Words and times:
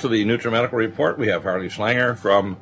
to 0.00 0.08
the 0.08 0.24
NutriMedical 0.24 0.72
Report. 0.72 1.18
We 1.18 1.28
have 1.28 1.42
Harley 1.42 1.68
Schlanger 1.68 2.16
from 2.16 2.56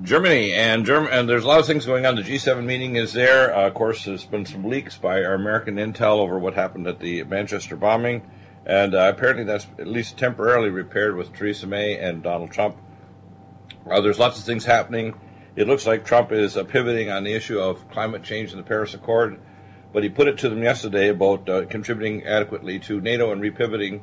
Germany, 0.00 0.52
and 0.52 0.86
Germ- 0.86 1.08
and 1.10 1.28
there's 1.28 1.42
a 1.42 1.48
lot 1.48 1.58
of 1.58 1.66
things 1.66 1.86
going 1.86 2.06
on. 2.06 2.14
The 2.14 2.22
G7 2.22 2.64
meeting 2.64 2.94
is 2.94 3.12
there. 3.12 3.52
Uh, 3.54 3.66
of 3.66 3.74
course, 3.74 4.04
there's 4.04 4.24
been 4.24 4.46
some 4.46 4.64
leaks 4.64 4.96
by 4.96 5.24
our 5.24 5.34
American 5.34 5.74
intel 5.74 6.18
over 6.18 6.38
what 6.38 6.54
happened 6.54 6.86
at 6.86 7.00
the 7.00 7.24
Manchester 7.24 7.74
bombing, 7.74 8.22
and 8.64 8.94
uh, 8.94 9.12
apparently 9.12 9.42
that's 9.42 9.66
at 9.78 9.88
least 9.88 10.16
temporarily 10.16 10.70
repaired 10.70 11.16
with 11.16 11.32
Theresa 11.32 11.66
May 11.66 11.98
and 11.98 12.22
Donald 12.22 12.52
Trump. 12.52 12.76
Uh, 13.90 14.00
there's 14.00 14.20
lots 14.20 14.38
of 14.38 14.44
things 14.44 14.64
happening. 14.64 15.14
It 15.56 15.66
looks 15.66 15.84
like 15.84 16.04
Trump 16.04 16.30
is 16.30 16.56
uh, 16.56 16.62
pivoting 16.62 17.10
on 17.10 17.24
the 17.24 17.32
issue 17.32 17.58
of 17.58 17.90
climate 17.90 18.22
change 18.22 18.52
and 18.52 18.60
the 18.60 18.66
Paris 18.66 18.94
Accord, 18.94 19.40
but 19.92 20.04
he 20.04 20.08
put 20.08 20.28
it 20.28 20.38
to 20.38 20.48
them 20.48 20.62
yesterday 20.62 21.08
about 21.08 21.48
uh, 21.48 21.64
contributing 21.66 22.24
adequately 22.24 22.78
to 22.80 23.00
NATO 23.00 23.32
and 23.32 23.42
repivoting 23.42 24.02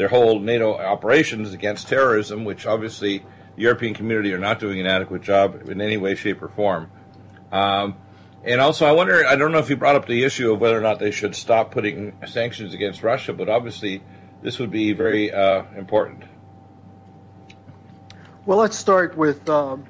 their 0.00 0.08
whole 0.08 0.40
NATO 0.40 0.78
operations 0.78 1.52
against 1.52 1.86
terrorism, 1.86 2.46
which 2.46 2.64
obviously 2.64 3.18
the 3.18 3.60
European 3.60 3.92
community 3.92 4.32
are 4.32 4.38
not 4.38 4.58
doing 4.58 4.80
an 4.80 4.86
adequate 4.86 5.20
job 5.20 5.68
in 5.68 5.78
any 5.82 5.98
way, 5.98 6.14
shape, 6.14 6.40
or 6.40 6.48
form. 6.48 6.90
Um, 7.52 7.96
and 8.42 8.62
also, 8.62 8.86
I 8.86 8.92
wonder, 8.92 9.26
I 9.26 9.36
don't 9.36 9.52
know 9.52 9.58
if 9.58 9.68
you 9.68 9.76
brought 9.76 9.96
up 9.96 10.06
the 10.06 10.24
issue 10.24 10.54
of 10.54 10.58
whether 10.58 10.78
or 10.78 10.80
not 10.80 11.00
they 11.00 11.10
should 11.10 11.34
stop 11.36 11.70
putting 11.70 12.16
sanctions 12.26 12.72
against 12.72 13.02
Russia, 13.02 13.34
but 13.34 13.50
obviously 13.50 14.02
this 14.40 14.58
would 14.58 14.70
be 14.70 14.94
very 14.94 15.34
uh, 15.34 15.64
important. 15.76 16.24
Well, 18.46 18.56
let's 18.56 18.78
start 18.78 19.18
with 19.18 19.46
um, 19.50 19.84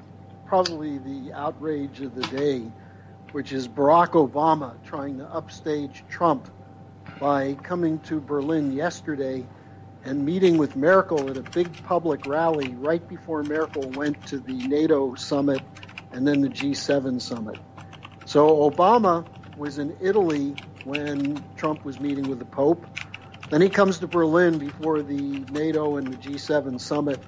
probably 0.45 0.97
the 0.97 1.31
outrage 1.31 2.01
of 2.01 2.15
the 2.15 2.27
day, 2.35 2.69
which 3.31 3.53
is 3.53 3.65
Barack 3.65 4.09
Obama 4.09 4.73
trying 4.83 5.19
to 5.19 5.25
upstage 5.27 6.03
Trump 6.09 6.51
by 7.17 7.53
coming 7.63 7.97
to 7.99 8.19
Berlin 8.19 8.73
yesterday 8.73 9.47
and 10.03 10.25
meeting 10.25 10.57
with 10.57 10.75
Merkel 10.75 11.29
at 11.29 11.37
a 11.37 11.43
big 11.43 11.71
public 11.83 12.25
rally 12.25 12.73
right 12.75 13.07
before 13.07 13.43
Merkel 13.43 13.89
went 13.91 14.25
to 14.27 14.39
the 14.39 14.53
NATO 14.53 15.15
summit 15.15 15.61
and 16.11 16.27
then 16.27 16.41
the 16.41 16.49
G7 16.49 17.21
summit. 17.21 17.59
So 18.25 18.69
Obama 18.69 19.25
was 19.57 19.77
in 19.77 19.95
Italy 20.01 20.55
when 20.83 21.43
Trump 21.55 21.85
was 21.85 21.99
meeting 21.99 22.29
with 22.29 22.39
the 22.39 22.45
Pope. 22.45 22.85
Then 23.49 23.61
he 23.61 23.69
comes 23.69 23.99
to 23.99 24.07
Berlin 24.07 24.57
before 24.57 25.01
the 25.01 25.45
NATO 25.51 25.97
and 25.97 26.07
the 26.07 26.17
G7 26.17 26.79
summit. 26.79 27.19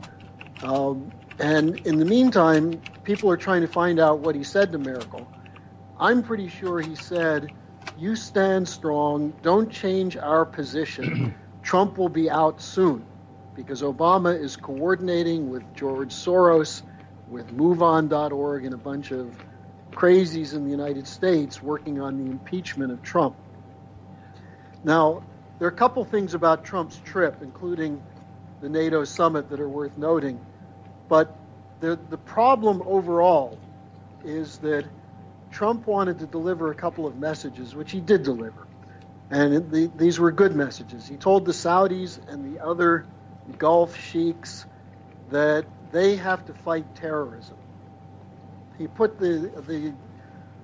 Um, 0.64 1.12
and 1.40 1.80
in 1.86 2.00
the 2.00 2.06
meantime, 2.06 2.82
people 3.04 3.30
are 3.30 3.38
trying 3.38 3.62
to 3.62 3.68
find 3.68 4.00
out 4.00 4.20
what 4.20 4.36
he 4.36 4.44
said 4.44 4.72
to 4.72 4.78
Merkel. 4.78 5.28
I'm 6.00 6.24
pretty 6.24 6.48
sure 6.48 6.80
he 6.80 6.96
said, 6.96 7.52
You 7.98 8.16
stand 8.16 8.68
strong, 8.68 9.34
don't 9.42 9.70
change 9.70 10.18
our 10.18 10.46
position. 10.46 11.36
Trump 11.64 11.98
will 11.98 12.10
be 12.10 12.30
out 12.30 12.62
soon 12.62 13.06
because 13.56 13.82
Obama 13.82 14.38
is 14.40 14.56
coordinating 14.56 15.50
with 15.50 15.64
George 15.74 16.14
Soros, 16.14 16.84
with 17.30 17.48
MoveOn.org, 17.56 18.66
and 18.66 18.74
a 18.74 18.78
bunch 18.78 19.12
of 19.12 19.36
crazies 19.92 20.54
in 20.54 20.66
the 20.66 20.72
United 20.72 21.08
States 21.08 21.64
working 21.64 22.00
on 22.02 22.18
the 22.18 22.30
impeachment 22.30 22.92
of 22.92 23.02
Trump. 23.02 23.36
Now, 24.84 25.24
there 25.58 25.68
are 25.68 25.72
a 25.72 25.76
couple 25.76 26.04
things 26.04 26.34
about 26.34 26.66
Trump's 26.66 27.00
trip, 27.06 27.38
including 27.42 28.02
the 28.60 28.70
NATO 28.70 29.04
summit, 29.06 29.50
that 29.50 29.60
are 29.60 29.70
worth 29.70 29.98
noting. 29.98 30.40
But 31.08 31.34
the, 31.80 31.98
the 32.10 32.18
problem 32.18 32.84
overall 32.86 33.58
is 34.26 34.58
that 34.60 34.86
Trump 35.52 35.88
wanted 35.88 36.20
to 36.20 36.26
deliver 36.26 36.72
a 36.72 36.76
couple 36.76 37.06
of 37.06 37.18
messages, 37.18 37.76
which 37.76 37.92
he 37.92 38.02
did 38.02 38.24
deliver. 38.24 38.68
And 39.34 39.72
the, 39.72 39.92
these 39.96 40.20
were 40.20 40.32
good 40.32 40.56
messages. 40.56 41.08
He 41.08 41.18
told 41.18 41.46
the 41.46 41.54
Saudis 41.54 42.20
and 42.30 42.56
the 42.56 42.64
other 42.64 43.08
Gulf 43.58 44.00
sheiks 44.00 44.68
that 45.32 45.66
they 45.92 46.18
have 46.18 46.46
to 46.46 46.54
fight 46.54 46.94
terrorism. 46.94 47.58
He 48.78 48.86
put 48.86 49.18
the, 49.18 49.52
the 49.66 49.94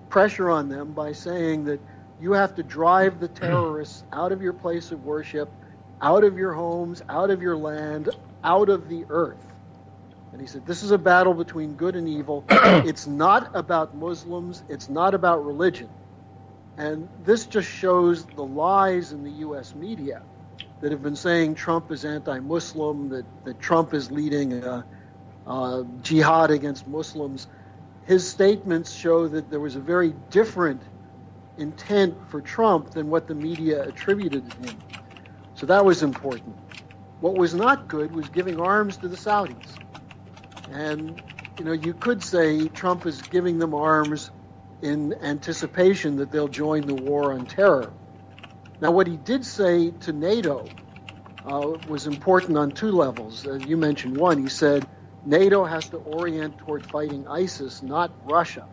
pressure 0.10 0.52
on 0.52 0.70
them 0.70 0.92
by 0.92 1.14
saying 1.14 1.66
that 1.66 1.80
you 2.22 2.34
have 2.34 2.54
to 2.56 2.64
drive 2.64 3.20
the 3.20 3.28
terrorists 3.28 4.04
out 4.14 4.32
of 4.32 4.44
your 4.44 4.54
place 4.54 4.92
of 4.92 5.04
worship, 5.04 5.52
out 6.00 6.24
of 6.24 6.38
your 6.38 6.54
homes, 6.54 7.02
out 7.10 7.32
of 7.32 7.42
your 7.42 7.58
land, 7.58 8.10
out 8.44 8.70
of 8.70 8.88
the 8.88 9.04
earth. 9.10 9.44
And 10.32 10.40
he 10.40 10.46
said, 10.46 10.68
This 10.68 10.84
is 10.84 10.92
a 10.92 11.00
battle 11.00 11.34
between 11.34 11.74
good 11.74 11.96
and 11.96 12.08
evil. 12.08 12.46
it's 12.50 13.08
not 13.08 13.56
about 13.56 13.96
Muslims, 13.96 14.62
it's 14.70 14.90
not 14.90 15.16
about 15.16 15.44
religion. 15.44 15.90
And 16.80 17.10
this 17.26 17.46
just 17.46 17.70
shows 17.70 18.24
the 18.24 18.42
lies 18.42 19.12
in 19.12 19.26
the 19.26 19.32
U.S. 19.42 19.76
media 19.76 20.22
that 20.80 20.94
have 20.94 21.04
been 21.04 21.18
saying 21.18 21.56
Trump 21.56 21.92
is 21.92 22.06
anti 22.06 22.40
Muslim, 22.40 23.10
that, 23.10 23.26
that 23.44 23.60
Trump 23.60 23.94
is 23.94 24.10
leading 24.12 24.64
a, 24.64 24.86
a 25.46 25.86
jihad 26.02 26.52
against 26.52 26.88
Muslims. 26.88 27.48
His 28.06 28.26
statements 28.26 28.94
show 28.94 29.28
that 29.28 29.50
there 29.50 29.60
was 29.60 29.76
a 29.76 29.82
very 29.82 30.14
different 30.30 30.82
intent 31.58 32.16
for 32.30 32.40
Trump 32.40 32.92
than 32.92 33.10
what 33.10 33.28
the 33.28 33.36
media 33.36 33.84
attributed 33.84 34.50
to 34.50 34.70
him. 34.70 34.80
So 35.56 35.66
that 35.66 35.84
was 35.84 36.02
important. 36.02 36.56
What 37.20 37.36
was 37.36 37.54
not 37.54 37.90
good 37.90 38.16
was 38.16 38.30
giving 38.30 38.62
arms 38.62 38.96
to 38.98 39.10
the 39.10 39.18
Saudis. 39.18 39.68
And, 40.72 41.22
you 41.58 41.66
know, 41.66 41.74
you 41.74 41.94
could 41.94 42.24
say 42.24 42.70
Trump 42.70 43.06
is 43.06 43.22
giving 43.22 43.60
them 43.60 43.74
arms 43.74 44.32
in 44.82 45.14
anticipation 45.22 46.18
that 46.18 46.32
they'll 46.32 46.48
join 46.48 46.86
the 46.86 46.96
war 46.96 47.34
on 47.34 47.46
terror. 47.46 47.92
Now, 48.82 48.92
what 48.92 49.08
he 49.08 49.18
did 49.18 49.46
say 49.46 49.92
to 49.92 50.14
NATO 50.14 50.68
uh, 51.46 51.78
was 51.88 52.08
important 52.08 52.58
on 52.58 52.72
two 52.72 52.92
levels. 52.92 53.46
Uh, 53.46 53.56
you 53.56 53.76
mentioned 53.76 54.16
one. 54.16 54.42
He 54.42 54.50
said 54.50 54.88
NATO 55.26 55.66
has 55.66 55.90
to 55.90 55.98
orient 55.98 56.58
toward 56.60 56.86
fighting 56.86 57.28
ISIS, 57.28 57.84
not 57.84 58.12
Russia. 58.26 58.68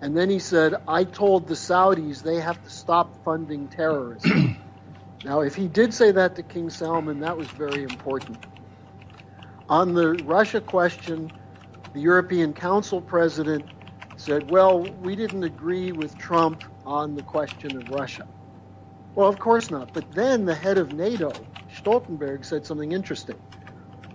And 0.00 0.16
then 0.16 0.28
he 0.28 0.38
said, 0.38 0.74
I 0.88 1.04
told 1.04 1.48
the 1.48 1.54
Saudis 1.54 2.22
they 2.22 2.40
have 2.40 2.62
to 2.64 2.70
stop 2.70 3.24
funding 3.24 3.68
terrorism. 3.68 4.58
now, 5.24 5.40
if 5.40 5.54
he 5.54 5.68
did 5.68 5.94
say 5.94 6.12
that 6.12 6.36
to 6.36 6.42
King 6.42 6.70
Salman, 6.70 7.20
that 7.20 7.36
was 7.36 7.48
very 7.48 7.82
important. 7.82 8.38
On 9.68 9.94
the 9.94 10.12
Russia 10.24 10.60
question, 10.60 11.32
the 11.94 12.00
European 12.00 12.52
Council 12.52 13.00
president 13.00 13.64
said, 14.24 14.50
well, 14.50 14.80
we 14.80 15.16
didn't 15.16 15.44
agree 15.44 15.92
with 15.92 16.16
Trump 16.16 16.64
on 16.86 17.14
the 17.14 17.22
question 17.22 17.76
of 17.76 17.90
Russia. 17.90 18.26
Well, 19.14 19.28
of 19.28 19.38
course 19.38 19.70
not. 19.70 19.92
But 19.92 20.12
then 20.12 20.46
the 20.46 20.54
head 20.54 20.78
of 20.78 20.92
NATO, 20.92 21.30
Stoltenberg, 21.76 22.44
said 22.44 22.64
something 22.64 22.92
interesting. 22.92 23.36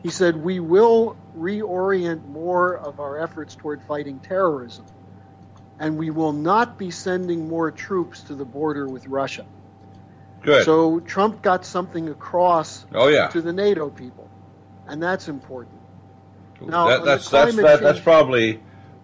He 0.02 0.10
said, 0.10 0.36
we 0.36 0.60
will 0.60 1.16
reorient 1.38 2.26
more 2.28 2.76
of 2.76 3.00
our 3.00 3.20
efforts 3.20 3.56
toward 3.56 3.84
fighting 3.84 4.20
terrorism, 4.20 4.86
and 5.80 5.98
we 5.98 6.10
will 6.10 6.34
not 6.34 6.78
be 6.78 6.90
sending 6.90 7.48
more 7.48 7.70
troops 7.70 8.24
to 8.24 8.36
the 8.36 8.46
border 8.46 8.88
with 8.88 9.06
Russia. 9.08 9.46
Good. 10.42 10.66
So 10.66 11.02
Trump 11.02 11.42
got 11.42 11.66
something 11.66 12.10
across 12.10 12.86
oh, 12.94 13.10
yeah. 13.10 13.28
to 13.28 13.42
the 13.42 13.54
NATO 13.54 13.90
people, 13.90 14.30
and 14.88 15.04
that's 15.04 15.28
important. 15.28 15.76
Now, 16.62 16.88
that, 16.88 17.06
that's, 17.06 17.30
that's, 17.30 17.56
that, 17.58 17.82
that's 17.82 18.00
probably 18.00 18.62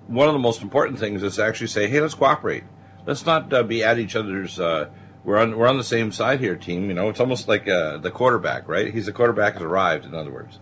one 0.07 0.27
of 0.27 0.33
the 0.33 0.39
most 0.39 0.61
important 0.61 0.99
things 0.99 1.23
is 1.23 1.35
to 1.35 1.45
actually 1.45 1.67
say, 1.67 1.87
hey, 1.87 1.99
let's 1.99 2.13
cooperate. 2.13 2.63
Let's 3.05 3.25
not 3.25 3.51
uh, 3.53 3.63
be 3.63 3.83
at 3.83 3.99
each 3.99 4.15
other's. 4.15 4.59
Uh, 4.59 4.89
we're 5.23 5.37
on 5.37 5.57
we're 5.57 5.67
on 5.67 5.77
the 5.77 5.83
same 5.83 6.11
side 6.11 6.39
here, 6.39 6.55
team. 6.55 6.87
You 6.87 6.93
know, 6.93 7.09
it's 7.09 7.19
almost 7.19 7.47
like 7.47 7.67
uh, 7.67 7.97
the 7.97 8.11
quarterback, 8.11 8.67
right? 8.67 8.93
He's 8.93 9.07
the 9.07 9.11
quarterback 9.11 9.53
has 9.53 9.63
arrived. 9.63 10.05
In 10.05 10.13
other 10.13 10.31
words. 10.31 10.59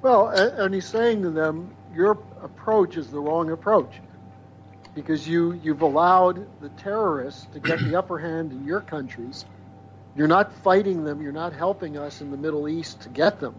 Well, 0.00 0.28
and 0.28 0.72
he's 0.72 0.86
saying 0.86 1.22
to 1.22 1.30
them, 1.30 1.74
your 1.94 2.12
approach 2.42 2.96
is 2.96 3.10
the 3.10 3.18
wrong 3.18 3.50
approach 3.50 4.00
because 4.94 5.28
you 5.28 5.52
you've 5.62 5.82
allowed 5.82 6.46
the 6.60 6.68
terrorists 6.70 7.46
to 7.52 7.60
get 7.60 7.80
the 7.80 7.96
upper 7.96 8.18
hand 8.18 8.52
in 8.52 8.64
your 8.64 8.80
countries. 8.80 9.44
You're 10.16 10.28
not 10.28 10.52
fighting 10.62 11.04
them. 11.04 11.22
You're 11.22 11.32
not 11.32 11.52
helping 11.52 11.98
us 11.98 12.20
in 12.20 12.30
the 12.30 12.36
Middle 12.36 12.68
East 12.68 13.02
to 13.02 13.08
get 13.08 13.40
them. 13.40 13.54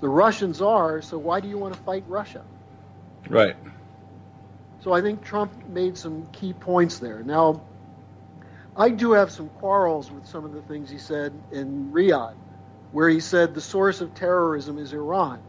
The 0.00 0.08
Russians 0.08 0.60
are. 0.60 1.00
So 1.00 1.16
why 1.16 1.40
do 1.40 1.48
you 1.48 1.58
want 1.58 1.74
to 1.74 1.80
fight 1.80 2.04
Russia? 2.06 2.44
Right. 3.28 3.56
So 4.86 4.92
I 4.92 5.00
think 5.00 5.24
Trump 5.24 5.68
made 5.68 5.98
some 5.98 6.28
key 6.28 6.52
points 6.52 7.00
there. 7.00 7.24
Now, 7.24 7.60
I 8.76 8.90
do 8.90 9.14
have 9.14 9.32
some 9.32 9.48
quarrels 9.48 10.12
with 10.12 10.28
some 10.28 10.44
of 10.44 10.52
the 10.52 10.62
things 10.62 10.88
he 10.88 10.98
said 10.98 11.32
in 11.50 11.90
Riyadh, 11.92 12.36
where 12.92 13.08
he 13.08 13.18
said 13.18 13.52
the 13.52 13.60
source 13.60 14.00
of 14.00 14.14
terrorism 14.14 14.78
is 14.78 14.92
Iran. 14.92 15.42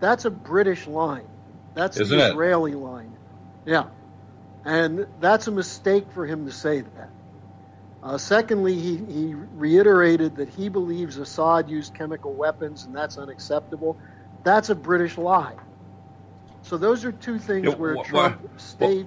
That's 0.00 0.24
a 0.24 0.30
British 0.30 0.86
line. 0.86 1.28
That's 1.74 2.00
Isn't 2.00 2.16
the 2.16 2.24
it? 2.24 2.30
Israeli 2.30 2.72
line. 2.72 3.18
Yeah. 3.66 3.84
And 4.64 5.06
that's 5.20 5.46
a 5.46 5.52
mistake 5.52 6.10
for 6.12 6.24
him 6.24 6.46
to 6.46 6.52
say 6.52 6.80
that. 6.80 7.10
Uh, 8.02 8.16
secondly, 8.16 8.76
he, 8.76 8.96
he 8.96 9.34
reiterated 9.34 10.36
that 10.36 10.48
he 10.48 10.70
believes 10.70 11.18
Assad 11.18 11.68
used 11.68 11.92
chemical 11.92 12.34
weapons 12.34 12.86
and 12.86 12.96
that's 12.96 13.18
unacceptable. 13.18 13.98
That's 14.42 14.70
a 14.70 14.74
British 14.74 15.18
lie. 15.18 15.56
So 16.62 16.76
those 16.76 17.04
are 17.04 17.12
two 17.12 17.38
things 17.38 17.74
where 17.76 17.96
wh- 17.96 18.04
Trump 18.06 18.42
why- 18.42 18.48
stayed. 18.56 19.06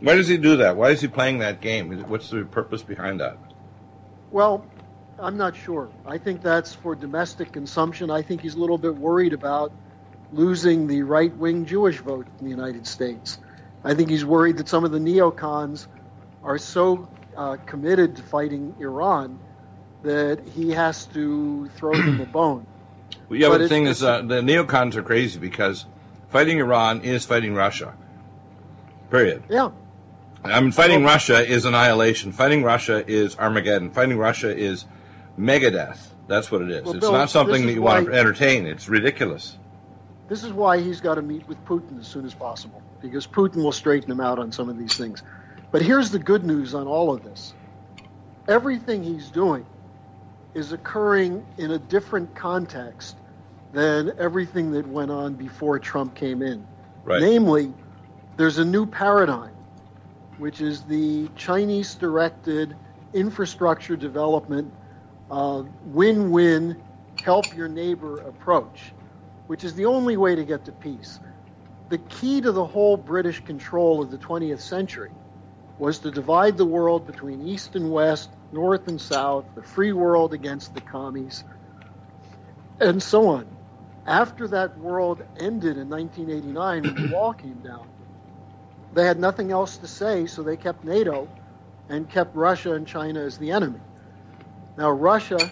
Why 0.00 0.14
does 0.16 0.28
he 0.28 0.36
do 0.36 0.56
that? 0.58 0.76
Why 0.76 0.90
is 0.90 1.00
he 1.00 1.08
playing 1.08 1.38
that 1.38 1.60
game? 1.60 1.90
What's 2.08 2.28
the 2.30 2.44
purpose 2.44 2.82
behind 2.82 3.20
that? 3.20 3.38
Well, 4.30 4.66
I'm 5.18 5.36
not 5.36 5.56
sure. 5.56 5.88
I 6.06 6.18
think 6.18 6.42
that's 6.42 6.74
for 6.74 6.94
domestic 6.94 7.52
consumption. 7.52 8.10
I 8.10 8.20
think 8.20 8.42
he's 8.42 8.54
a 8.54 8.58
little 8.58 8.76
bit 8.76 8.94
worried 8.94 9.32
about 9.32 9.72
losing 10.32 10.86
the 10.86 11.02
right 11.02 11.34
wing 11.36 11.64
Jewish 11.64 11.98
vote 12.00 12.26
in 12.38 12.44
the 12.44 12.50
United 12.50 12.86
States. 12.86 13.38
I 13.84 13.94
think 13.94 14.10
he's 14.10 14.24
worried 14.24 14.56
that 14.58 14.68
some 14.68 14.84
of 14.84 14.90
the 14.90 14.98
neocons 14.98 15.86
are 16.42 16.58
so 16.58 17.08
uh, 17.36 17.56
committed 17.64 18.16
to 18.16 18.22
fighting 18.22 18.74
Iran 18.80 19.38
that 20.02 20.40
he 20.54 20.70
has 20.70 21.06
to 21.06 21.68
throw 21.76 21.92
them 21.92 22.20
a 22.20 22.26
bone. 22.26 22.66
Well, 23.28 23.40
yeah, 23.40 23.48
but, 23.48 23.52
but 23.54 23.58
the 23.62 23.68
thing 23.68 23.86
is, 23.86 24.02
uh, 24.02 24.20
the 24.20 24.40
neocons 24.42 24.96
are 24.96 25.02
crazy 25.02 25.38
because 25.38 25.86
fighting 26.34 26.58
Iran 26.58 27.02
is 27.02 27.24
fighting 27.24 27.54
Russia. 27.54 27.94
Period. 29.08 29.44
Yeah. 29.48 29.70
I 30.42 30.58
mean, 30.60 30.72
fighting 30.72 31.04
well, 31.04 31.12
Russia 31.12 31.46
is 31.46 31.64
annihilation. 31.64 32.32
Fighting 32.32 32.64
Russia 32.64 33.08
is 33.08 33.36
Armageddon. 33.38 33.92
Fighting 33.92 34.18
Russia 34.18 34.52
is 34.52 34.84
megadeth. 35.38 36.08
That's 36.26 36.50
what 36.50 36.60
it 36.62 36.72
is. 36.72 36.82
Well, 36.82 36.94
it's 36.94 37.02
Bill, 37.02 37.12
not 37.12 37.30
something 37.30 37.64
that 37.66 37.72
you 37.72 37.82
want 37.82 38.06
to 38.06 38.12
entertain. 38.12 38.66
It's 38.66 38.88
ridiculous. 38.88 39.58
This 40.28 40.42
is 40.42 40.52
why 40.52 40.80
he's 40.80 41.00
got 41.00 41.14
to 41.14 41.22
meet 41.22 41.46
with 41.46 41.64
Putin 41.66 42.00
as 42.00 42.08
soon 42.08 42.24
as 42.26 42.34
possible, 42.34 42.82
because 43.00 43.28
Putin 43.28 43.62
will 43.62 43.70
straighten 43.70 44.10
him 44.10 44.20
out 44.20 44.40
on 44.40 44.50
some 44.50 44.68
of 44.68 44.76
these 44.76 44.96
things. 44.96 45.22
But 45.70 45.82
here's 45.82 46.10
the 46.10 46.18
good 46.18 46.44
news 46.44 46.74
on 46.74 46.88
all 46.88 47.14
of 47.14 47.22
this 47.22 47.54
everything 48.48 49.04
he's 49.04 49.30
doing 49.30 49.64
is 50.52 50.72
occurring 50.72 51.46
in 51.58 51.70
a 51.70 51.78
different 51.78 52.34
context 52.34 53.18
than 53.74 54.12
everything 54.18 54.70
that 54.72 54.86
went 54.86 55.10
on 55.10 55.34
before 55.34 55.78
Trump 55.78 56.14
came 56.14 56.42
in. 56.42 56.64
Right. 57.04 57.20
Namely, 57.20 57.72
there's 58.36 58.58
a 58.58 58.64
new 58.64 58.86
paradigm, 58.86 59.52
which 60.38 60.60
is 60.60 60.82
the 60.82 61.28
Chinese 61.36 61.94
directed 61.96 62.76
infrastructure 63.12 63.96
development 63.96 64.72
uh, 65.30 65.64
win 65.86 66.30
win, 66.30 66.80
help 67.22 67.56
your 67.56 67.68
neighbor 67.68 68.20
approach, 68.20 68.92
which 69.46 69.64
is 69.64 69.74
the 69.74 69.86
only 69.86 70.16
way 70.16 70.34
to 70.34 70.44
get 70.44 70.64
to 70.66 70.72
peace. 70.72 71.18
The 71.88 71.98
key 71.98 72.40
to 72.40 72.52
the 72.52 72.64
whole 72.64 72.96
British 72.96 73.44
control 73.44 74.02
of 74.02 74.10
the 74.10 74.18
20th 74.18 74.60
century 74.60 75.10
was 75.78 75.98
to 76.00 76.10
divide 76.10 76.56
the 76.56 76.64
world 76.64 77.06
between 77.06 77.46
East 77.46 77.74
and 77.74 77.90
West, 77.90 78.30
North 78.52 78.86
and 78.86 79.00
South, 79.00 79.44
the 79.54 79.62
free 79.62 79.92
world 79.92 80.32
against 80.32 80.74
the 80.74 80.80
commies, 80.80 81.44
and 82.80 83.02
so 83.02 83.26
on. 83.28 83.53
After 84.06 84.48
that 84.48 84.78
world 84.78 85.22
ended 85.38 85.78
in 85.78 85.88
1989 85.88 86.82
when 86.82 87.08
the 87.08 87.14
wall 87.14 87.32
came 87.32 87.60
down, 87.62 87.86
they 88.92 89.06
had 89.06 89.18
nothing 89.18 89.50
else 89.50 89.78
to 89.78 89.88
say, 89.88 90.26
so 90.26 90.42
they 90.42 90.56
kept 90.56 90.84
NATO 90.84 91.28
and 91.88 92.08
kept 92.08 92.36
Russia 92.36 92.74
and 92.74 92.86
China 92.86 93.20
as 93.20 93.38
the 93.38 93.50
enemy. 93.50 93.80
Now, 94.76 94.90
Russia 94.90 95.50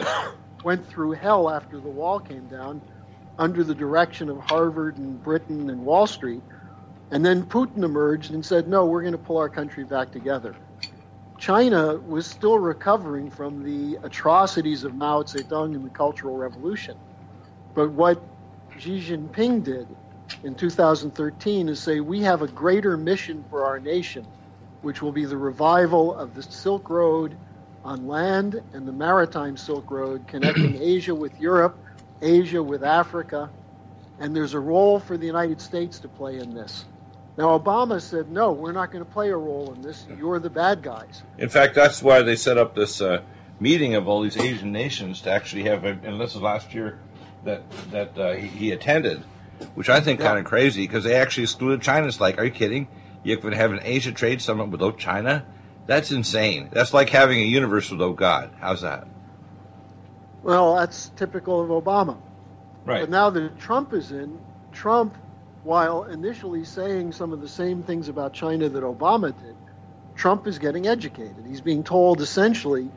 went 0.64 0.86
through 0.86 1.12
hell 1.12 1.48
after 1.48 1.78
the 1.78 1.88
wall 1.88 2.18
came 2.20 2.48
down 2.48 2.82
under 3.38 3.64
the 3.64 3.74
direction 3.74 4.28
of 4.28 4.38
Harvard 4.38 4.98
and 4.98 5.22
Britain 5.22 5.70
and 5.70 5.80
Wall 5.84 6.06
Street. 6.06 6.42
And 7.10 7.24
then 7.24 7.44
Putin 7.44 7.84
emerged 7.84 8.32
and 8.32 8.44
said, 8.44 8.68
no, 8.68 8.86
we're 8.86 9.02
going 9.02 9.12
to 9.12 9.18
pull 9.18 9.38
our 9.38 9.48
country 9.48 9.84
back 9.84 10.12
together. 10.12 10.56
China 11.38 11.96
was 11.96 12.26
still 12.26 12.58
recovering 12.58 13.30
from 13.30 13.62
the 13.62 13.98
atrocities 14.02 14.84
of 14.84 14.94
Mao 14.94 15.22
Zedong 15.22 15.74
and 15.74 15.84
the 15.84 15.90
Cultural 15.90 16.36
Revolution. 16.36 16.96
But 17.74 17.90
what 17.90 18.22
Xi 18.78 19.00
Jinping 19.00 19.64
did 19.64 19.86
in 20.42 20.54
2013 20.54 21.68
is 21.68 21.80
say, 21.80 22.00
we 22.00 22.20
have 22.20 22.42
a 22.42 22.48
greater 22.48 22.96
mission 22.96 23.44
for 23.50 23.64
our 23.64 23.78
nation, 23.78 24.26
which 24.82 25.02
will 25.02 25.12
be 25.12 25.24
the 25.24 25.36
revival 25.36 26.14
of 26.14 26.34
the 26.34 26.42
Silk 26.42 26.88
Road 26.88 27.36
on 27.84 28.06
land 28.06 28.62
and 28.72 28.86
the 28.86 28.92
maritime 28.92 29.56
Silk 29.56 29.90
Road 29.90 30.26
connecting 30.28 30.80
Asia 30.80 31.14
with 31.14 31.38
Europe, 31.40 31.76
Asia 32.22 32.62
with 32.62 32.84
Africa, 32.84 33.50
and 34.20 34.34
there's 34.34 34.54
a 34.54 34.60
role 34.60 35.00
for 35.00 35.16
the 35.16 35.26
United 35.26 35.60
States 35.60 35.98
to 35.98 36.08
play 36.08 36.38
in 36.38 36.54
this. 36.54 36.84
Now, 37.36 37.58
Obama 37.58 38.00
said, 38.00 38.30
no, 38.30 38.52
we're 38.52 38.72
not 38.72 38.92
going 38.92 39.04
to 39.04 39.10
play 39.10 39.30
a 39.30 39.36
role 39.36 39.72
in 39.72 39.82
this. 39.82 40.06
You're 40.16 40.38
the 40.38 40.50
bad 40.50 40.82
guys. 40.82 41.24
In 41.36 41.48
fact, 41.48 41.74
that's 41.74 42.00
why 42.00 42.22
they 42.22 42.36
set 42.36 42.56
up 42.58 42.76
this 42.76 43.00
uh, 43.00 43.22
meeting 43.58 43.96
of 43.96 44.06
all 44.06 44.22
these 44.22 44.36
Asian 44.36 44.70
nations 44.70 45.20
to 45.22 45.32
actually 45.32 45.64
have, 45.64 45.84
a, 45.84 45.98
and 46.04 46.20
this 46.20 46.36
is 46.36 46.40
last 46.40 46.72
year 46.74 47.00
that, 47.44 47.62
that 47.90 48.18
uh, 48.18 48.32
he, 48.34 48.46
he, 48.46 48.70
attended, 48.72 49.22
which 49.74 49.88
I 49.88 50.00
think 50.00 50.20
yeah. 50.20 50.26
kind 50.26 50.38
of 50.38 50.44
crazy 50.44 50.86
because 50.86 51.04
they 51.04 51.14
actually 51.14 51.44
excluded 51.44 51.82
China. 51.82 52.06
It's 52.06 52.20
like, 52.20 52.38
are 52.38 52.44
you 52.44 52.50
kidding? 52.50 52.88
You 53.22 53.36
could 53.38 53.54
have 53.54 53.72
an 53.72 53.80
Asia 53.82 54.12
trade 54.12 54.42
summit 54.42 54.68
without 54.68 54.98
China? 54.98 55.44
That's 55.86 56.10
insane. 56.10 56.68
That's 56.72 56.94
like 56.94 57.10
having 57.10 57.40
a 57.40 57.44
universe 57.44 57.90
without 57.90 58.16
God. 58.16 58.50
How's 58.58 58.82
that? 58.82 59.06
Well, 60.42 60.76
that's 60.76 61.10
typical 61.16 61.62
of 61.62 61.84
Obama. 61.84 62.18
Right. 62.84 63.00
But 63.00 63.10
now 63.10 63.30
that 63.30 63.58
Trump 63.58 63.92
is 63.94 64.12
in, 64.12 64.38
Trump, 64.72 65.16
while 65.62 66.04
initially 66.04 66.64
saying 66.64 67.12
some 67.12 67.32
of 67.32 67.40
the 67.40 67.48
same 67.48 67.82
things 67.82 68.08
about 68.08 68.34
China 68.34 68.68
that 68.68 68.82
Obama 68.82 69.34
did, 69.42 69.56
Trump 70.14 70.46
is 70.46 70.58
getting 70.58 70.86
educated. 70.86 71.44
He's 71.46 71.62
being 71.62 71.82
told 71.82 72.20
essentially 72.20 72.90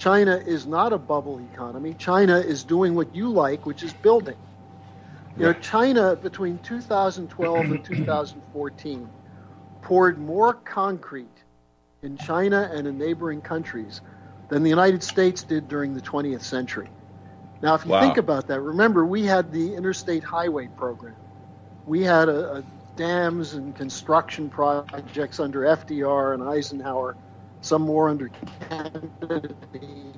China 0.00 0.36
is 0.36 0.66
not 0.66 0.94
a 0.94 0.98
bubble 0.98 1.38
economy. 1.52 1.94
China 1.94 2.38
is 2.38 2.64
doing 2.64 2.94
what 2.94 3.14
you 3.14 3.28
like, 3.28 3.66
which 3.66 3.82
is 3.82 3.92
building. 3.92 4.36
You 5.36 5.44
know, 5.44 5.52
China 5.52 6.16
between 6.16 6.58
2012 6.58 7.64
and 7.66 7.84
2014 7.84 9.08
poured 9.82 10.18
more 10.18 10.54
concrete 10.54 11.28
in 12.02 12.16
China 12.16 12.70
and 12.72 12.86
in 12.86 12.98
neighboring 12.98 13.42
countries 13.42 14.00
than 14.48 14.62
the 14.62 14.70
United 14.70 15.02
States 15.02 15.42
did 15.42 15.68
during 15.68 15.94
the 15.94 16.00
20th 16.00 16.42
century. 16.42 16.88
Now, 17.62 17.74
if 17.74 17.84
you 17.84 17.92
wow. 17.92 18.00
think 18.00 18.16
about 18.16 18.48
that, 18.48 18.60
remember 18.60 19.04
we 19.04 19.24
had 19.24 19.52
the 19.52 19.74
Interstate 19.74 20.24
Highway 20.24 20.68
Program. 20.78 21.16
We 21.86 22.02
had 22.02 22.30
a, 22.30 22.56
a 22.56 22.64
dams 22.96 23.52
and 23.52 23.76
construction 23.76 24.48
projects 24.48 25.40
under 25.40 25.60
FDR 25.60 26.34
and 26.34 26.42
Eisenhower, 26.42 27.16
some 27.60 27.82
more 27.82 28.08
under 28.08 28.30
Kennedy. 28.68 30.12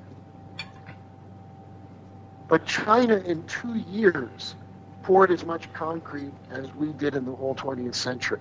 But 2.47 2.65
China, 2.65 3.17
in 3.17 3.43
two 3.43 3.75
years, 3.75 4.55
poured 5.03 5.31
as 5.31 5.45
much 5.45 5.71
concrete 5.73 6.33
as 6.51 6.73
we 6.75 6.93
did 6.93 7.15
in 7.15 7.25
the 7.25 7.35
whole 7.35 7.55
20th 7.55 7.95
century. 7.95 8.39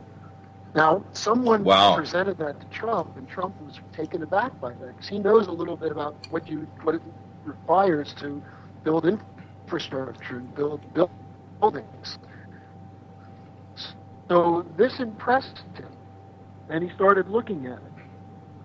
Now, 0.75 1.05
someone 1.13 1.65
wow. 1.65 1.97
presented 1.97 2.39
that 2.39 2.61
to 2.61 2.67
Trump, 2.69 3.17
and 3.17 3.29
Trump 3.29 3.61
was 3.61 3.79
taken 3.93 4.23
aback 4.23 4.59
by 4.61 4.71
that 4.71 4.97
because 4.97 5.09
he 5.09 5.19
knows 5.19 5.47
a 5.47 5.53
little 5.53 5.77
bit 5.77 5.93
about 5.93 6.17
what 6.31 6.49
you 6.49 6.67
what 6.83 6.95
it 6.95 7.03
requires 7.45 8.15
to 8.15 8.43
build 8.85 9.07
infrastructure 9.07 10.39
and 10.39 10.55
build, 10.55 10.81
build 10.95 11.11
buildings. 11.61 12.19
So 14.29 14.65
this 14.77 14.99
impressed 14.99 15.59
him, 15.75 15.89
and 16.71 16.83
he 16.83 16.91
started 16.95 17.29
looking 17.29 17.67
at 17.67 17.75
it. 17.75 17.92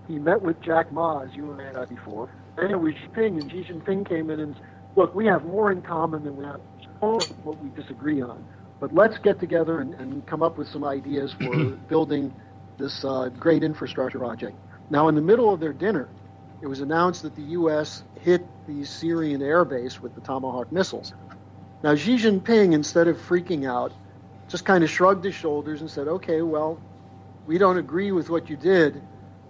He 0.08 0.20
met 0.20 0.42
with 0.42 0.62
Jack 0.62 0.92
Ma, 0.92 1.22
as 1.22 1.36
you 1.36 1.52
and 1.52 1.62
I 1.62 1.80
had 1.80 1.90
before, 1.90 2.30
and 2.58 2.72
it 2.72 2.80
was 2.80 2.94
Jinping, 2.94 3.42
and 3.42 3.52
Xi 3.52 3.64
Jinping 3.64 4.08
came 4.08 4.30
in 4.30 4.40
and 4.40 4.56
said, 4.56 4.66
look, 4.96 5.14
we 5.14 5.26
have 5.26 5.44
more 5.46 5.72
in 5.72 5.82
common 5.82 6.24
than 6.24 6.38
we 6.38 6.46
have 6.46 6.60
what 7.00 7.62
we 7.62 7.70
disagree 7.80 8.22
on. 8.22 8.44
But 8.80 8.94
let's 8.94 9.18
get 9.20 9.40
together 9.40 9.80
and, 9.80 9.94
and 9.96 10.26
come 10.26 10.42
up 10.42 10.58
with 10.58 10.68
some 10.68 10.84
ideas 10.84 11.34
for 11.34 11.54
building 11.90 12.34
this 12.78 13.04
uh, 13.04 13.30
great 13.30 13.64
infrastructure 13.64 14.20
project. 14.20 14.56
Now, 14.90 15.08
in 15.08 15.16
the 15.16 15.22
middle 15.22 15.54
of 15.54 15.60
their 15.60 15.74
dinner, 15.74 16.10
it 16.62 16.68
was 16.68 16.82
announced 16.82 17.24
that 17.24 17.36
the 17.36 17.44
U.S. 17.44 18.04
hit 18.22 18.46
the 18.68 18.84
Syrian 18.86 19.42
airbase 19.42 20.00
with 20.00 20.16
the 20.16 20.22
Tomahawk 20.22 20.72
missiles. 20.72 21.14
Now, 21.84 21.96
Xi 21.96 22.16
Jinping, 22.18 22.74
instead 22.74 23.08
of 23.08 23.18
freaking 23.18 23.70
out, 23.70 23.92
just 24.48 24.66
kind 24.66 24.84
of 24.84 24.90
shrugged 24.90 25.26
his 25.26 25.36
shoulders 25.36 25.82
and 25.82 25.90
said, 25.90 26.08
okay, 26.08 26.42
well, 26.42 26.80
we 27.46 27.58
don't 27.58 27.78
agree 27.78 28.12
with 28.12 28.30
what 28.30 28.50
you 28.50 28.56
did, 28.56 29.02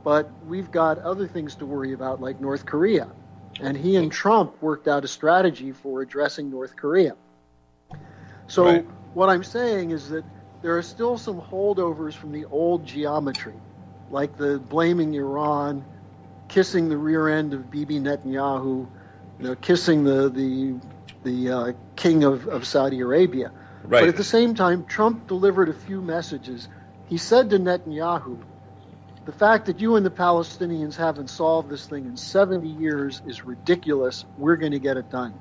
but 0.08 0.32
we've 0.48 0.72
got 0.72 1.00
other 1.00 1.28
things 1.28 1.56
to 1.56 1.66
worry 1.66 1.92
about, 1.92 2.22
like 2.22 2.40
North 2.40 2.66
Korea. 2.66 3.10
And 3.60 3.76
he 3.76 3.98
and 3.98 4.10
Trump 4.10 4.62
worked 4.62 4.88
out 4.88 5.04
a 5.04 5.08
strategy 5.10 5.74
for 5.74 6.02
addressing 6.02 6.50
North 6.50 6.78
Korea. 6.78 7.18
So, 8.48 8.64
right 8.64 8.86
what 9.18 9.28
I'm 9.30 9.44
saying 9.44 9.90
is 9.92 10.08
that 10.12 10.24
there 10.62 10.78
are 10.78 10.82
still 10.82 11.18
some 11.18 11.42
holdovers 11.42 12.14
from 12.14 12.32
the 12.32 12.46
old 12.46 12.86
geometry, 12.86 13.56
like 14.10 14.38
the 14.38 14.60
blaming 14.60 15.16
Iran, 15.16 15.84
kissing 16.48 16.88
the 16.88 16.96
rear 16.96 17.28
end 17.28 17.54
of 17.54 17.70
Bibi 17.70 18.00
Netanyahu, 18.00 18.88
you 19.40 19.46
know, 19.46 19.56
kissing 19.56 20.06
the 20.06 20.30
the 20.30 20.76
the 21.24 21.52
uh, 21.52 21.72
king 21.98 22.24
of, 22.24 22.48
of 22.48 22.66
Saudi 22.66 23.02
Arabia. 23.02 23.52
Right. 23.84 24.02
But 24.02 24.08
at 24.08 24.16
the 24.16 24.24
same 24.24 24.56
time, 24.56 24.86
Trump 24.86 25.28
delivered 25.28 25.68
a 25.68 25.74
few 25.74 26.02
messages. 26.02 26.70
He 27.08 27.18
said 27.18 27.50
to 27.50 27.60
Netanyahu, 27.60 28.38
the 29.28 29.34
fact 29.34 29.66
that 29.66 29.82
you 29.82 29.98
and 29.98 30.06
the 30.06 30.10
Palestinians 30.10 30.96
haven't 30.96 31.30
solved 31.30 31.70
this 31.70 31.86
thing 31.86 32.06
in 32.06 32.16
70 32.16 32.66
years 32.66 33.22
is 33.26 33.44
ridiculous. 33.44 34.24
We're 34.38 34.56
going 34.56 34.72
to 34.72 34.80
get 34.80 34.96
it 34.96 35.12
done. 35.12 35.34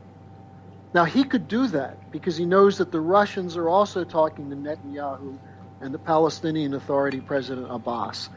Now, 0.92 1.04
he 1.04 1.22
could 1.22 1.46
do 1.46 1.68
that 1.68 1.96
because 2.10 2.36
he 2.36 2.46
knows 2.46 2.78
that 2.78 2.90
the 2.90 3.00
Russians 3.00 3.56
are 3.56 3.68
also 3.68 4.02
talking 4.02 4.50
to 4.50 4.56
Netanyahu 4.56 5.38
and 5.80 5.94
the 5.94 6.00
Palestinian 6.00 6.74
Authority 6.74 7.20
President 7.20 7.68
Abbas. 7.70 8.28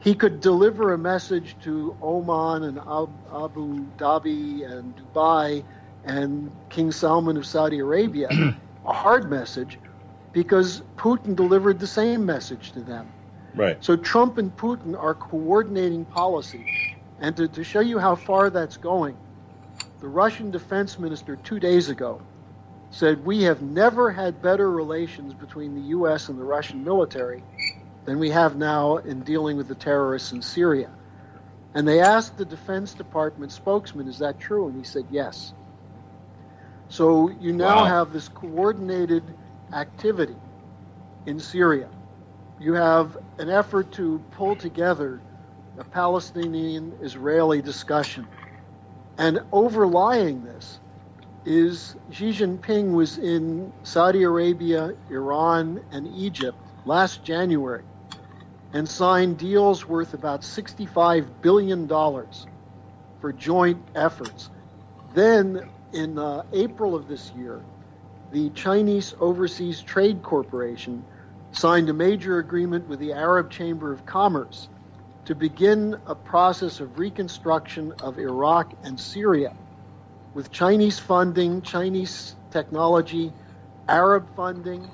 he 0.00 0.14
could 0.14 0.40
deliver 0.40 0.92
a 0.92 0.98
message 0.98 1.56
to 1.62 1.96
Oman 2.02 2.64
and 2.64 2.78
Abu 2.78 3.86
Dhabi 3.96 4.70
and 4.70 4.94
Dubai 4.94 5.64
and 6.04 6.52
King 6.68 6.92
Salman 6.92 7.38
of 7.38 7.46
Saudi 7.46 7.78
Arabia, 7.78 8.28
a 8.84 8.92
hard 8.92 9.30
message, 9.30 9.78
because 10.32 10.82
Putin 10.98 11.34
delivered 11.34 11.78
the 11.78 11.86
same 11.86 12.26
message 12.26 12.72
to 12.72 12.80
them. 12.80 13.08
Right. 13.54 13.82
So 13.84 13.96
Trump 13.96 14.38
and 14.38 14.54
Putin 14.56 15.00
are 15.00 15.14
coordinating 15.14 16.04
policy. 16.04 16.64
And 17.20 17.36
to, 17.36 17.48
to 17.48 17.64
show 17.64 17.80
you 17.80 17.98
how 17.98 18.16
far 18.16 18.50
that's 18.50 18.76
going, 18.76 19.16
the 20.00 20.08
Russian 20.08 20.50
defense 20.50 20.98
minister 20.98 21.36
two 21.36 21.60
days 21.60 21.88
ago 21.88 22.20
said, 22.90 23.24
We 23.24 23.42
have 23.42 23.62
never 23.62 24.10
had 24.10 24.42
better 24.42 24.70
relations 24.70 25.34
between 25.34 25.74
the 25.74 25.88
U.S. 25.88 26.28
and 26.28 26.38
the 26.38 26.44
Russian 26.44 26.82
military 26.82 27.42
than 28.04 28.18
we 28.18 28.30
have 28.30 28.56
now 28.56 28.96
in 28.96 29.20
dealing 29.20 29.56
with 29.56 29.68
the 29.68 29.74
terrorists 29.74 30.32
in 30.32 30.42
Syria. 30.42 30.90
And 31.74 31.86
they 31.86 32.00
asked 32.00 32.36
the 32.36 32.44
Defense 32.44 32.92
Department 32.94 33.52
spokesman, 33.52 34.08
Is 34.08 34.18
that 34.18 34.40
true? 34.40 34.68
And 34.68 34.76
he 34.76 34.84
said, 34.84 35.06
Yes. 35.10 35.52
So 36.88 37.30
you 37.40 37.52
now 37.52 37.76
wow. 37.76 37.84
have 37.84 38.12
this 38.12 38.28
coordinated 38.28 39.22
activity 39.72 40.36
in 41.26 41.38
Syria. 41.38 41.88
You 42.60 42.74
have 42.74 43.16
an 43.38 43.50
effort 43.50 43.92
to 43.92 44.22
pull 44.32 44.56
together 44.56 45.20
a 45.78 45.84
Palestinian 45.84 46.92
Israeli 47.00 47.62
discussion. 47.62 48.26
And 49.18 49.40
overlying 49.52 50.44
this 50.44 50.78
is 51.44 51.96
Xi 52.10 52.30
Jinping 52.30 52.92
was 52.92 53.18
in 53.18 53.72
Saudi 53.82 54.22
Arabia, 54.22 54.94
Iran, 55.10 55.82
and 55.90 56.06
Egypt 56.06 56.58
last 56.84 57.24
January 57.24 57.82
and 58.72 58.88
signed 58.88 59.38
deals 59.38 59.86
worth 59.86 60.14
about 60.14 60.42
$65 60.42 61.26
billion 61.42 61.88
for 61.88 63.32
joint 63.36 63.82
efforts. 63.94 64.50
Then, 65.14 65.68
in 65.92 66.18
uh, 66.18 66.44
April 66.52 66.94
of 66.94 67.06
this 67.06 67.30
year, 67.36 67.62
the 68.30 68.48
Chinese 68.50 69.14
Overseas 69.20 69.82
Trade 69.82 70.22
Corporation 70.22 71.04
signed 71.52 71.88
a 71.88 71.92
major 71.92 72.38
agreement 72.38 72.88
with 72.88 72.98
the 72.98 73.12
Arab 73.12 73.50
Chamber 73.50 73.92
of 73.92 74.04
Commerce 74.06 74.68
to 75.26 75.34
begin 75.34 75.96
a 76.06 76.14
process 76.14 76.80
of 76.80 76.98
reconstruction 76.98 77.92
of 78.00 78.18
Iraq 78.18 78.72
and 78.82 78.98
Syria 78.98 79.54
with 80.34 80.50
Chinese 80.50 80.98
funding, 80.98 81.62
Chinese 81.62 82.34
technology, 82.50 83.32
Arab 83.88 84.26
funding, 84.34 84.90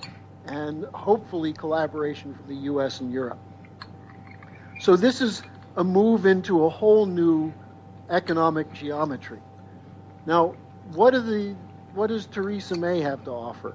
and 0.47 0.85
hopefully 0.95 1.53
collaboration 1.53 2.35
from 2.35 2.47
the 2.49 2.63
US 2.73 3.01
and 3.01 3.13
Europe. 3.13 3.39
So 4.81 4.97
this 4.97 5.21
is 5.21 5.43
a 5.77 5.85
move 5.85 6.27
into 6.27 6.65
a 6.65 6.69
whole 6.69 7.07
new 7.07 7.53
economic 8.11 8.73
geometry. 8.73 9.41
Now, 10.27 10.55
what 10.93 11.13
the 11.13 11.55
what 11.95 12.09
does 12.09 12.27
Theresa 12.27 12.77
May 12.77 13.01
have 13.01 13.25
to 13.25 13.31
offer? 13.31 13.75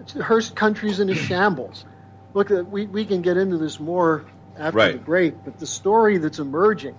It's, 0.00 0.12
her 0.12 0.40
country's 0.40 1.00
in 1.00 1.10
a 1.10 1.14
shambles. 1.14 1.84
Look, 2.34 2.50
uh, 2.50 2.64
we, 2.64 2.86
we 2.86 3.04
can 3.04 3.22
get 3.22 3.36
into 3.36 3.58
this 3.58 3.80
more 3.80 4.24
after 4.58 4.78
right. 4.78 4.92
the 4.92 4.98
break, 4.98 5.44
but 5.44 5.58
the 5.58 5.66
story 5.66 6.18
that's 6.18 6.38
emerging 6.38 6.96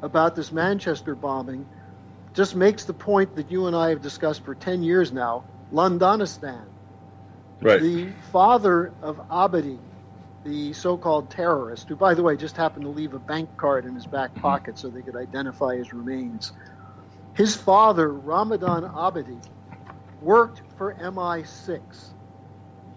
about 0.00 0.34
this 0.34 0.50
Manchester 0.52 1.14
bombing 1.14 1.66
just 2.34 2.56
makes 2.56 2.84
the 2.84 2.94
point 2.94 3.36
that 3.36 3.50
you 3.50 3.66
and 3.66 3.76
I 3.76 3.90
have 3.90 4.02
discussed 4.02 4.44
for 4.44 4.54
10 4.54 4.82
years 4.82 5.12
now 5.12 5.44
Londonistan. 5.72 6.64
Right. 7.60 7.80
The 7.80 8.08
father 8.32 8.92
of 9.02 9.16
Abadi, 9.28 9.78
the 10.44 10.72
so 10.72 10.96
called 10.96 11.30
terrorist, 11.30 11.88
who, 11.88 11.96
by 11.96 12.14
the 12.14 12.22
way, 12.22 12.36
just 12.36 12.56
happened 12.56 12.84
to 12.84 12.90
leave 12.90 13.14
a 13.14 13.18
bank 13.18 13.56
card 13.56 13.84
in 13.84 13.94
his 13.94 14.06
back 14.06 14.30
mm-hmm. 14.30 14.40
pocket 14.40 14.78
so 14.78 14.88
they 14.88 15.02
could 15.02 15.16
identify 15.16 15.76
his 15.76 15.92
remains. 15.92 16.52
His 17.34 17.54
father, 17.54 18.12
Ramadan 18.12 18.82
Abadi, 18.82 19.40
worked 20.20 20.62
for 20.76 20.94
MI6. 20.94 21.80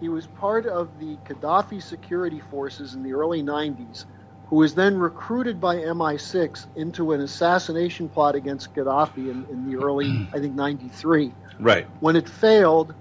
He 0.00 0.08
was 0.08 0.26
part 0.26 0.66
of 0.66 0.98
the 0.98 1.16
Gaddafi 1.26 1.82
security 1.82 2.38
forces 2.38 2.94
in 2.94 3.02
the 3.02 3.14
early 3.14 3.42
90s, 3.42 4.04
who 4.48 4.56
was 4.56 4.74
then 4.74 4.98
recruited 4.98 5.60
by 5.60 5.76
MI6 5.76 6.66
into 6.76 7.12
an 7.12 7.22
assassination 7.22 8.08
plot 8.08 8.34
against 8.34 8.74
Gaddafi 8.74 9.30
in, 9.30 9.44
in 9.50 9.64
the 9.64 9.76
early, 9.76 10.28
I 10.34 10.38
think, 10.38 10.54
93. 10.54 11.32
Right. 11.58 11.88
When 12.00 12.14
it 12.14 12.28
failed, 12.28 12.94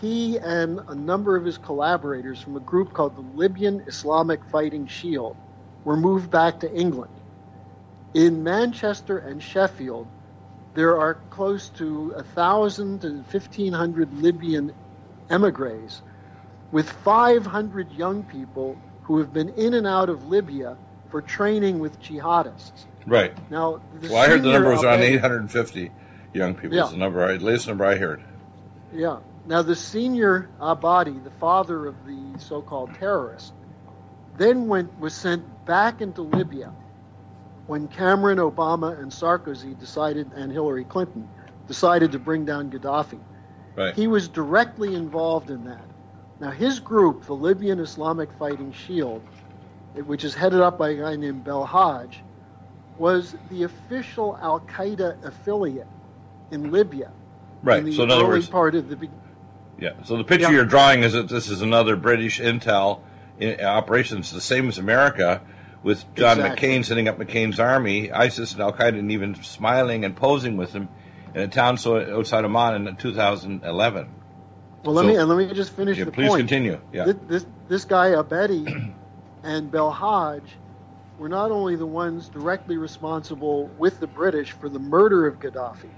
he 0.00 0.38
and 0.38 0.80
a 0.88 0.94
number 0.94 1.36
of 1.36 1.44
his 1.44 1.58
collaborators 1.58 2.40
from 2.40 2.56
a 2.56 2.60
group 2.60 2.92
called 2.92 3.14
the 3.14 3.20
Libyan 3.20 3.84
Islamic 3.86 4.44
Fighting 4.44 4.86
Shield 4.86 5.36
were 5.84 5.96
moved 5.96 6.30
back 6.30 6.60
to 6.60 6.76
England. 6.76 7.12
In 8.14 8.42
Manchester 8.42 9.18
and 9.18 9.40
Sheffield, 9.42 10.08
there 10.74 10.98
are 10.98 11.22
close 11.30 11.70
to 11.70 12.12
1,000 12.16 13.00
to 13.02 13.08
1,500 13.30 14.12
Libyan 14.12 14.72
emigres 15.30 16.02
with 16.72 16.90
500 16.90 17.92
young 17.92 18.24
people 18.24 18.76
who 19.02 19.18
have 19.18 19.32
been 19.32 19.50
in 19.50 19.74
and 19.74 19.86
out 19.86 20.08
of 20.08 20.26
Libya 20.26 20.76
for 21.10 21.22
training 21.22 21.78
with 21.78 22.00
jihadists. 22.00 22.86
Right. 23.06 23.34
Now, 23.50 23.82
well, 24.02 24.16
I 24.16 24.28
heard 24.28 24.42
the 24.42 24.52
number 24.52 24.70
was 24.70 24.82
around 24.82 25.02
850 25.02 25.90
young 26.32 26.54
people. 26.54 26.76
Yeah. 26.76 26.86
the 26.86 26.96
number, 26.96 27.22
I, 27.22 27.34
latest 27.34 27.68
number 27.68 27.84
I 27.84 27.96
heard. 27.96 28.24
Yeah. 28.92 29.18
Now, 29.46 29.62
the 29.62 29.76
senior 29.76 30.48
Abadi, 30.60 31.22
the 31.22 31.30
father 31.32 31.86
of 31.86 31.94
the 32.06 32.38
so-called 32.38 32.94
terrorist, 32.94 33.52
then 34.38 34.66
went 34.66 34.98
was 34.98 35.14
sent 35.14 35.66
back 35.66 36.00
into 36.00 36.22
Libya 36.22 36.72
when 37.66 37.88
Cameron, 37.88 38.38
Obama, 38.38 38.98
and 38.98 39.10
Sarkozy 39.10 39.78
decided, 39.78 40.30
and 40.34 40.50
Hillary 40.50 40.84
Clinton 40.84 41.28
decided 41.66 42.12
to 42.12 42.18
bring 42.18 42.44
down 42.44 42.70
Gaddafi. 42.70 43.20
Right. 43.76 43.94
He 43.94 44.06
was 44.06 44.28
directly 44.28 44.94
involved 44.94 45.50
in 45.50 45.64
that. 45.64 45.84
Now, 46.42 46.50
his 46.50 46.80
group, 46.80 47.24
the 47.24 47.34
Libyan 47.34 47.78
Islamic 47.78 48.28
Fighting 48.32 48.72
Shield, 48.72 49.22
which 49.94 50.24
is 50.24 50.34
headed 50.34 50.60
up 50.60 50.76
by 50.76 50.90
a 50.90 50.96
guy 50.96 51.14
named 51.14 51.44
Belhaj, 51.44 52.16
was 52.98 53.36
the 53.48 53.62
official 53.62 54.36
Al 54.42 54.58
Qaeda 54.58 55.24
affiliate 55.24 55.86
in 56.50 56.72
Libya. 56.72 57.12
Right. 57.62 57.86
In 57.86 57.92
so, 57.92 58.02
in 58.02 58.10
other 58.10 58.26
words, 58.26 58.48
part 58.48 58.74
of 58.74 58.88
the. 58.88 59.08
Yeah. 59.78 59.92
So 60.02 60.16
the 60.16 60.24
picture 60.24 60.48
yeah. 60.48 60.56
you're 60.56 60.64
drawing 60.64 61.04
is 61.04 61.12
that 61.12 61.28
this 61.28 61.48
is 61.48 61.62
another 61.62 61.94
British 61.94 62.40
intel 62.40 63.02
eh, 63.40 63.62
operation. 63.64 64.18
It's 64.18 64.32
the 64.32 64.40
same 64.40 64.66
as 64.68 64.78
America, 64.78 65.42
with 65.84 66.04
John 66.16 66.40
exactly. 66.40 66.68
McCain 66.68 66.84
setting 66.84 67.06
up 67.06 67.18
McCain's 67.18 67.60
army, 67.60 68.10
ISIS 68.10 68.52
and 68.52 68.62
Al 68.62 68.72
Qaeda, 68.72 68.98
and 68.98 69.12
even 69.12 69.40
smiling 69.44 70.04
and 70.04 70.16
posing 70.16 70.56
with 70.56 70.72
him 70.72 70.88
in 71.36 71.42
a 71.42 71.48
town 71.48 71.78
so 71.78 72.00
outside 72.18 72.44
Amman 72.44 72.88
in 72.88 72.96
2011. 72.96 74.21
Well, 74.84 74.94
let 74.94 75.02
so, 75.02 75.08
me 75.08 75.16
and 75.16 75.28
let 75.28 75.38
me 75.38 75.54
just 75.54 75.72
finish 75.72 75.98
yeah, 75.98 76.04
the 76.04 76.12
please 76.12 76.28
point. 76.28 76.48
Please 76.48 76.56
continue. 76.56 76.80
Yeah. 76.92 77.04
This, 77.04 77.16
this, 77.28 77.46
this 77.68 77.84
guy 77.84 78.10
Abedi 78.10 78.92
and 79.42 79.70
Belhaj 79.70 80.42
were 81.18 81.28
not 81.28 81.50
only 81.50 81.76
the 81.76 81.86
ones 81.86 82.28
directly 82.28 82.76
responsible 82.76 83.68
with 83.78 84.00
the 84.00 84.06
British 84.06 84.52
for 84.52 84.68
the 84.68 84.78
murder 84.78 85.26
of 85.26 85.38
Gaddafi, 85.38 85.90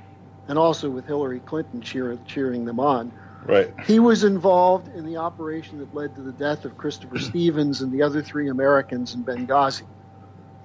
and 0.49 0.59
also 0.59 0.91
with 0.91 1.07
Hillary 1.07 1.41
Clinton 1.41 1.81
cheer, 1.81 2.19
cheering 2.27 2.65
them 2.65 2.79
on. 2.79 3.13
Right. 3.47 3.73
He 3.87 3.99
was 3.99 4.25
involved 4.25 4.95
in 4.95 5.05
the 5.05 5.19
operation 5.19 5.79
that 5.79 5.95
led 5.95 6.15
to 6.17 6.23
the 6.23 6.33
death 6.33 6.65
of 6.65 6.77
Christopher 6.77 7.19
Stevens 7.31 7.81
and 7.81 7.93
the 7.93 8.03
other 8.03 8.23
three 8.23 8.49
Americans 8.49 9.15
in 9.15 9.25
Benghazi. 9.25 9.87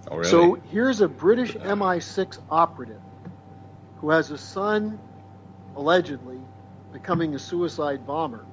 Oh, 0.09 0.17
really? 0.17 0.29
So 0.29 0.55
here's 0.71 1.01
a 1.01 1.07
British 1.07 1.53
MI6 1.53 2.39
operative 2.49 3.01
who 3.97 4.09
has 4.11 4.31
a 4.31 4.38
son, 4.38 4.99
allegedly, 5.75 6.38
becoming 6.91 7.36
a 7.36 7.39
suicide 7.39 8.05
bomber, 8.05 8.46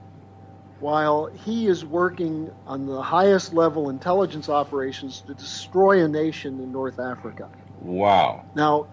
while 0.78 1.30
he 1.44 1.66
is 1.66 1.84
working 1.84 2.50
on 2.66 2.86
the 2.86 3.02
highest 3.02 3.52
level 3.52 3.88
intelligence 3.88 4.48
operations 4.48 5.22
to 5.22 5.34
destroy 5.34 6.04
a 6.04 6.08
nation 6.08 6.60
in 6.60 6.70
North 6.70 6.98
Africa. 6.98 7.48
Wow. 7.78 8.44
Now, 8.54 8.88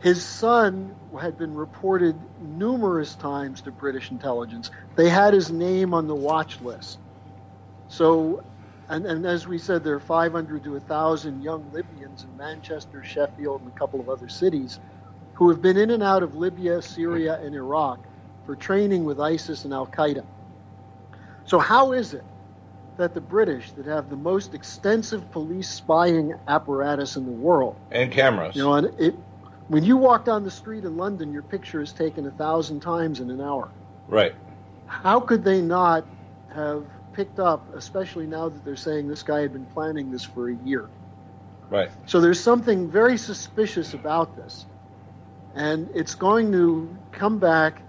his 0.00 0.24
son 0.24 0.96
had 1.20 1.38
been 1.38 1.54
reported 1.54 2.20
numerous 2.38 3.14
times 3.14 3.62
to 3.62 3.70
British 3.70 4.10
intelligence. 4.10 4.70
They 4.96 5.08
had 5.08 5.32
his 5.32 5.50
name 5.50 5.94
on 5.94 6.06
the 6.06 6.14
watch 6.14 6.60
list. 6.60 6.98
So, 7.88 8.42
and, 8.88 9.06
and 9.06 9.24
as 9.24 9.46
we 9.46 9.58
said, 9.58 9.84
there 9.84 9.94
are 9.94 10.00
500 10.00 10.64
to 10.64 10.72
1,000 10.72 11.40
young 11.40 11.70
Libyans 11.70 12.24
in 12.24 12.36
Manchester, 12.36 13.02
Sheffield, 13.02 13.62
and 13.62 13.70
a 13.70 13.78
couple 13.78 14.00
of 14.00 14.08
other 14.08 14.28
cities 14.28 14.80
who 15.34 15.48
have 15.50 15.62
been 15.62 15.76
in 15.76 15.90
and 15.90 16.02
out 16.02 16.22
of 16.22 16.34
Libya, 16.34 16.82
Syria, 16.82 17.38
and 17.40 17.54
Iraq 17.54 18.00
for 18.46 18.56
training 18.56 19.04
with 19.04 19.20
ISIS 19.20 19.64
and 19.64 19.72
Al 19.72 19.86
Qaeda. 19.86 20.24
So, 21.44 21.58
how 21.58 21.92
is 21.92 22.14
it 22.14 22.24
that 22.96 23.14
the 23.14 23.20
British, 23.20 23.72
that 23.72 23.86
have 23.86 24.10
the 24.10 24.16
most 24.16 24.54
extensive 24.54 25.30
police 25.30 25.68
spying 25.68 26.34
apparatus 26.46 27.16
in 27.16 27.24
the 27.24 27.32
world, 27.32 27.76
and 27.90 28.12
cameras, 28.12 28.54
you 28.54 28.62
know, 28.62 28.74
and 28.74 29.00
it, 29.00 29.14
when 29.68 29.84
you 29.84 29.96
walk 29.96 30.24
down 30.24 30.44
the 30.44 30.50
street 30.50 30.84
in 30.84 30.96
London, 30.96 31.32
your 31.32 31.42
picture 31.42 31.80
is 31.80 31.92
taken 31.92 32.26
a 32.26 32.30
thousand 32.30 32.80
times 32.80 33.20
in 33.20 33.30
an 33.30 33.40
hour. 33.40 33.70
Right. 34.08 34.34
How 34.86 35.20
could 35.20 35.44
they 35.44 35.62
not 35.62 36.06
have 36.54 36.84
picked 37.14 37.38
up, 37.38 37.74
especially 37.74 38.26
now 38.26 38.48
that 38.48 38.64
they're 38.64 38.76
saying 38.76 39.08
this 39.08 39.22
guy 39.22 39.40
had 39.40 39.52
been 39.52 39.64
planning 39.66 40.10
this 40.10 40.24
for 40.24 40.50
a 40.50 40.54
year? 40.54 40.90
Right. 41.70 41.90
So 42.04 42.20
there's 42.20 42.40
something 42.40 42.90
very 42.90 43.16
suspicious 43.16 43.94
about 43.94 44.36
this. 44.36 44.66
And 45.54 45.88
it's 45.94 46.14
going 46.14 46.52
to 46.52 46.94
come 47.12 47.38
back 47.38 47.81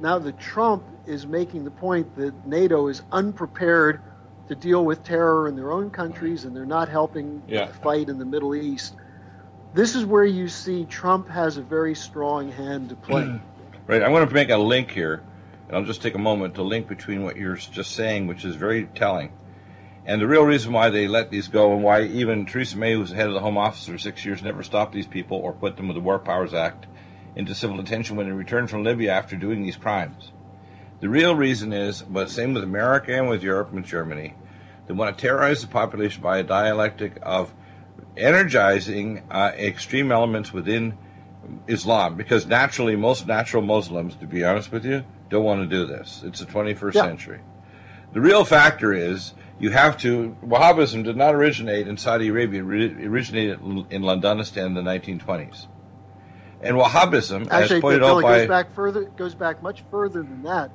now 0.00 0.18
that 0.18 0.38
Trump 0.38 0.84
is 1.06 1.26
making 1.26 1.64
the 1.64 1.70
point 1.70 2.14
that 2.16 2.46
NATO 2.46 2.88
is 2.88 3.02
unprepared 3.12 4.00
to 4.48 4.54
deal 4.54 4.84
with 4.84 5.04
terror 5.04 5.48
in 5.48 5.56
their 5.56 5.72
own 5.72 5.90
countries 5.90 6.44
and 6.44 6.56
they're 6.56 6.66
not 6.66 6.88
helping 6.88 7.42
Yeah. 7.46 7.66
the 7.66 7.74
fight 7.74 8.08
in 8.08 8.18
the 8.18 8.24
Middle 8.24 8.54
East. 8.54 8.94
This 9.74 9.94
is 9.94 10.04
where 10.04 10.24
you 10.24 10.48
see 10.48 10.84
Trump 10.86 11.28
has 11.28 11.56
a 11.58 11.62
very 11.62 11.94
strong 11.94 12.50
hand 12.50 12.88
to 12.90 12.96
play. 12.96 13.40
Right. 13.86 14.02
I'm 14.02 14.10
going 14.12 14.28
to 14.28 14.34
make 14.34 14.50
a 14.50 14.58
link 14.58 14.90
here, 14.90 15.22
and 15.66 15.74
I'll 15.74 15.84
just 15.84 16.02
take 16.02 16.14
a 16.14 16.18
moment 16.18 16.56
to 16.56 16.62
link 16.62 16.88
between 16.88 17.22
what 17.22 17.36
you're 17.38 17.56
just 17.56 17.92
saying, 17.92 18.26
which 18.26 18.44
is 18.44 18.54
very 18.54 18.84
telling, 18.94 19.32
and 20.04 20.20
the 20.20 20.26
real 20.26 20.42
reason 20.42 20.74
why 20.74 20.90
they 20.90 21.08
let 21.08 21.30
these 21.30 21.48
go, 21.48 21.72
and 21.72 21.82
why 21.82 22.02
even 22.02 22.44
Theresa 22.44 22.76
May, 22.76 22.92
who's 22.92 23.08
the 23.08 23.16
head 23.16 23.28
of 23.28 23.32
the 23.32 23.40
Home 23.40 23.56
Office 23.56 23.86
for 23.86 23.96
six 23.96 24.26
years, 24.26 24.42
never 24.42 24.62
stopped 24.62 24.92
these 24.92 25.06
people 25.06 25.38
or 25.38 25.54
put 25.54 25.78
them 25.78 25.88
with 25.88 25.94
the 25.94 26.02
War 26.02 26.18
Powers 26.18 26.52
Act 26.52 26.86
into 27.38 27.54
civil 27.54 27.76
detention 27.76 28.16
when 28.16 28.26
they 28.26 28.32
returned 28.32 28.68
from 28.68 28.84
Libya 28.84 29.12
after 29.12 29.36
doing 29.36 29.62
these 29.62 29.76
crimes. 29.76 30.32
The 31.00 31.08
real 31.08 31.34
reason 31.36 31.72
is, 31.72 32.02
but 32.02 32.28
same 32.28 32.52
with 32.52 32.64
America 32.64 33.16
and 33.16 33.28
with 33.28 33.42
Europe 33.42 33.68
and 33.68 33.76
with 33.80 33.86
Germany, 33.86 34.34
they 34.86 34.94
want 34.94 35.16
to 35.16 35.22
terrorize 35.22 35.60
the 35.62 35.68
population 35.68 36.20
by 36.20 36.38
a 36.38 36.42
dialectic 36.42 37.18
of 37.22 37.54
energizing 38.16 39.22
uh, 39.30 39.52
extreme 39.56 40.10
elements 40.10 40.52
within 40.52 40.98
Islam, 41.68 42.16
because 42.16 42.46
naturally, 42.46 42.96
most 42.96 43.26
natural 43.26 43.62
Muslims, 43.62 44.16
to 44.16 44.26
be 44.26 44.44
honest 44.44 44.72
with 44.72 44.84
you, 44.84 45.04
don't 45.30 45.44
want 45.44 45.60
to 45.62 45.66
do 45.66 45.86
this. 45.86 46.22
It's 46.24 46.40
the 46.40 46.46
21st 46.46 46.94
Yeah. 46.94 47.02
century. 47.02 47.40
The 48.12 48.20
real 48.20 48.44
factor 48.44 48.92
is 48.92 49.34
you 49.60 49.70
have 49.70 49.96
to. 49.98 50.36
Wahhabism 50.44 51.04
did 51.04 51.16
not 51.16 51.34
originate 51.34 51.86
in 51.86 51.96
Saudi 51.96 52.28
Arabia; 52.28 52.62
it 52.62 53.06
originated 53.06 53.60
in 53.90 54.02
Londonistan 54.02 54.66
in 54.66 54.74
the 54.74 54.82
1920s. 54.82 55.66
And 56.60 56.76
Wahhabism, 56.76 57.42
as 57.48 57.64
Actually, 57.64 57.80
pointed 57.80 58.00
Bill, 58.00 58.16
out 58.16 58.22
by 58.22 58.38
goes 58.38 58.48
back 58.48 58.74
further. 58.74 59.04
Goes 59.04 59.34
back 59.34 59.62
much 59.62 59.84
further 59.90 60.22
than 60.22 60.42
that. 60.42 60.70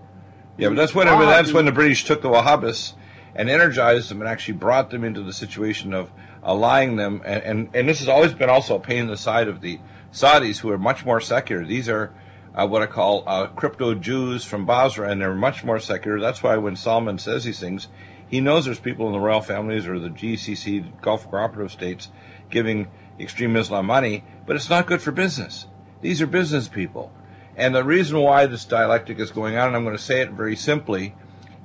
yeah, 0.58 0.70
but 0.70 0.76
that's 0.76 0.96
when 0.96 1.08
Wahhabi- 1.08 1.26
that's 1.26 1.52
when 1.52 1.66
the 1.66 1.72
British 1.72 2.06
took 2.06 2.22
the 2.22 2.30
Wahhabis 2.30 2.94
and 3.36 3.50
energized 3.50 4.10
them 4.10 4.22
and 4.22 4.30
actually 4.30 4.54
brought 4.56 4.92
them 4.92 5.04
into 5.04 5.22
the 5.22 5.34
situation 5.34 5.94
of 5.94 6.12
allying 6.44 6.96
them. 6.96 7.22
And, 7.26 7.44
and, 7.44 7.70
and 7.74 7.90
this 7.90 8.00
has 8.00 8.08
always 8.08 8.34
been 8.34 8.50
also 8.50 8.76
a 8.76 8.80
pain 8.80 9.00
in 9.00 9.08
the 9.08 9.18
side 9.18 9.48
of 9.48 9.62
the 9.62 9.80
Saudis, 10.12 10.60
who 10.60 10.70
are 10.70 10.78
much 10.78 11.04
more 11.06 11.20
secular. 11.20 11.66
These 11.66 11.90
are 11.90 12.14
uh, 12.54 12.68
what 12.68 12.82
I 12.82 12.86
call 12.86 13.24
uh, 13.26 13.48
crypto 13.48 13.96
Jews 13.96 14.46
from 14.46 14.66
Basra, 14.66 15.10
and 15.10 15.20
they're 15.20 15.34
much 15.34 15.64
more 15.64 15.80
secular. 15.80 16.20
That's 16.20 16.44
why 16.44 16.56
when 16.58 16.76
Salman 16.76 17.18
says 17.18 17.44
these 17.44 17.60
things, 17.60 17.88
he 18.28 18.40
knows 18.40 18.66
there's 18.66 18.80
people 18.80 19.08
in 19.08 19.14
the 19.14 19.20
royal 19.20 19.42
families 19.42 19.88
or 19.88 20.00
the 20.00 20.10
GCC 20.10 21.02
Gulf 21.02 21.30
Cooperative 21.30 21.72
States 21.72 22.10
giving 22.50 22.88
extreme 23.20 23.56
Islam 23.56 23.88
money, 23.88 24.24
but 24.46 24.56
it's 24.56 24.70
not 24.70 24.86
good 24.86 25.02
for 25.02 25.12
business. 25.12 25.66
These 26.04 26.22
are 26.22 26.28
business 26.28 26.68
people. 26.68 27.14
And 27.56 27.74
the 27.74 27.84
reason 27.84 28.20
why 28.20 28.46
this 28.46 28.66
dialectic 28.66 29.20
is 29.20 29.32
going 29.32 29.56
on, 29.56 29.68
and 29.68 29.76
I'm 29.78 29.86
going 29.86 29.96
to 29.96 30.02
say 30.02 30.20
it 30.20 30.32
very 30.32 30.58
simply, 30.58 31.16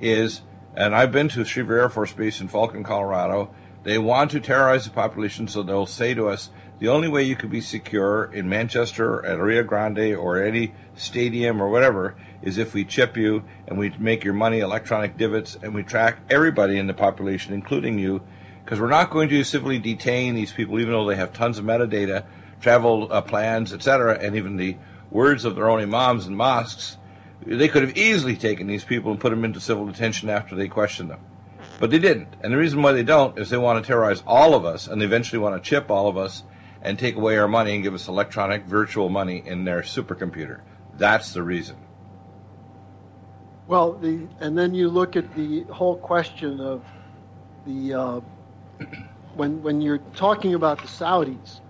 is, 0.00 0.42
and 0.76 0.94
I've 0.94 1.10
been 1.10 1.28
to 1.30 1.40
Schriever 1.40 1.76
Air 1.76 1.88
Force 1.88 2.12
Base 2.12 2.40
in 2.40 2.46
Falcon, 2.46 2.84
Colorado. 2.84 3.50
They 3.82 3.98
want 3.98 4.30
to 4.30 4.40
terrorize 4.40 4.84
the 4.84 4.92
population, 4.92 5.48
so 5.48 5.64
they'll 5.64 5.86
say 5.86 6.14
to 6.14 6.28
us, 6.28 6.50
the 6.78 6.86
only 6.86 7.08
way 7.08 7.24
you 7.24 7.34
could 7.34 7.50
be 7.50 7.60
secure 7.60 8.30
in 8.32 8.48
Manchester, 8.48 9.26
at 9.26 9.40
Rio 9.40 9.64
Grande, 9.64 10.14
or 10.14 10.40
any 10.40 10.72
stadium 10.94 11.60
or 11.60 11.68
whatever 11.68 12.14
is 12.40 12.58
if 12.58 12.74
we 12.74 12.84
chip 12.84 13.16
you 13.16 13.42
and 13.66 13.76
we 13.76 13.92
make 13.98 14.22
your 14.22 14.34
money 14.34 14.60
electronic 14.60 15.16
divots 15.16 15.58
and 15.60 15.74
we 15.74 15.82
track 15.82 16.18
everybody 16.30 16.78
in 16.78 16.86
the 16.86 16.94
population, 16.94 17.54
including 17.54 17.98
you, 17.98 18.22
because 18.64 18.78
we're 18.78 18.86
not 18.86 19.10
going 19.10 19.28
to 19.30 19.42
civilly 19.42 19.80
detain 19.80 20.36
these 20.36 20.52
people, 20.52 20.78
even 20.78 20.92
though 20.92 21.08
they 21.08 21.16
have 21.16 21.32
tons 21.32 21.58
of 21.58 21.64
metadata, 21.64 22.24
travel 22.60 23.08
uh, 23.10 23.20
plans, 23.20 23.72
etc., 23.72 24.18
and 24.20 24.36
even 24.36 24.56
the 24.56 24.76
words 25.10 25.44
of 25.44 25.54
their 25.54 25.68
own 25.68 25.80
imams 25.80 26.26
and 26.26 26.36
mosques. 26.36 26.96
They 27.46 27.68
could 27.68 27.82
have 27.82 27.96
easily 27.96 28.36
taken 28.36 28.66
these 28.66 28.84
people 28.84 29.10
and 29.10 29.20
put 29.20 29.30
them 29.30 29.44
into 29.44 29.60
civil 29.60 29.86
detention 29.86 30.28
after 30.28 30.54
they 30.54 30.68
questioned 30.68 31.10
them. 31.10 31.20
But 31.78 31.90
they 31.90 31.98
didn't. 31.98 32.34
And 32.42 32.52
the 32.52 32.58
reason 32.58 32.82
why 32.82 32.92
they 32.92 33.04
don't 33.04 33.38
is 33.38 33.50
they 33.50 33.56
want 33.56 33.82
to 33.82 33.86
terrorize 33.86 34.22
all 34.26 34.54
of 34.54 34.64
us, 34.64 34.88
and 34.88 35.00
they 35.00 35.04
eventually 35.06 35.38
want 35.38 35.62
to 35.62 35.68
chip 35.68 35.90
all 35.90 36.08
of 36.08 36.16
us 36.16 36.42
and 36.82 36.98
take 36.98 37.16
away 37.16 37.38
our 37.38 37.48
money 37.48 37.74
and 37.74 37.82
give 37.82 37.94
us 37.94 38.08
electronic 38.08 38.64
virtual 38.64 39.08
money 39.08 39.42
in 39.44 39.64
their 39.64 39.82
supercomputer. 39.82 40.60
That's 40.96 41.32
the 41.32 41.42
reason. 41.42 41.76
Well, 43.66 43.92
the 43.92 44.26
and 44.40 44.56
then 44.56 44.74
you 44.74 44.88
look 44.88 45.14
at 45.14 45.34
the 45.34 45.62
whole 45.64 45.96
question 45.96 46.60
of 46.60 46.82
the 47.66 47.94
uh, 47.94 48.20
when 49.34 49.62
when 49.62 49.80
you're 49.80 49.98
talking 50.16 50.54
about 50.54 50.80
the 50.80 50.88
Saudis, 50.88 51.60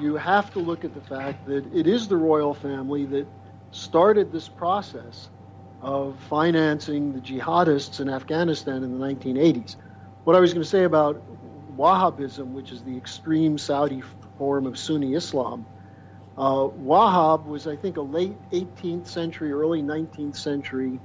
you 0.00 0.16
have 0.16 0.52
to 0.52 0.58
look 0.58 0.84
at 0.84 0.94
the 0.94 1.00
fact 1.00 1.46
that 1.46 1.72
it 1.74 1.86
is 1.86 2.08
the 2.08 2.16
royal 2.16 2.54
family 2.54 3.04
that 3.06 3.26
started 3.70 4.32
this 4.32 4.48
process 4.48 5.28
of 5.80 6.18
financing 6.28 7.12
the 7.12 7.20
jihadists 7.20 8.00
in 8.00 8.08
Afghanistan 8.08 8.82
in 8.82 8.98
the 8.98 9.06
1980s. 9.06 9.76
What 10.24 10.36
I 10.36 10.40
was 10.40 10.54
going 10.54 10.62
to 10.62 10.68
say 10.68 10.84
about 10.84 11.22
Wahhabism, 11.76 12.52
which 12.52 12.72
is 12.72 12.82
the 12.82 12.96
extreme 12.96 13.58
Saudi 13.58 14.02
form 14.38 14.66
of 14.66 14.78
Sunni 14.78 15.14
Islam, 15.14 15.66
uh, 16.36 16.66
Wahhab 16.66 17.44
was, 17.46 17.66
I 17.66 17.76
think, 17.76 17.96
a 17.96 18.02
late 18.02 18.38
18th 18.50 19.06
century, 19.08 19.52
early 19.52 19.82
19th 19.82 20.36
century 20.36 21.00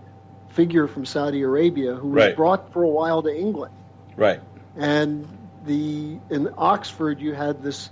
figure 0.48 0.88
from 0.88 1.06
Saudi 1.06 1.42
Arabia 1.44 1.94
who 1.96 2.10
was 2.10 2.24
Right. 2.24 2.36
brought 2.36 2.72
for 2.72 2.84
a 2.84 2.90
while 2.90 3.22
to 3.22 3.36
England. 3.36 3.74
Right. 4.16 4.42
And 4.76 5.28
the 5.64 6.20
in 6.30 6.50
Oxford, 6.58 7.20
you 7.22 7.34
had 7.34 7.62
this 7.62 7.90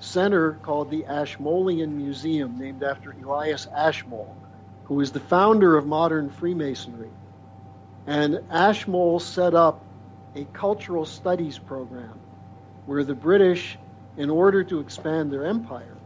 center 0.00 0.52
called 0.52 0.90
the 0.90 1.06
Ashmolean 1.06 1.96
Museum, 1.96 2.58
named 2.58 2.82
after 2.82 3.12
Elias 3.12 3.66
Ashmole, 3.74 4.36
who 4.84 4.94
was 4.94 5.12
the 5.12 5.20
founder 5.20 5.76
of 5.76 5.86
modern 5.86 6.30
Freemasonry. 6.30 7.10
And 8.06 8.40
Ashmole 8.50 9.20
set 9.20 9.54
up 9.54 9.84
a 10.34 10.44
cultural 10.44 11.04
studies 11.04 11.58
program 11.58 12.18
where 12.86 13.04
the 13.04 13.14
British, 13.14 13.78
in 14.16 14.30
order 14.30 14.64
to 14.64 14.80
expand 14.80 15.32
their 15.32 15.44
empire, 15.46 15.96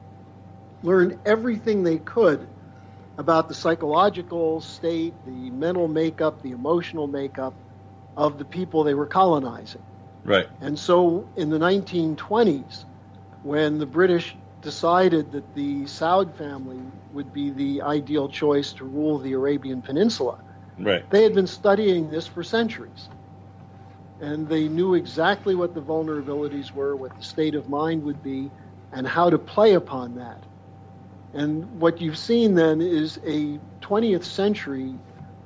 learned 0.83 1.19
everything 1.25 1.83
they 1.83 1.99
could 1.99 2.47
about 3.17 3.49
the 3.49 3.55
psychological 3.55 4.61
state, 4.61 5.15
the 5.25 5.51
mental 5.51 5.89
makeup, 5.89 6.43
the 6.43 6.51
emotional 6.51 7.07
makeup 7.07 7.55
of 8.17 8.39
the 8.39 8.45
people 8.45 8.85
they 8.85 8.95
were 8.95 9.07
colonizing. 9.07 9.83
Right. 10.25 10.49
And 10.61 10.79
so 10.79 11.27
in 11.37 11.51
the 11.51 11.59
1920s, 11.59 12.85
when 13.45 13.79
the 13.79 13.87
British 13.87 14.35
decided 14.63 15.33
that 15.33 15.55
the 15.55 15.85
Saud 15.85 16.35
family 16.35 16.81
would 17.13 17.31
be 17.31 17.51
the 17.51 17.83
ideal 17.83 18.27
choice 18.27 18.73
to 18.73 18.87
rule 18.87 19.19
the 19.19 19.35
Arabian 19.35 19.83
Peninsula, 19.83 20.39
Right. 20.79 21.09
they 21.11 21.23
had 21.23 21.35
been 21.35 21.47
studying 21.47 22.11
this 22.11 22.27
for 22.27 22.43
centuries. 22.43 23.11
And 24.19 24.49
they 24.49 24.67
knew 24.69 24.95
exactly 24.95 25.55
what 25.55 25.75
the 25.75 25.83
vulnerabilities 25.83 26.73
were, 26.73 26.97
what 26.97 27.15
the 27.19 27.23
state 27.23 27.55
of 27.55 27.69
mind 27.69 28.03
would 28.05 28.23
be, 28.23 28.51
and 28.91 29.07
how 29.07 29.29
to 29.29 29.39
play 29.39 29.75
upon 29.75 30.15
that. 30.15 30.43
And 31.35 31.79
what 31.81 32.01
you've 32.01 32.17
seen 32.17 32.55
then 32.55 32.81
is 32.81 33.19
a 33.27 33.59
20th 33.83 34.25
century 34.25 34.95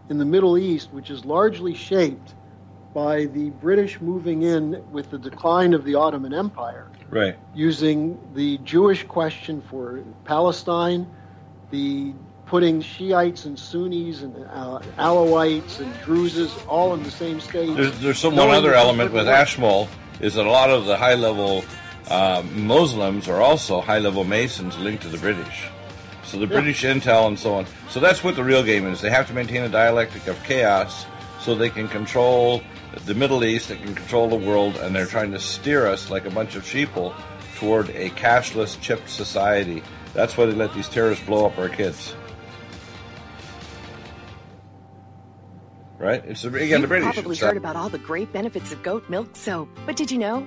in 0.08 0.18
the 0.18 0.24
Middle 0.24 0.56
East, 0.56 0.92
which 0.92 1.10
is 1.10 1.24
largely 1.24 1.74
shaped 1.74 2.36
by 2.94 3.24
the 3.24 3.50
British 3.50 4.00
moving 4.00 4.42
in 4.42 4.84
with 4.92 5.10
the 5.10 5.18
decline 5.18 5.74
of 5.74 5.84
the 5.84 5.96
Ottoman 5.96 6.32
Empire, 6.32 6.92
Right. 7.10 7.36
using 7.54 8.18
the 8.34 8.58
Jewish 8.58 9.04
question 9.04 9.62
for 9.70 10.04
Palestine, 10.24 11.06
the 11.70 12.12
putting 12.48 12.80
Shiites 12.80 13.44
and 13.44 13.58
Sunnis 13.58 14.22
and 14.22 14.34
uh, 14.36 14.80
Alawites 14.98 15.80
and 15.80 15.92
Druzes 15.96 16.50
all 16.66 16.94
in 16.94 17.02
the 17.02 17.10
same 17.10 17.40
stage. 17.40 17.76
There's, 17.76 17.98
there's 18.00 18.18
some 18.18 18.36
one 18.36 18.50
other 18.50 18.74
element 18.74 19.12
with. 19.12 19.28
Ashmole 19.28 19.88
is 20.20 20.34
that 20.34 20.46
a 20.46 20.50
lot 20.50 20.70
of 20.70 20.86
the 20.86 20.96
high 20.96 21.14
level 21.14 21.64
uh, 22.08 22.42
Muslims 22.52 23.28
are 23.28 23.42
also 23.42 23.80
high 23.80 23.98
level 23.98 24.24
Masons 24.24 24.76
linked 24.78 25.02
to 25.02 25.08
the 25.08 25.18
British. 25.18 25.68
So 26.24 26.38
the 26.38 26.46
British 26.46 26.82
intel 26.82 27.26
and 27.26 27.38
so 27.38 27.54
on. 27.54 27.66
So 27.88 28.00
that's 28.00 28.22
what 28.22 28.36
the 28.36 28.44
real 28.44 28.62
game 28.62 28.86
is. 28.86 29.00
They 29.00 29.10
have 29.10 29.26
to 29.28 29.34
maintain 29.34 29.62
a 29.62 29.68
dialectic 29.68 30.26
of 30.26 30.42
chaos 30.44 31.06
so 31.40 31.54
they 31.54 31.70
can 31.70 31.88
control 31.88 32.62
the 33.04 33.14
Middle 33.14 33.44
East, 33.44 33.68
that 33.68 33.82
can 33.82 33.94
control 33.94 34.28
the 34.28 34.36
world, 34.36 34.76
and 34.76 34.94
they're 34.94 35.06
trying 35.06 35.32
to 35.32 35.38
steer 35.40 35.86
us 35.86 36.10
like 36.10 36.24
a 36.24 36.30
bunch 36.30 36.56
of 36.56 36.64
sheeple 36.64 37.14
toward 37.56 37.90
a 37.90 38.10
cashless, 38.10 38.80
chipped 38.80 39.10
society. 39.10 39.82
That's 40.14 40.36
why 40.36 40.46
they 40.46 40.52
let 40.52 40.74
these 40.74 40.88
terrorists 40.88 41.24
blow 41.24 41.46
up 41.46 41.58
our 41.58 41.68
kids. 41.68 42.14
Right? 45.98 46.24
It's 46.24 46.42
the, 46.42 46.48
again 46.54 46.80
You've 46.80 46.88
British. 46.88 47.14
probably 47.14 47.36
heard 47.36 47.56
about 47.56 47.76
all 47.76 47.88
the 47.88 47.98
great 47.98 48.32
benefits 48.32 48.72
of 48.72 48.82
goat 48.82 49.08
milk 49.10 49.34
soap, 49.34 49.68
but 49.84 49.96
did 49.96 50.10
you 50.10 50.18
know? 50.18 50.46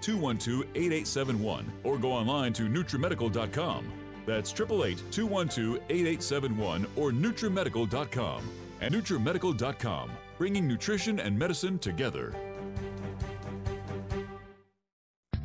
212 0.00 0.66
8871 0.74 1.72
or 1.84 1.98
go 1.98 2.12
online 2.12 2.52
to 2.54 2.62
NutriMedical.com. 2.62 3.86
That's 4.26 4.50
888 4.52 5.02
212 5.10 5.82
8871 5.88 6.86
or 6.96 7.12
NutriMedical.com. 7.12 8.42
And 8.80 8.94
NutriMedical.com, 8.94 10.10
bringing 10.38 10.68
nutrition 10.68 11.20
and 11.20 11.38
medicine 11.38 11.78
together. 11.78 12.34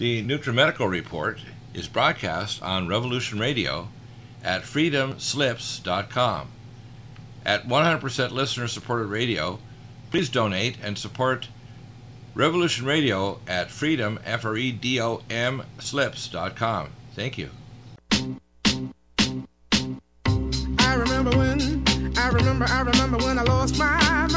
The 0.00 0.24
NutriMedical 0.24 0.88
Report 0.88 1.40
is 1.74 1.86
broadcast 1.86 2.62
on 2.62 2.88
Revolution 2.88 3.38
Radio 3.38 3.88
at 4.42 4.62
freedomslips.com. 4.62 6.48
At 7.44 7.68
100% 7.68 8.30
listener 8.30 8.66
supported 8.66 9.08
radio, 9.08 9.58
please 10.10 10.30
donate 10.30 10.78
and 10.82 10.96
support 10.96 11.48
Revolution 12.34 12.86
Radio 12.86 13.40
at 13.46 13.70
freedom, 13.70 14.18
F 14.24 14.46
R 14.46 14.56
E 14.56 14.72
D 14.72 14.98
O 15.02 15.20
M, 15.28 15.64
slips.com. 15.78 16.88
Thank 17.14 17.36
you. 17.36 17.50
I 20.78 20.94
remember 20.94 21.36
when, 21.36 21.84
I 22.16 22.28
remember, 22.28 22.64
I 22.66 22.80
remember 22.80 23.18
when 23.18 23.38
I 23.38 23.42
lost 23.42 23.78
my 23.78 24.29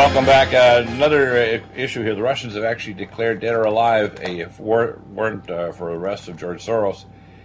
welcome 0.00 0.24
back. 0.24 0.54
Uh, 0.54 0.82
another 0.94 1.36
uh, 1.36 1.78
issue 1.78 2.02
here. 2.02 2.14
The 2.14 2.22
Russians 2.22 2.54
have 2.54 2.64
actually 2.64 2.94
declared 2.94 3.40
dead 3.40 3.54
or 3.54 3.64
alive 3.64 4.18
a 4.22 4.46
war- 4.58 4.98
warrant 5.10 5.50
uh, 5.50 5.72
for 5.72 5.90
arrest 5.90 6.26
of 6.26 6.38
George 6.38 6.64
Soros. 6.64 7.04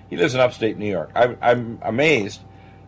He 0.10 0.16
lives 0.16 0.36
in 0.36 0.40
upstate 0.40 0.78
New 0.78 0.90
York. 0.90 1.12
I, 1.14 1.36
I'm 1.42 1.80
amazed 1.82 2.40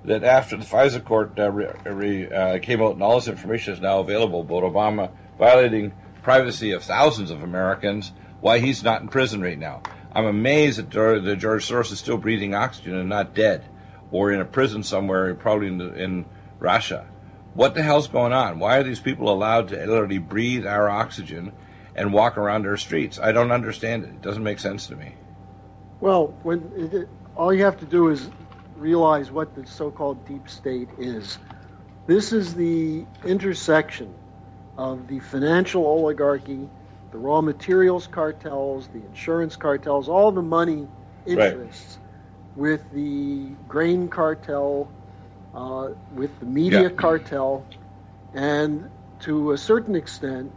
that 0.06 0.24
after 0.24 0.56
the 0.56 0.64
FISA 0.64 1.04
court 1.04 1.38
uh, 1.38 1.52
re- 1.52 1.74
re- 1.84 2.32
uh, 2.32 2.60
came 2.60 2.82
out 2.82 2.94
and 2.94 3.04
all 3.04 3.16
this 3.16 3.28
information 3.28 3.74
is 3.74 3.82
now 3.82 4.00
available 4.00 4.40
about 4.40 4.64
Obama 4.64 5.12
violating 5.38 5.92
privacy 6.24 6.72
of 6.72 6.82
thousands 6.82 7.30
of 7.30 7.44
Americans, 7.44 8.14
why 8.40 8.60
he's 8.60 8.84
not 8.84 9.02
in 9.02 9.10
prison 9.10 9.42
right 9.42 9.60
now. 9.60 9.82
I'm 10.14 10.28
amazed 10.28 10.78
that, 10.78 10.92
that 10.92 11.36
George 11.40 11.68
Soros 11.68 11.92
is 11.92 12.00
still 12.00 12.18
breathing 12.18 12.56
oxygen 12.56 12.96
and 12.96 13.10
not 13.10 13.36
dead, 13.36 13.66
or 14.12 14.32
in 14.32 14.40
a 14.40 14.46
prison 14.46 14.82
somewhere, 14.82 15.36
probably 15.36 15.68
in, 15.68 15.78
the, 15.78 15.94
in 15.94 16.26
Russia. 16.58 17.06
What 17.58 17.74
the 17.74 17.82
hell's 17.82 18.08
going 18.08 18.34
on? 18.34 18.60
Why 18.60 18.78
are 18.78 18.84
these 18.84 19.00
people 19.00 19.34
allowed 19.34 19.70
to 19.70 19.78
literally 19.78 20.20
breathe 20.20 20.68
our 20.68 20.88
oxygen 20.88 21.54
and 21.96 22.14
walk 22.14 22.38
around 22.38 22.68
our 22.68 22.78
streets? 22.78 23.18
I 23.20 23.32
don't 23.32 23.52
understand 23.52 24.04
it. 24.04 24.10
It 24.10 24.22
doesn't 24.22 24.44
make 24.44 24.60
sense 24.60 24.86
to 24.88 24.96
me. 24.96 25.16
Well, 26.00 26.36
when 26.44 26.72
it, 26.78 27.10
all 27.36 27.52
you 27.52 27.64
have 27.64 27.80
to 27.80 27.86
do 27.86 28.10
is 28.10 28.30
realize 28.76 29.32
what 29.32 29.56
the 29.56 29.66
so-called 29.66 30.24
deep 30.28 30.48
state 30.48 30.90
is. 31.00 31.40
This 32.06 32.32
is 32.32 32.54
the 32.54 33.08
intersection 33.26 34.14
of 34.78 35.08
the 35.08 35.20
financial 35.20 35.84
oligarchy, 35.84 36.70
the 37.12 37.18
raw 37.18 37.42
materials 37.42 38.06
cartels, 38.06 38.88
the 38.90 39.04
insurance 39.04 39.56
cartels, 39.56 40.08
all 40.10 40.32
the 40.32 40.44
money 40.44 40.88
Right. 41.26 41.54
interests, 41.54 41.98
with 42.56 42.84
the 42.94 43.48
grain 43.68 44.10
cartel, 44.10 44.92
uh, 45.54 45.90
with 46.14 46.38
the 46.40 46.46
media 46.46 46.84
Yeah. 46.84 46.90
cartel, 46.90 47.66
and 48.34 48.90
to 49.22 49.52
a 49.52 49.58
certain 49.58 49.96
extent, 49.96 50.52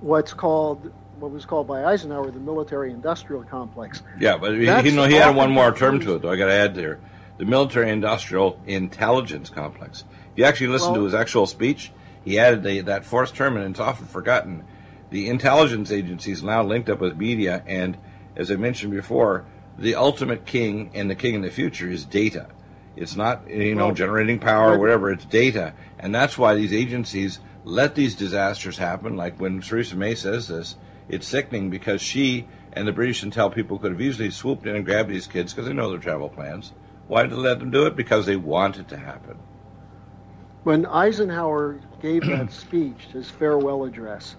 what's 0.00 0.32
called 0.32 0.92
what 1.18 1.30
was 1.30 1.44
called 1.44 1.68
by 1.68 1.84
Eisenhower 1.84 2.32
the 2.32 2.40
military-industrial 2.40 3.44
complex. 3.44 4.02
Yeah, 4.18 4.38
but 4.38 4.54
he, 4.54 4.64
That's 4.64 4.88
he, 4.88 5.14
had 5.14 5.36
one 5.36 5.52
more 5.52 5.70
term 5.72 6.00
to 6.00 6.16
it, 6.16 6.22
though. 6.22 6.30
I 6.32 6.36
got 6.36 6.46
to 6.46 6.52
add 6.52 6.74
there. 6.74 6.98
The 7.38 7.44
military 7.44 7.90
industrial 7.90 8.58
intelligence 8.66 9.48
complex. 9.48 10.02
If 10.32 10.38
you 10.38 10.44
actually 10.44 10.68
listen 10.68 10.94
to 10.94 11.04
his 11.04 11.14
actual 11.14 11.46
speech, 11.46 11.92
He 12.24 12.38
added 12.38 12.62
the, 12.62 12.80
that 12.82 13.04
fourth 13.04 13.34
term, 13.34 13.56
and 13.56 13.70
it's 13.70 13.80
often 13.80 14.06
forgotten. 14.06 14.64
The 15.10 15.28
intelligence 15.28 15.90
agencies 15.90 16.42
now 16.42 16.62
linked 16.62 16.88
up 16.88 17.00
with 17.00 17.16
media, 17.16 17.62
and 17.66 17.96
as 18.36 18.50
I 18.50 18.56
mentioned 18.56 18.92
before, 18.92 19.44
the 19.78 19.94
ultimate 19.94 20.46
king 20.46 20.90
and 20.94 21.10
the 21.10 21.14
king 21.14 21.34
in 21.34 21.42
the 21.42 21.50
future 21.50 21.88
is 21.90 22.04
data. 22.04 22.48
It's 22.96 23.16
not 23.16 23.48
you 23.48 23.74
know 23.74 23.92
generating 23.92 24.38
power 24.38 24.72
or 24.72 24.78
whatever. 24.78 25.10
It's 25.10 25.24
data, 25.24 25.74
and 25.98 26.14
that's 26.14 26.36
why 26.36 26.54
these 26.54 26.72
agencies 26.72 27.40
let 27.64 27.94
these 27.94 28.14
disasters 28.14 28.76
happen. 28.78 29.16
Like 29.16 29.40
when 29.40 29.60
Theresa 29.60 29.96
May 29.96 30.14
says 30.14 30.48
this, 30.48 30.76
it's 31.08 31.26
sickening 31.26 31.70
because 31.70 32.02
she 32.02 32.46
and 32.72 32.86
the 32.86 32.92
British 32.92 33.24
intel 33.24 33.54
people 33.54 33.78
could 33.78 33.92
have 33.92 34.00
easily 34.00 34.30
swooped 34.30 34.66
in 34.66 34.76
and 34.76 34.84
grabbed 34.84 35.10
these 35.10 35.26
kids 35.26 35.52
because 35.52 35.66
they 35.66 35.72
know 35.72 35.90
their 35.90 35.98
travel 35.98 36.28
plans. 36.28 36.72
Why 37.08 37.22
did 37.22 37.32
they 37.32 37.36
let 37.36 37.58
them 37.58 37.70
do 37.70 37.86
it? 37.86 37.96
Because 37.96 38.26
they 38.26 38.36
want 38.36 38.78
it 38.78 38.88
to 38.88 38.96
happen. 38.96 39.38
When 40.64 40.86
Eisenhower 40.86 41.80
gave 42.00 42.26
that 42.26 42.52
speech, 42.52 43.08
his 43.12 43.28
farewell 43.28 43.84
address, 43.84 44.36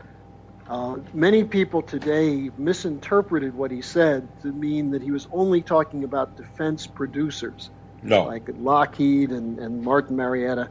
uh, 0.69 0.97
many 1.13 1.43
people 1.43 1.81
today 1.81 2.49
misinterpreted 2.57 3.53
what 3.53 3.69
he 3.69 3.81
said 3.81 4.27
to 4.41 4.47
mean 4.47 4.91
that 4.91 5.01
he 5.01 5.11
was 5.11 5.27
only 5.31 5.61
talking 5.61 6.03
about 6.03 6.37
defense 6.37 6.87
producers 6.87 7.69
No, 8.03 8.25
like 8.25 8.49
Lockheed 8.59 9.31
and, 9.31 9.59
and 9.59 9.81
Martin 9.81 10.15
Marietta. 10.15 10.69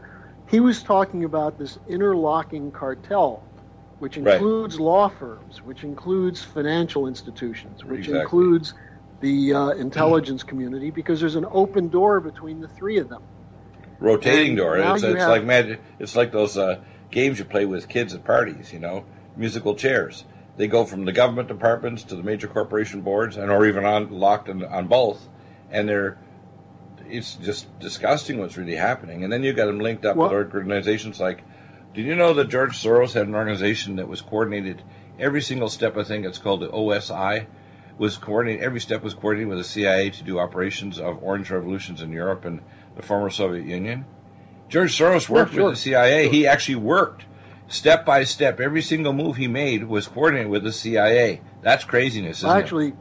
He 0.49 0.61
was 0.61 0.83
talking 0.83 1.25
about 1.25 1.59
this 1.59 1.79
interlocking 1.89 2.71
cartel, 2.71 3.43
which 4.01 4.17
Right. 4.19 4.35
includes 4.35 4.79
law 4.79 5.09
firms, 5.09 5.63
which 5.63 5.83
includes 5.85 6.43
financial 6.43 7.07
institutions, 7.07 7.85
which 7.85 8.01
Exactly. 8.01 8.21
includes 8.21 8.75
the 9.21 9.55
uh, 9.55 9.69
intelligence 9.71 10.43
community, 10.53 10.91
because 10.91 11.21
there's 11.21 11.37
an 11.37 11.47
open 11.53 11.89
door 11.89 12.21
between 12.21 12.61
the 12.61 12.69
three 12.69 12.99
of 12.99 13.09
them. 13.09 13.23
rotating 14.01 14.49
And 14.49 14.57
door. 14.59 14.77
It's, 14.79 15.03
it's 15.03 15.19
have- 15.21 15.29
like 15.31 15.45
magic. 15.45 15.81
It's 15.99 16.17
like 16.17 16.33
those 16.33 16.59
uh, 16.59 16.81
games 17.11 17.39
you 17.39 17.45
play 17.45 17.65
with 17.65 17.89
kids 17.89 18.13
at 18.15 18.25
parties. 18.25 18.73
You 18.73 18.79
know, 18.81 19.05
musical 19.37 19.75
chairs. 19.75 20.25
They 20.59 20.67
go 20.67 20.85
from 20.85 21.07
the 21.07 21.13
government 21.13 21.49
departments 21.49 22.03
to 22.05 22.15
the 22.17 22.23
major 22.23 22.47
corporation 22.49 23.01
boards, 23.01 23.37
and 23.39 23.51
or 23.51 23.65
even 23.65 23.85
on 23.87 24.11
locked 24.11 24.51
on, 24.51 24.63
on 24.65 24.87
both, 24.89 25.29
and 25.71 25.89
they're. 25.89 26.19
It's 27.13 27.35
just 27.37 27.79
disgusting 27.79 28.39
what's 28.39 28.57
really 28.57 28.77
happening. 28.77 29.23
And 29.23 29.33
then 29.33 29.43
you 29.43 29.53
got 29.53 29.67
them 29.67 29.79
linked 29.79 30.05
up 30.05 30.17
Well- 30.17 30.31
with 30.31 30.55
organizations 30.55 31.21
like. 31.21 31.43
Did 31.95 32.07
you 32.07 32.15
know 32.15 32.33
that 32.33 32.49
George 32.49 32.83
Soros 32.83 33.13
had 33.13 33.27
an 33.27 33.35
organization 33.35 33.97
that 33.97 34.09
was 34.09 34.23
coordinated 34.23 34.83
every 35.19 35.43
single 35.43 35.69
step? 35.69 35.99
I 35.99 36.05
think 36.05 36.25
it's 36.25 36.39
called 36.39 36.61
the 36.61 36.69
OSI. 36.69 37.45
Was 37.99 38.17
coordinated 38.17 38.65
every 38.65 38.81
step 38.81 39.03
was 39.03 39.13
coordinated 39.13 39.51
with 39.51 39.59
the 39.59 39.65
CIA 39.65 40.09
to 40.09 40.25
do 40.25 40.39
operations 40.39 40.99
of 40.99 41.23
orange 41.23 41.51
revolutions 41.51 42.01
in 42.01 42.11
Europe 42.11 42.47
and 42.47 42.61
the 42.97 43.03
former 43.03 43.29
Soviet 43.29 43.67
Union. 43.67 44.07
George 44.71 44.99
Soros 44.99 45.29
worked 45.29 45.53
sure. 45.53 45.65
with 45.65 45.75
the 45.75 45.81
CIA. 45.81 46.31
He 46.31 46.47
actually 46.47 46.77
worked 46.77 47.27
step 47.69 48.07
by 48.07 48.25
step. 48.25 48.59
Every 48.59 48.81
single 48.81 49.13
move 49.13 49.37
he 49.37 49.47
made 49.47 49.85
was 49.85 50.09
coordinated 50.09 50.51
with 50.51 50.63
the 50.63 50.73
CIA. 50.73 51.43
That's 51.61 51.85
craziness, 51.85 52.39
isn't 52.39 52.51
actually, 52.51 52.95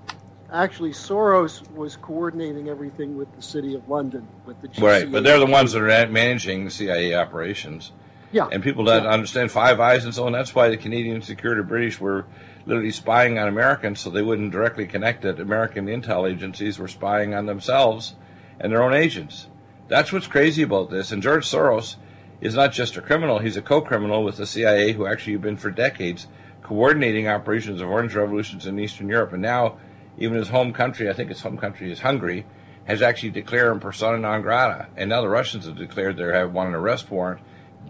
actually, 0.52 0.92
Soros 0.92 1.70
was 1.72 1.96
coordinating 1.96 2.70
everything 2.70 3.18
with 3.18 3.34
the 3.36 3.42
City 3.42 3.76
of 3.76 3.88
London, 3.90 4.28
with 4.46 4.62
the 4.62 4.68
it? 4.68 4.80
Right, 4.80 5.12
but 5.12 5.24
they're 5.24 5.40
the 5.40 5.46
ones 5.46 5.72
that 5.72 5.82
are 5.82 6.08
managing 6.08 6.70
CIA 6.70 7.16
operations. 7.16 7.92
Yeah, 8.34 8.48
And 8.50 8.64
people 8.64 8.86
don't 8.86 9.04
Yeah. 9.04 9.10
understand 9.10 9.52
Five 9.52 9.82
Eyes 9.82 10.06
and 10.06 10.16
so 10.16 10.26
on. 10.26 10.32
That's 10.32 10.56
why 10.56 10.70
the 10.70 10.78
Canadian 10.78 11.22
security 11.22 11.62
British 11.64 12.00
were 12.00 12.26
literally 12.66 12.92
spying 12.92 13.38
on 13.38 13.50
Americans 13.50 14.00
so 14.00 14.10
they 14.10 14.22
wouldn't 14.22 14.52
directly 14.52 14.86
connect 14.86 15.24
that 15.24 15.40
American 15.40 15.88
intel 15.88 16.30
agencies 16.30 16.80
were 16.80 16.88
spying 16.88 17.34
on 17.34 17.46
themselves 17.46 18.16
and 18.58 18.72
their 18.72 18.84
own 18.84 18.94
agents. 18.94 19.48
That's 19.90 20.14
what's 20.14 20.28
crazy 20.28 20.62
about 20.64 20.90
this. 20.90 21.12
And 21.12 21.22
George 21.22 21.46
Soros 21.46 21.98
is 22.40 22.56
not 22.56 22.72
just 22.72 22.96
a 22.96 23.02
criminal, 23.02 23.40
he's 23.40 23.58
a 23.58 23.62
co 23.62 23.82
criminal 23.82 24.24
with 24.24 24.38
the 24.38 24.46
CIA 24.46 24.94
who 24.94 25.06
actually 25.06 25.34
have 25.34 25.42
been 25.42 25.58
for 25.58 25.70
decades 25.70 26.28
coordinating 26.64 27.28
operations 27.28 27.82
of 27.82 27.90
orange 27.90 28.16
revolutions 28.16 28.66
in 28.66 28.80
Eastern 28.80 29.10
Europe. 29.10 29.34
And 29.34 29.42
now, 29.42 29.78
even 30.18 30.38
his 30.38 30.50
home 30.50 30.74
country, 30.74 31.10
I 31.10 31.14
think 31.14 31.30
his 31.30 31.42
home 31.42 31.58
country 31.58 31.92
is 31.92 32.00
Hungary, 32.00 32.46
has 32.86 33.02
actually 33.02 33.32
declared 33.32 33.72
him 33.72 33.80
persona 33.80 34.18
non 34.18 34.42
grata. 34.42 34.88
And 34.96 35.10
now 35.10 35.22
the 35.22 35.30
Russians 35.30 35.66
have 35.66 35.78
declared 35.78 36.18
they 36.18 36.24
have 36.24 36.52
want 36.52 36.70
an 36.70 36.76
arrest 36.76 37.10
warrant 37.10 37.42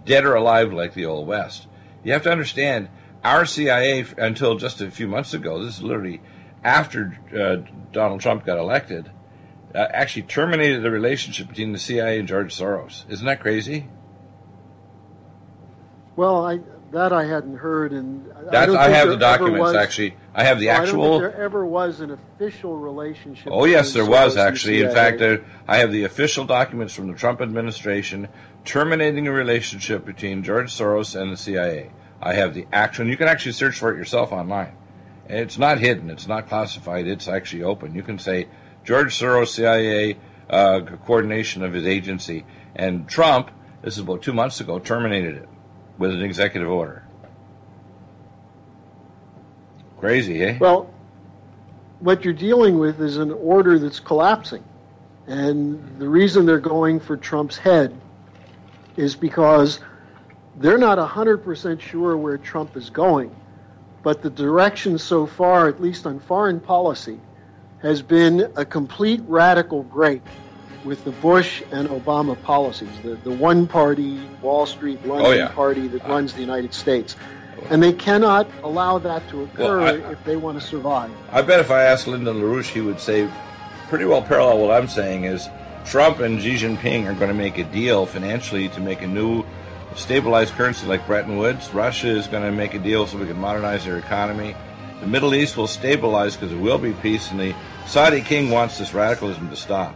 dead 0.05 0.25
or 0.25 0.36
alive 0.36 0.73
like 0.73 0.93
the 0.93 1.05
old 1.05 1.27
west. 1.27 1.67
You 2.03 2.13
have 2.13 2.23
to 2.23 2.31
understand, 2.31 2.89
our 3.23 3.45
CIA 3.45 4.05
until 4.17 4.55
just 4.55 4.81
a 4.81 4.89
few 4.89 5.07
months 5.07 5.34
ago, 5.34 5.63
this 5.63 5.77
is 5.77 5.84
literally 5.84 6.21
after 6.63 7.19
uh, 7.36 7.69
Donald 7.91 8.21
Trump 8.21 8.45
got 8.45 8.57
elected, 8.57 9.12
uh, 9.73 9.88
actually 9.91 10.23
terminated 10.23 10.81
the 10.81 10.91
relationship 10.91 11.47
between 11.47 11.71
the 11.71 11.79
CIA 11.79 12.19
and 12.19 12.27
George 12.27 12.55
Soros. 12.55 13.10
Isn't 13.10 13.25
that 13.25 13.39
crazy? 13.39 13.88
Well, 16.15 16.45
I, 16.45 16.60
that 16.91 17.13
I 17.13 17.25
hadn't 17.25 17.57
heard, 17.57 17.93
and 17.93 18.31
I 18.34 18.41
That's, 18.51 18.73
I, 18.73 18.86
think 18.86 18.95
have 18.95 19.10
the 19.10 19.17
documents 19.17 19.60
was- 19.60 19.75
actually. 19.75 20.15
I 20.34 20.46
have 20.46 20.60
the 20.60 20.67
well, 20.67 20.76
I 20.76 20.78
don't 20.78 20.88
actual. 20.88 21.20
think 21.20 21.34
there 21.34 21.44
ever 21.44 21.65
was 21.65 22.00
an 22.00 22.12
official 22.12 22.78
relationship. 22.78 23.50
Oh 23.52 23.65
yes, 23.65 23.91
there 23.91 24.06
was 24.06 24.38
actually. 24.38 24.82
In 24.82 24.91
fact, 24.91 25.20
there, 25.20 25.44
I 25.67 25.78
have 25.78 25.91
the 25.91 26.06
official 26.06 26.46
documents 26.46 26.94
from 26.94 27.08
the 27.08 27.17
Trump 27.17 27.41
administration 27.41 28.30
terminating 28.63 29.28
a 29.28 29.32
relationship 29.32 30.06
between 30.06 30.44
George 30.44 30.72
Soros 30.72 31.20
and 31.20 31.32
the 31.32 31.38
CIA. 31.38 31.91
I 32.22 32.34
have 32.34 32.54
the 32.54 32.65
actual. 32.72 33.08
You 33.08 33.17
can 33.17 33.28
actually 33.28 33.54
search 33.54 33.78
for 33.78 33.94
it 33.94 33.98
yourself 33.98 34.32
online. 34.32 34.74
And 35.28 35.39
it's 35.39 35.58
not 35.58 35.80
hidden. 35.80 36.10
It's 36.10 36.28
not 36.28 36.48
classified. 36.48 37.08
It's 37.08 37.28
actually 37.28 37.63
open. 37.63 37.94
You 37.94 38.04
can 38.04 38.17
say 38.17 38.48
George 38.86 39.17
Soros 39.17 39.50
CIA 39.50 40.17
uh, 40.50 40.82
coordination 41.06 41.63
of 41.63 41.74
his 41.74 41.86
agency, 41.86 42.46
and 42.76 43.08
Trump. 43.08 43.52
This 43.82 43.96
is 43.96 44.02
about 44.02 44.22
two 44.22 44.34
months 44.34 44.62
ago. 44.62 44.80
Terminated 44.80 45.36
it 45.36 45.50
with 45.98 46.12
an 46.12 46.22
executive 46.22 46.70
order. 46.70 47.06
Crazy, 50.02 50.44
eh? 50.44 50.58
Well, 50.60 50.90
what 52.00 52.26
you're 52.26 52.34
dealing 52.34 52.80
with 52.80 53.00
is 53.00 53.18
an 53.18 53.32
order 53.32 53.78
that's 53.78 54.00
collapsing. 54.00 54.64
And 55.28 56.00
the 56.00 56.10
reason 56.10 56.48
they're 56.48 56.60
going 56.60 57.00
for 57.00 57.16
Trump's 57.16 57.58
head 57.58 57.96
is 58.98 59.16
because 59.16 59.80
they're 60.58 60.80
not 60.80 60.98
100% 60.98 61.80
sure 61.80 62.18
where 62.18 62.38
Trump 62.40 62.76
is 62.76 62.90
going. 62.90 63.34
But 64.02 64.24
the 64.24 64.32
direction 64.32 64.98
so 64.98 65.28
far, 65.28 65.68
at 65.68 65.80
least 65.80 66.08
on 66.08 66.20
foreign 66.20 66.60
policy, 66.60 67.20
has 67.84 68.02
been 68.02 68.52
a 68.56 68.66
complete 68.66 69.22
radical 69.28 69.84
break 69.84 70.24
with 70.84 71.04
the 71.04 71.12
Bush 71.12 71.62
and 71.72 71.88
Obama 71.90 72.42
policies, 72.42 72.90
the, 73.04 73.16
the 73.24 73.32
one 73.32 73.68
party 73.68 74.20
Wall 74.42 74.66
Street 74.66 75.06
London 75.06 75.28
Oh, 75.28 75.32
yeah. 75.32 75.50
party 75.50 75.88
that 75.90 76.04
runs 76.08 76.34
the 76.34 76.42
United 76.42 76.74
States. 76.74 77.16
And 77.69 77.82
they 77.82 77.93
cannot 77.93 78.47
allow 78.63 78.97
that 79.00 79.28
to 79.30 79.43
occur 79.43 79.80
Well, 79.80 79.88
I- 80.08 80.12
if 80.12 80.24
they 80.26 80.36
want 80.36 80.60
to 80.60 80.65
survive. 80.65 81.12
I 81.32 81.41
bet 81.41 81.60
if 81.60 81.71
I 81.71 81.84
asked 81.84 82.08
Lyndon 82.08 82.41
LaRouche, 82.41 82.69
he 82.69 82.82
would 82.82 83.00
say 83.00 83.30
pretty 83.89 84.06
well 84.06 84.21
parallel 84.21 84.60
what 84.60 84.71
I'm 84.76 84.88
saying 84.88 85.26
is 85.26 85.47
Trump 85.86 86.19
and 86.19 86.41
Xi 86.41 86.56
Jinping 86.56 87.08
are 87.10 87.13
going 87.13 87.30
to 87.30 87.34
make 87.34 87.58
a 87.58 87.63
deal 87.65 88.06
financially 88.06 88.69
to 88.69 88.80
make 88.80 89.02
a 89.02 89.08
new 89.08 89.43
stabilized 89.95 90.54
currency 90.54 90.86
like 90.88 91.06
Bretton 91.06 91.38
Woods. 91.38 91.74
Russia 91.74 92.08
is 92.08 92.28
going 92.28 92.43
to 92.43 92.52
make 92.52 92.74
a 92.74 92.80
deal 92.80 93.06
so 93.08 93.17
we 93.17 93.28
can 93.28 93.39
modernize 93.39 93.84
their 93.86 93.97
economy. 93.97 94.56
The 95.02 95.08
Middle 95.08 95.34
East 95.34 95.58
will 95.58 95.67
stabilize 95.67 96.36
because 96.36 96.52
there 96.52 96.60
will 96.62 96.78
be 96.78 96.93
peace, 96.93 97.32
and 97.32 97.39
the 97.39 97.56
Saudi 97.88 98.21
king 98.21 98.52
wants 98.52 98.78
this 98.78 98.93
radicalism 98.93 99.50
to 99.50 99.56
stop. 99.56 99.95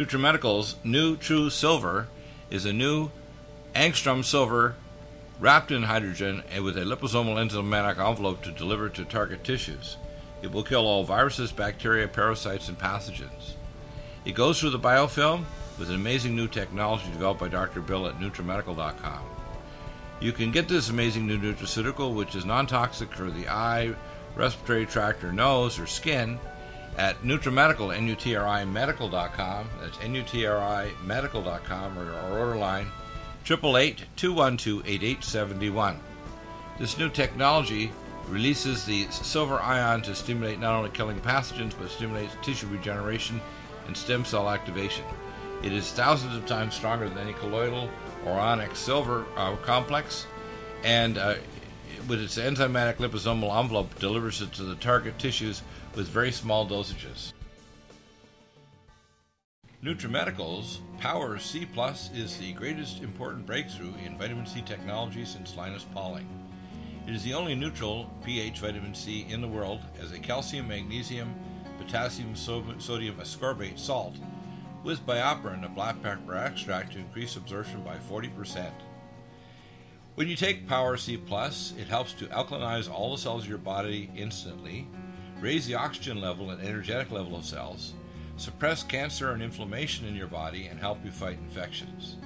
Nutrimedical's 0.00 0.76
new 0.82 1.14
True 1.14 1.50
Silver 1.50 2.08
is 2.48 2.64
a 2.64 2.72
new 2.72 3.10
angstrom 3.74 4.24
silver 4.24 4.74
wrapped 5.38 5.70
in 5.70 5.82
hydrogen 5.82 6.42
and 6.50 6.64
with 6.64 6.78
a 6.78 6.84
liposomal 6.86 7.36
enzymatic 7.36 8.02
envelope 8.02 8.42
to 8.42 8.50
deliver 8.50 8.88
to 8.88 9.04
target 9.04 9.44
tissues. 9.44 9.98
It 10.40 10.52
will 10.52 10.62
kill 10.62 10.86
all 10.86 11.04
viruses, 11.04 11.52
bacteria, 11.52 12.08
parasites, 12.08 12.70
and 12.70 12.78
pathogens. 12.78 13.56
It 14.24 14.34
goes 14.34 14.58
through 14.58 14.70
the 14.70 14.78
biofilm 14.78 15.44
with 15.78 15.90
an 15.90 15.96
amazing 15.96 16.34
new 16.34 16.48
technology 16.48 17.04
developed 17.12 17.40
by 17.40 17.48
Dr. 17.48 17.82
Bill 17.82 18.06
at 18.06 18.18
NutriMedical.com. 18.18 19.22
You 20.18 20.32
can 20.32 20.50
get 20.50 20.66
this 20.66 20.88
amazing 20.88 21.26
new 21.26 21.38
nutraceutical, 21.38 22.14
which 22.14 22.34
is 22.34 22.46
non 22.46 22.66
toxic 22.66 23.12
for 23.12 23.30
the 23.30 23.48
eye, 23.48 23.94
respiratory 24.34 24.86
tract, 24.86 25.22
or 25.24 25.32
nose, 25.32 25.78
or 25.78 25.86
skin, 25.86 26.38
at 27.00 27.20
NutriMedical, 27.22 27.96
N-U-T-R-I 27.96 28.66
medical.com. 28.66 29.70
That's 29.80 29.98
N-U-T-R-I 30.02 30.90
medical.com 31.02 31.98
or 31.98 32.12
our 32.12 32.38
order 32.38 32.56
line 32.56 32.88
888-212-8871. 33.46 35.96
This 36.78 36.98
new 36.98 37.08
technology 37.08 37.90
releases 38.28 38.84
the 38.84 39.06
silver 39.10 39.58
ion 39.60 40.02
to 40.02 40.14
stimulate 40.14 40.60
not 40.60 40.74
only 40.74 40.90
killing 40.90 41.18
pathogens 41.20 41.72
but 41.78 41.90
stimulates 41.90 42.36
tissue 42.42 42.66
regeneration 42.66 43.40
and 43.86 43.96
stem 43.96 44.26
cell 44.26 44.50
activation. 44.50 45.06
It 45.62 45.72
is 45.72 45.90
thousands 45.92 46.36
of 46.36 46.44
times 46.44 46.74
stronger 46.74 47.08
than 47.08 47.16
any 47.16 47.32
colloidal 47.32 47.88
or 48.26 48.38
onyx 48.38 48.78
silver 48.78 49.24
uh, 49.38 49.56
complex, 49.56 50.26
and 50.84 51.16
uh, 51.16 51.36
with 52.08 52.20
its 52.20 52.38
enzymatic 52.38 52.96
liposomal 52.96 53.58
envelope, 53.58 53.98
delivers 53.98 54.40
it 54.40 54.52
to 54.54 54.62
the 54.62 54.74
target 54.76 55.18
tissues 55.18 55.62
with 55.94 56.08
very 56.08 56.32
small 56.32 56.66
dosages. 56.66 57.32
NutriMedical's 59.82 60.80
Power 60.98 61.38
C 61.38 61.64
Plus 61.64 62.10
is 62.14 62.36
the 62.36 62.52
greatest 62.52 63.02
important 63.02 63.46
breakthrough 63.46 63.94
in 64.04 64.18
vitamin 64.18 64.44
C 64.44 64.60
technology 64.60 65.24
since 65.24 65.56
Linus 65.56 65.86
Pauling. 65.94 66.28
It 67.06 67.14
is 67.14 67.22
the 67.22 67.32
only 67.32 67.54
neutral 67.54 68.10
pH 68.24 68.58
vitamin 68.58 68.94
C 68.94 69.26
in 69.30 69.40
the 69.40 69.48
world 69.48 69.80
as 69.98 70.12
a 70.12 70.18
calcium, 70.18 70.68
magnesium, 70.68 71.34
potassium, 71.78 72.36
sodium 72.36 73.16
ascorbate 73.16 73.78
salt 73.78 74.16
with 74.84 75.04
BioPerine, 75.06 75.64
a 75.64 75.68
black 75.68 76.02
pepper 76.02 76.36
extract 76.36 76.92
to 76.92 76.98
increase 76.98 77.36
absorption 77.36 77.82
by 77.82 77.96
40%. 77.96 78.70
When 80.20 80.28
you 80.28 80.36
take 80.36 80.68
Power 80.68 80.98
C 80.98 81.16
Plus, 81.16 81.72
it 81.78 81.86
helps 81.86 82.12
to 82.12 82.26
alkalinize 82.26 82.92
all 82.92 83.12
the 83.12 83.16
cells 83.16 83.44
of 83.44 83.48
your 83.48 83.56
body 83.56 84.10
instantly, 84.14 84.86
raise 85.40 85.66
the 85.66 85.76
oxygen 85.76 86.20
level 86.20 86.50
and 86.50 86.60
energetic 86.60 87.10
level 87.10 87.34
of 87.36 87.46
cells, 87.46 87.94
suppress 88.36 88.82
cancer 88.82 89.30
and 89.30 89.42
inflammation 89.42 90.06
in 90.06 90.14
your 90.14 90.26
body, 90.26 90.66
and 90.66 90.78
help 90.78 91.02
you 91.06 91.10
fight 91.10 91.38
infections. 91.38 92.18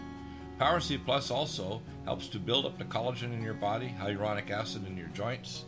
Power 0.58 0.80
C 0.80 0.98
Plus 0.98 1.30
also 1.30 1.80
helps 2.04 2.26
to 2.26 2.40
build 2.40 2.66
up 2.66 2.78
the 2.78 2.84
collagen 2.84 3.32
in 3.32 3.44
your 3.44 3.54
body, 3.54 3.94
hyaluronic 3.96 4.50
acid 4.50 4.84
in 4.88 4.96
your 4.96 5.06
joints, 5.10 5.64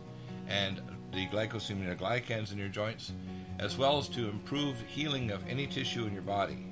and 0.49 0.83
the 1.12 1.29
glycosaminoglycans 1.29 2.51
in 2.51 2.59
your 2.59 2.69
joints, 2.69 3.12
as 3.61 3.79
well 3.79 3.99
as 3.99 4.09
to 4.09 4.29
improve 4.29 4.81
healing 4.89 5.31
of 5.31 5.47
any 5.47 5.69
tissue 5.69 6.07
in 6.07 6.12
your 6.12 6.23
body. 6.23 6.67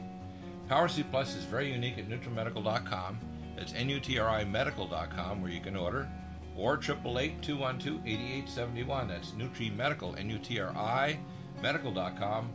Power 0.69 0.89
C 0.89 1.05
Plus 1.05 1.37
is 1.37 1.45
very 1.45 1.71
unique 1.71 1.99
at 1.99 2.09
NutriMedical.com. 2.09 3.21
It's 3.57 3.75
N-U-T-R-I 3.75 4.45
Medical.com 4.45 5.43
where 5.43 5.51
you 5.51 5.61
can 5.61 5.75
order, 5.77 6.09
or 6.57 6.79
888-212-8871. 6.79 9.09
That's 9.09 9.31
NutriMedical, 9.31 10.17
N-U-T-R-I 10.19 11.19
Medical.com 11.63 12.51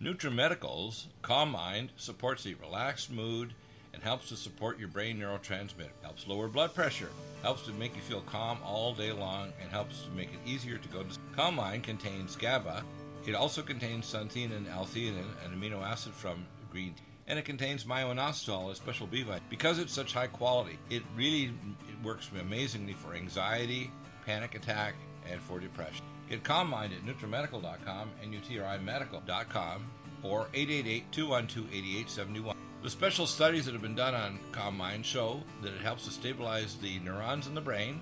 NutriMedical's 0.00 1.08
Calm 1.22 1.50
Mind 1.52 1.90
supports 1.96 2.46
a 2.46 2.54
relaxed 2.54 3.10
mood 3.10 3.54
and 3.94 4.02
helps 4.02 4.28
to 4.28 4.36
support 4.36 4.78
your 4.78 4.88
brain 4.88 5.18
neurotransmitter, 5.18 5.88
helps 6.02 6.28
lower 6.28 6.48
blood 6.48 6.74
pressure, 6.74 7.08
helps 7.42 7.62
to 7.62 7.72
make 7.72 7.96
you 7.96 8.02
feel 8.02 8.20
calm 8.20 8.58
all 8.62 8.92
day 8.92 9.10
long, 9.10 9.54
and 9.60 9.70
helps 9.70 10.02
to 10.02 10.10
make 10.10 10.28
it 10.28 10.38
easier 10.44 10.76
to 10.76 10.88
go 10.88 11.02
to 11.02 11.10
sleep. 11.10 11.24
Calm 11.34 11.56
Mind 11.56 11.82
contains 11.82 12.36
GABA. 12.36 12.84
It 13.26 13.34
also 13.34 13.62
contains 13.62 14.12
xanthine 14.12 14.54
and 14.54 14.68
L-theanine, 14.68 15.24
an 15.44 15.58
amino 15.58 15.82
acid 15.82 16.12
from 16.12 16.46
green 16.70 16.92
tea. 16.92 17.15
And 17.28 17.38
it 17.38 17.44
contains 17.44 17.86
myo-inositol, 17.86 18.70
a 18.70 18.74
special 18.74 19.06
B 19.06 19.22
vitamin. 19.22 19.42
Because 19.50 19.78
it's 19.78 19.92
such 19.92 20.12
high 20.12 20.28
quality, 20.28 20.78
it 20.90 21.02
really 21.16 21.44
it 21.44 22.04
works 22.04 22.30
amazingly 22.40 22.92
for 22.92 23.14
anxiety, 23.14 23.90
panic 24.24 24.54
attack, 24.54 24.94
and 25.30 25.40
for 25.40 25.58
depression. 25.58 26.04
Get 26.28 26.44
Calm 26.44 26.70
Mind 26.70 26.92
at 26.92 27.04
NutriMedical.com 27.04 28.10
and 28.22 28.34
UTRIMedical.com 28.34 29.86
or 30.22 30.46
888-212-8871. 30.54 32.54
The 32.82 32.90
special 32.90 33.26
studies 33.26 33.64
that 33.64 33.72
have 33.72 33.82
been 33.82 33.94
done 33.94 34.14
on 34.14 34.38
Calm 34.52 34.76
Mind 34.76 35.04
show 35.04 35.40
that 35.62 35.72
it 35.72 35.80
helps 35.80 36.04
to 36.04 36.10
stabilize 36.10 36.76
the 36.76 36.98
neurons 37.00 37.46
in 37.46 37.54
the 37.54 37.60
brain, 37.60 38.00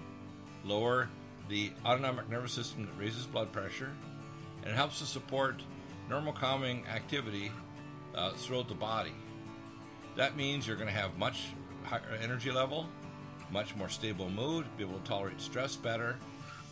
lower 0.65 1.09
the 1.49 1.71
autonomic 1.85 2.29
nervous 2.29 2.53
system 2.53 2.87
that 2.87 2.99
raises 2.99 3.27
blood 3.27 3.53
pressure, 3.53 3.93
and 4.63 4.71
it 4.71 4.77
helps 4.77 4.99
to 4.99 5.07
support 5.07 5.63
normal 6.09 6.33
calming 6.33 6.85
activity 6.87 7.51
uh, 8.15 8.33
throughout 8.33 8.69
the 8.69 8.75
body. 8.75 9.13
That 10.17 10.37
means 10.37 10.67
you're 10.67 10.77
going 10.77 10.89
to 10.89 10.95
have 10.95 11.19
much 11.19 11.49
higher 11.85 12.19
energy 12.23 12.51
level, 12.51 12.87
much 13.51 13.75
more 13.77 13.89
stable 13.89 14.31
mood, 14.31 14.67
be 14.77 14.85
able 14.85 14.99
to 14.99 15.05
tolerate 15.05 15.41
stress 15.41 15.77
better, 15.77 16.17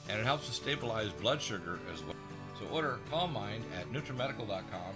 and 0.08 0.18
it 0.18 0.24
helps 0.24 0.46
to 0.46 0.52
stabilize 0.52 1.12
blood 1.12 1.40
sugar 1.40 1.78
as 1.92 2.02
well. 2.04 2.16
So 2.58 2.66
order 2.72 2.98
Calm 3.10 3.32
Mind 3.32 3.64
at 3.78 3.90
NutriMedical.com. 3.92 4.94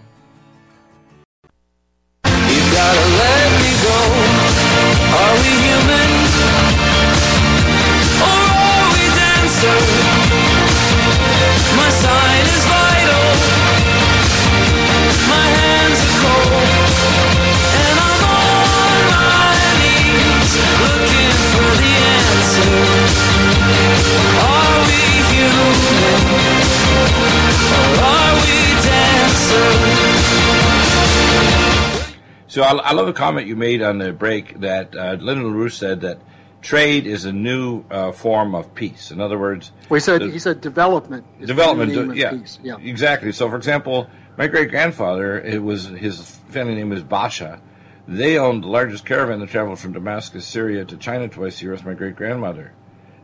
so 32.57 32.63
I, 32.63 32.73
I, 32.73 32.93
love 32.93 33.05
the 33.05 33.13
comment 33.13 33.45
you 33.45 33.55
made 33.55 33.83
on 33.83 33.99
the 33.99 34.11
break 34.11 34.61
that 34.61 34.95
uh, 34.95 35.15
Lyndon 35.19 35.53
LaRouche 35.53 35.73
said 35.73 36.01
that 36.01 36.19
trade 36.63 37.05
is 37.05 37.23
a 37.25 37.31
new 37.31 37.83
uh, 37.91 38.11
form 38.11 38.55
of 38.55 38.73
peace. 38.73 39.11
In 39.11 39.21
other 39.21 39.37
words, 39.37 39.71
well, 39.89 39.97
he 39.97 40.01
said 40.01 40.21
the, 40.21 40.31
he 40.31 40.39
said 40.39 40.59
development. 40.59 41.23
development, 41.45 42.15
yeah, 42.15 42.35
yeah, 42.63 42.77
exactly. 42.79 43.31
So, 43.31 43.47
for 43.47 43.57
example, 43.57 44.09
my 44.39 44.47
great 44.47 44.71
grandfather, 44.71 45.39
it 45.39 45.61
was 45.61 45.85
his 45.85 46.31
family 46.49 46.73
name 46.73 46.89
was 46.89 47.03
Basha. 47.03 47.61
They 48.07 48.39
owned 48.39 48.63
the 48.63 48.69
largest 48.69 49.05
caravan 49.05 49.39
that 49.41 49.49
traveled 49.49 49.77
from 49.77 49.93
Damascus, 49.93 50.43
Syria, 50.43 50.83
to 50.85 50.97
China 50.97 51.27
twice 51.27 51.61
a 51.61 51.65
year 51.65 51.73
with 51.73 51.85
my 51.85 51.93
great 51.93 52.15
grandmother. 52.15 52.73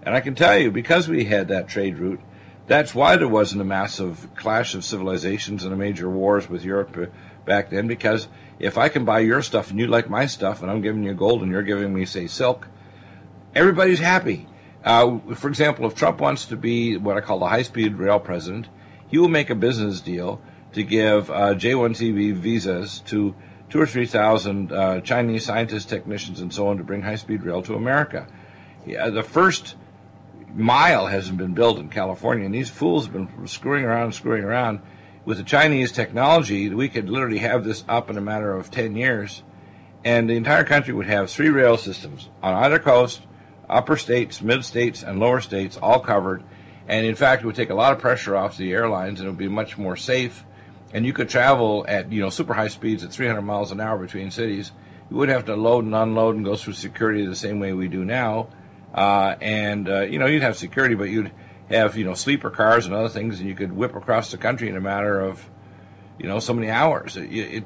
And 0.03 0.13
I 0.13 0.21
can 0.21 0.35
tell 0.35 0.59
you, 0.59 0.69
because 0.69 1.07
we 1.07 1.25
had 1.25 1.47
that 1.47 1.67
trade 1.67 1.97
route, 1.97 2.21
that's 2.67 2.93
why 2.93 3.15
there 3.15 3.27
wasn't 3.27 3.63
a 3.63 3.65
massive 3.65 4.27
clash 4.35 4.75
of 4.75 4.85
civilizations 4.85 5.63
and 5.63 5.73
a 5.73 5.77
major 5.77 6.07
wars 6.07 6.47
with 6.47 6.63
Europe 6.63 6.95
uh, 6.95 7.05
back 7.45 7.71
then. 7.71 7.87
Because 7.87 8.27
if 8.59 8.77
I 8.77 8.89
can 8.89 9.05
buy 9.05 9.19
your 9.19 9.41
stuff 9.41 9.69
and 9.69 9.79
you 9.79 9.87
like 9.87 10.09
my 10.09 10.25
stuff, 10.25 10.61
and 10.61 10.71
I'm 10.71 10.81
giving 10.81 11.03
you 11.03 11.13
gold 11.13 11.41
and 11.41 11.51
you're 11.51 11.63
giving 11.63 11.93
me, 11.93 12.05
say, 12.05 12.27
silk, 12.27 12.67
everybody's 13.55 13.99
happy. 13.99 14.47
Uh, 14.83 15.19
for 15.35 15.47
example, 15.47 15.85
if 15.85 15.95
Trump 15.95 16.19
wants 16.19 16.45
to 16.45 16.57
be 16.57 16.97
what 16.97 17.17
I 17.17 17.21
call 17.21 17.39
the 17.39 17.47
high-speed 17.47 17.95
rail 17.95 18.19
president, 18.19 18.67
he 19.07 19.17
will 19.17 19.29
make 19.29 19.49
a 19.49 19.55
business 19.55 20.01
deal 20.01 20.41
to 20.73 20.83
give 20.83 21.29
uh, 21.29 21.53
J-1TV 21.53 22.33
visas 22.33 22.99
to 23.07 23.35
two 23.69 23.79
or 23.79 23.85
three 23.85 24.05
thousand 24.05 24.71
uh, 24.71 25.01
Chinese 25.01 25.45
scientists, 25.45 25.85
technicians, 25.85 26.41
and 26.41 26.53
so 26.53 26.67
on 26.67 26.77
to 26.77 26.83
bring 26.83 27.01
high-speed 27.01 27.43
rail 27.43 27.61
to 27.63 27.75
America. 27.75 28.27
Yeah, 28.85 29.09
the 29.09 29.23
first 29.23 29.75
mile 30.53 31.07
hasn't 31.07 31.37
been 31.37 31.53
built 31.53 31.79
in 31.79 31.89
California, 31.89 32.45
and 32.45 32.53
these 32.53 32.69
fools 32.69 33.05
have 33.05 33.13
been 33.13 33.47
screwing 33.47 33.85
around 33.85 34.13
screwing 34.13 34.43
around. 34.43 34.81
With 35.25 35.37
the 35.37 35.43
Chinese 35.43 35.91
technology, 35.91 36.69
we 36.69 36.89
could 36.89 37.09
literally 37.09 37.37
have 37.37 37.63
this 37.63 37.85
up 37.87 38.09
in 38.09 38.17
a 38.17 38.21
matter 38.21 38.53
of 38.53 38.69
10 38.69 38.95
years, 38.95 39.41
and 40.03 40.29
the 40.29 40.35
entire 40.35 40.65
country 40.65 40.93
would 40.93 41.07
have 41.07 41.29
three 41.29 41.49
rail 41.49 41.77
systems 41.77 42.29
on 42.41 42.53
either 42.55 42.77
coast, 42.77 43.21
upper 43.69 43.95
states, 43.95 44.41
mid 44.41 44.65
states, 44.65 45.01
and 45.01 45.19
lower 45.19 45.39
states, 45.39 45.77
all 45.77 45.99
covered. 45.99 46.43
And 46.87 47.05
in 47.05 47.15
fact, 47.15 47.43
it 47.43 47.45
would 47.45 47.55
take 47.55 47.69
a 47.69 47.75
lot 47.75 47.93
of 47.93 47.99
pressure 47.99 48.35
off 48.35 48.57
the 48.57 48.73
airlines, 48.73 49.19
and 49.19 49.27
it 49.27 49.31
would 49.31 49.37
be 49.37 49.47
much 49.47 49.77
more 49.77 49.95
safe. 49.95 50.43
And 50.93 51.05
you 51.05 51.13
could 51.13 51.29
travel 51.29 51.85
at 51.87 52.11
you 52.11 52.21
know 52.21 52.29
super 52.29 52.53
high 52.53 52.67
speeds 52.67 53.03
at 53.03 53.11
300 53.11 53.41
miles 53.41 53.71
an 53.71 53.79
hour 53.79 53.97
between 53.97 54.29
cities. 54.29 54.71
You 55.09 55.15
would 55.17 55.29
have 55.29 55.45
to 55.45 55.55
load 55.55 55.85
and 55.85 55.95
unload 55.95 56.35
and 56.35 56.43
go 56.43 56.55
through 56.55 56.73
security 56.73 57.25
the 57.25 57.35
same 57.35 57.59
way 57.59 57.71
we 57.71 57.87
do 57.87 58.03
now 58.03 58.49
uh, 58.93 59.35
and 59.41 59.89
uh, 59.89 60.01
you 60.01 60.19
know 60.19 60.25
you'd 60.25 60.43
have 60.43 60.57
security, 60.57 60.95
but 60.95 61.05
you'd 61.05 61.31
have 61.69 61.97
you 61.97 62.05
know 62.05 62.13
sleeper 62.13 62.49
cars 62.49 62.85
and 62.85 62.93
other 62.93 63.09
things, 63.09 63.39
and 63.39 63.47
you 63.47 63.55
could 63.55 63.71
whip 63.71 63.95
across 63.95 64.31
the 64.31 64.37
country 64.37 64.69
in 64.69 64.75
a 64.75 64.81
matter 64.81 65.19
of 65.19 65.49
you 66.19 66.27
know 66.27 66.39
so 66.39 66.53
many 66.53 66.69
hours. 66.69 67.17
It, 67.17 67.29
it, 67.31 67.63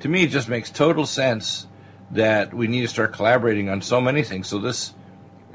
to 0.00 0.08
me, 0.08 0.24
it 0.24 0.30
just 0.30 0.48
makes 0.48 0.70
total 0.70 1.06
sense 1.06 1.66
that 2.10 2.54
we 2.54 2.66
need 2.66 2.82
to 2.82 2.88
start 2.88 3.12
collaborating 3.12 3.68
on 3.68 3.82
so 3.82 4.00
many 4.00 4.22
things. 4.22 4.48
So 4.48 4.58
this 4.58 4.94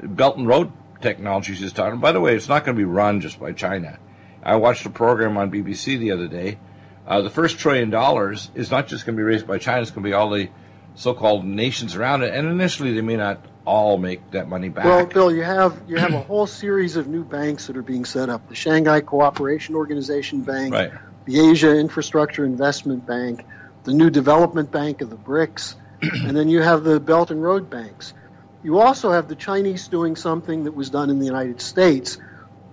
Belt 0.00 0.36
and 0.36 0.46
Road 0.46 0.72
technology 1.00 1.52
is 1.52 1.72
talking. 1.72 2.00
By 2.00 2.12
the 2.12 2.20
way, 2.20 2.34
it's 2.34 2.48
not 2.48 2.64
going 2.64 2.76
to 2.76 2.80
be 2.80 2.84
run 2.84 3.20
just 3.20 3.38
by 3.38 3.52
China. 3.52 3.98
I 4.42 4.56
watched 4.56 4.86
a 4.86 4.90
program 4.90 5.36
on 5.36 5.50
BBC 5.50 5.98
the 5.98 6.12
other 6.12 6.28
day. 6.28 6.58
Uh, 7.06 7.20
the 7.20 7.30
first 7.30 7.58
trillion 7.58 7.90
dollars 7.90 8.50
is 8.54 8.70
not 8.70 8.88
just 8.88 9.06
going 9.06 9.16
to 9.16 9.20
be 9.20 9.24
raised 9.24 9.46
by 9.46 9.58
China; 9.58 9.82
it's 9.82 9.90
going 9.90 10.02
to 10.02 10.08
be 10.08 10.14
all 10.14 10.30
the 10.30 10.48
so-called 10.96 11.44
nations 11.44 11.94
around 11.94 12.22
it. 12.22 12.34
And 12.34 12.48
initially, 12.48 12.94
they 12.94 13.02
may 13.02 13.16
not 13.16 13.44
all 13.64 13.98
make 13.98 14.30
that 14.32 14.48
money 14.48 14.68
back. 14.68 14.84
Well, 14.84 15.06
Bill, 15.06 15.32
you 15.32 15.42
have 15.42 15.80
you 15.86 15.96
have 15.96 16.12
a 16.12 16.20
whole 16.20 16.46
series 16.46 16.96
of 16.96 17.06
new 17.06 17.24
banks 17.24 17.66
that 17.66 17.76
are 17.76 17.82
being 17.82 18.04
set 18.04 18.28
up: 18.28 18.48
the 18.48 18.54
Shanghai 18.54 19.00
Cooperation 19.00 19.74
Organization 19.74 20.42
Bank, 20.42 20.72
right. 20.72 20.92
the 21.24 21.50
Asia 21.50 21.76
Infrastructure 21.76 22.44
Investment 22.44 23.06
Bank, 23.06 23.44
the 23.84 23.92
new 23.92 24.10
Development 24.10 24.70
Bank 24.70 25.00
of 25.02 25.10
the 25.10 25.16
BRICS, 25.16 25.74
and 26.00 26.36
then 26.36 26.48
you 26.48 26.62
have 26.62 26.84
the 26.84 27.00
Belt 27.00 27.30
and 27.30 27.42
Road 27.42 27.68
banks. 27.68 28.14
You 28.62 28.80
also 28.80 29.12
have 29.12 29.28
the 29.28 29.36
Chinese 29.36 29.86
doing 29.88 30.16
something 30.16 30.64
that 30.64 30.72
was 30.72 30.90
done 30.90 31.10
in 31.10 31.18
the 31.18 31.26
United 31.26 31.60
States, 31.60 32.18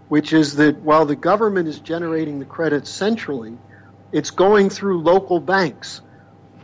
which 0.09 0.33
is 0.33 0.55
that 0.55 0.79
while 0.81 1.05
the 1.05 1.15
government 1.15 1.67
is 1.67 1.79
generating 1.79 2.39
the 2.39 2.45
credit 2.45 2.87
centrally, 2.87 3.57
it's 4.11 4.31
going 4.31 4.69
through 4.69 5.01
local 5.01 5.39
banks. 5.39 6.01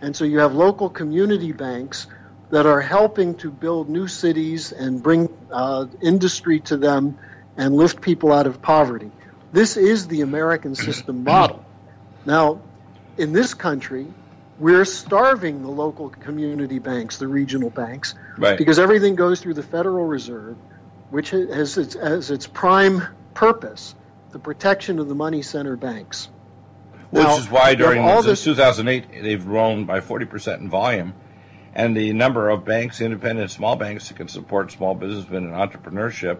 And 0.02 0.16
so 0.16 0.24
you 0.26 0.40
have 0.40 0.54
local 0.54 0.90
community 0.90 1.52
banks 1.52 2.08
that 2.52 2.66
are 2.66 2.82
helping 2.82 3.36
to 3.36 3.52
build 3.52 3.90
new 3.90 4.08
cities 4.08 4.72
and 4.72 5.04
bring 5.04 5.30
uh, 5.52 5.86
industry 6.02 6.62
to 6.62 6.78
them 6.78 7.18
and 7.58 7.76
lift 7.76 8.02
people 8.02 8.32
out 8.32 8.48
of 8.48 8.62
poverty. 8.62 9.12
This 9.52 9.78
is 9.78 10.08
the 10.08 10.22
American 10.22 10.76
system 10.76 11.24
model. 11.26 11.64
Now, 12.26 12.62
in 13.18 13.34
this 13.34 13.54
country, 13.54 14.08
we're 14.58 14.86
starving 14.86 15.62
the 15.62 15.70
local 15.70 16.10
community 16.10 16.80
banks, 16.80 17.18
the 17.18 17.28
regional 17.28 17.70
banks, 17.70 18.16
Right. 18.38 18.58
because 18.58 18.80
everything 18.80 19.16
goes 19.16 19.42
through 19.42 19.54
the 19.56 19.64
Federal 19.64 20.06
Reserve, 20.06 20.58
which 21.10 21.32
has 21.32 21.78
its, 21.78 21.96
as 21.96 22.32
its 22.32 22.48
prime 22.48 23.04
purpose 23.34 23.96
the 24.32 24.40
protection 24.40 25.00
of 25.00 25.08
the 25.08 25.16
money 25.16 25.42
center 25.42 25.76
banks. 25.76 26.30
Which 27.12 27.24
Now, 27.24 27.38
is 27.38 27.50
why 27.50 27.76
during 27.76 28.02
all 28.04 28.22
this- 28.22 28.44
2008 28.44 29.24
they've 29.24 29.44
grown 29.44 29.86
by 29.86 30.00
40% 30.00 30.62
in 30.62 30.70
volume, 30.70 31.14
and 31.74 31.96
the 31.96 32.14
number 32.14 32.50
of 32.50 32.66
banks, 32.66 33.02
independent 33.02 33.52
small 33.52 33.76
banks 33.76 34.08
that 34.08 34.18
can 34.18 34.28
support 34.28 34.72
small 34.72 34.94
businessmen 34.94 35.46
and 35.46 35.54
entrepreneurship, 35.54 36.38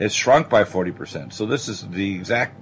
has 0.00 0.14
shrunk 0.14 0.48
by 0.48 0.64
40%. 0.64 1.32
So 1.32 1.46
this 1.46 1.68
is 1.68 1.86
the 1.88 2.14
exact, 2.14 2.60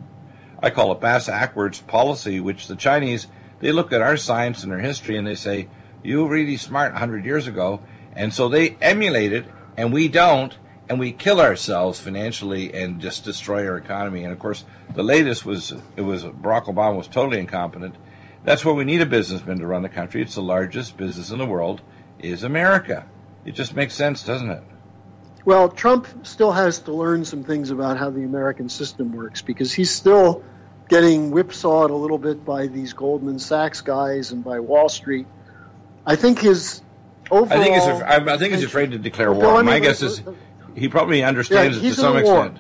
I 0.63 0.71
call 0.71 0.93
it 0.93 1.01
bass 1.01 1.29
backwards 1.29 1.81
policy, 1.81 2.41
which 2.41 2.67
the 2.67 2.77
Chinese 2.77 3.27
they 3.61 3.73
look 3.73 3.93
at 3.93 4.01
our 4.01 4.17
science 4.17 4.65
and 4.65 4.73
our 4.73 4.79
history 4.79 5.17
and 5.17 5.27
they 5.27 5.35
say, 5.35 5.69
"You 6.03 6.25
were 6.25 6.31
really 6.31 6.57
smart 6.57 6.93
100 6.95 7.25
years 7.27 7.47
ago," 7.47 7.81
and 8.17 8.33
so 8.33 8.49
they 8.49 8.77
emulate 8.81 9.33
it, 9.33 9.45
and 9.77 9.93
we 9.93 10.09
don't. 10.09 10.57
And 10.91 10.99
we 10.99 11.13
kill 11.13 11.41
ourselves 11.41 12.01
financially 12.01 12.75
and 12.75 13.01
just 13.01 13.25
destroy 13.25 13.65
our 13.69 13.77
economy. 13.77 14.25
And 14.25 14.33
of 14.33 14.41
course, 14.41 14.65
the 14.93 15.05
latest 15.05 15.47
was 15.47 15.73
it 15.95 16.03
was 16.03 16.25
Barack 16.25 16.65
Obama 16.65 16.97
was 16.97 17.07
totally 17.07 17.39
incompetent. 17.39 17.95
That's 18.43 18.65
where 18.65 18.75
we 18.75 18.83
need 18.83 19.01
a 19.01 19.07
businessman 19.07 19.61
to 19.61 19.67
run 19.69 19.83
the 19.83 19.89
country. 19.89 20.21
It's 20.21 20.35
the 20.35 20.43
largest 20.43 20.97
business 20.97 21.31
in 21.31 21.39
the 21.39 21.47
world 21.47 21.81
is 22.19 22.43
America. 22.43 23.07
It 23.45 23.53
just 23.53 23.77
makes 23.77 23.95
sense, 23.95 24.25
doesn't 24.25 24.51
it? 24.51 24.65
Well, 25.45 25.69
Trump 25.69 26.09
still 26.27 26.51
has 26.51 26.81
to 26.81 26.93
learn 26.93 27.25
some 27.25 27.45
things 27.45 27.71
about 27.71 27.97
how 27.97 28.11
the 28.11 28.25
American 28.25 28.69
system 28.69 29.13
works 29.13 29.43
because 29.43 29.73
he's 29.73 29.91
still 29.91 30.43
getting 30.89 31.31
whipsawed 31.31 31.91
a 31.91 31.95
little 31.95 32.19
bit 32.19 32.45
by 32.45 32.67
these 32.67 32.95
Goldman 32.95 33.39
Sachs 33.39 33.81
guys 33.81 34.33
and 34.33 34.43
by 34.43 34.59
Wall 34.59 34.89
Street. 34.89 35.29
I 36.05 36.17
think 36.17 36.41
his 36.41 36.83
overall. 37.31 37.61
I 37.61 37.65
think 37.65 37.75
he's 37.77 37.85
I 37.85 38.37
think 38.39 38.55
he's 38.55 38.65
afraid 38.65 38.91
to 38.91 38.99
declare 38.99 39.33
war. 39.33 39.43
Bill, 39.43 39.57
I 39.57 39.63
My 39.63 39.79
guess 39.79 40.03
is 40.03 40.21
uh, 40.27 40.33
he 40.75 40.89
probably 40.89 41.23
understands 41.23 41.79
Yeah, 41.79 41.91
it 41.91 41.95
to 41.95 42.01
some 42.01 42.17
extent. 42.17 42.59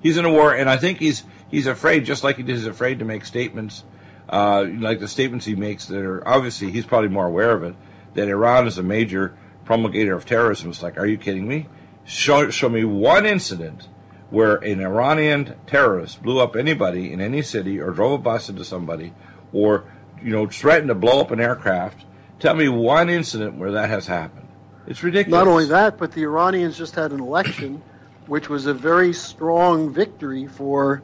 He's 0.00 0.16
in 0.16 0.24
a 0.24 0.30
war, 0.30 0.54
and 0.54 0.70
I 0.70 0.76
think 0.76 0.98
he's 0.98 1.24
he's 1.50 1.66
afraid, 1.66 2.04
just 2.04 2.22
like 2.22 2.36
he's 2.36 2.66
afraid 2.66 2.98
to 3.00 3.04
make 3.04 3.24
statements, 3.24 3.84
uh, 4.28 4.64
like 4.78 5.00
the 5.00 5.08
statements 5.08 5.46
he 5.46 5.54
makes 5.54 5.86
that 5.86 6.04
are 6.04 6.26
obviously 6.26 6.70
he's 6.70 6.86
probably 6.86 7.08
more 7.08 7.26
aware 7.26 7.52
of 7.52 7.62
it. 7.62 7.74
That 8.14 8.28
Iran 8.28 8.66
is 8.66 8.78
a 8.78 8.82
major 8.82 9.36
promulgator 9.64 10.14
of 10.14 10.24
terrorism. 10.24 10.70
It's 10.70 10.82
like, 10.82 10.98
are 10.98 11.06
you 11.06 11.18
kidding 11.18 11.46
me? 11.46 11.68
Show 12.04 12.50
show 12.50 12.68
me 12.68 12.84
one 12.84 13.26
incident 13.26 13.88
where 14.30 14.56
an 14.56 14.80
Iranian 14.80 15.54
terrorist 15.66 16.22
blew 16.22 16.40
up 16.40 16.54
anybody 16.54 17.12
in 17.12 17.20
any 17.20 17.42
city 17.42 17.80
or 17.80 17.90
drove 17.90 18.12
a 18.12 18.18
bus 18.18 18.48
into 18.48 18.64
somebody 18.64 19.12
or 19.52 19.84
you 20.22 20.30
know 20.30 20.46
threatened 20.46 20.88
to 20.88 20.94
blow 20.94 21.20
up 21.20 21.30
an 21.30 21.40
aircraft. 21.40 22.04
Tell 22.38 22.54
me 22.54 22.68
one 22.68 23.08
incident 23.08 23.56
where 23.56 23.72
that 23.72 23.88
has 23.88 24.06
happened. 24.06 24.47
It's 24.88 25.02
ridiculous. 25.02 25.38
Not 25.38 25.46
only 25.46 25.66
that, 25.66 25.98
but 25.98 26.12
the 26.12 26.22
Iranians 26.22 26.78
just 26.78 26.94
had 26.94 27.12
an 27.12 27.20
election, 27.20 27.82
which 28.26 28.48
was 28.48 28.64
a 28.66 28.74
very 28.74 29.12
strong 29.12 29.92
victory 29.92 30.46
for 30.46 31.02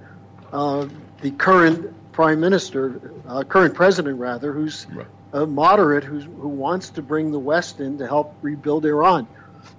uh, 0.53 0.89
the 1.21 1.31
current 1.33 1.95
prime 2.13 2.41
minister, 2.41 3.13
uh, 3.29 3.45
current 3.45 3.75
president 3.75 4.19
rather, 4.19 4.53
who's 4.53 4.87
a 5.33 5.47
moderate, 5.47 6.05
who's, 6.05 6.25
who 6.25 6.49
wants 6.49 6.91
to 6.91 7.03
bring 7.03 7.31
the 7.31 7.39
West 7.39 7.81
in 7.81 7.99
to 7.99 8.07
help 8.07 8.35
rebuild 8.41 8.87
Iran. 8.87 9.27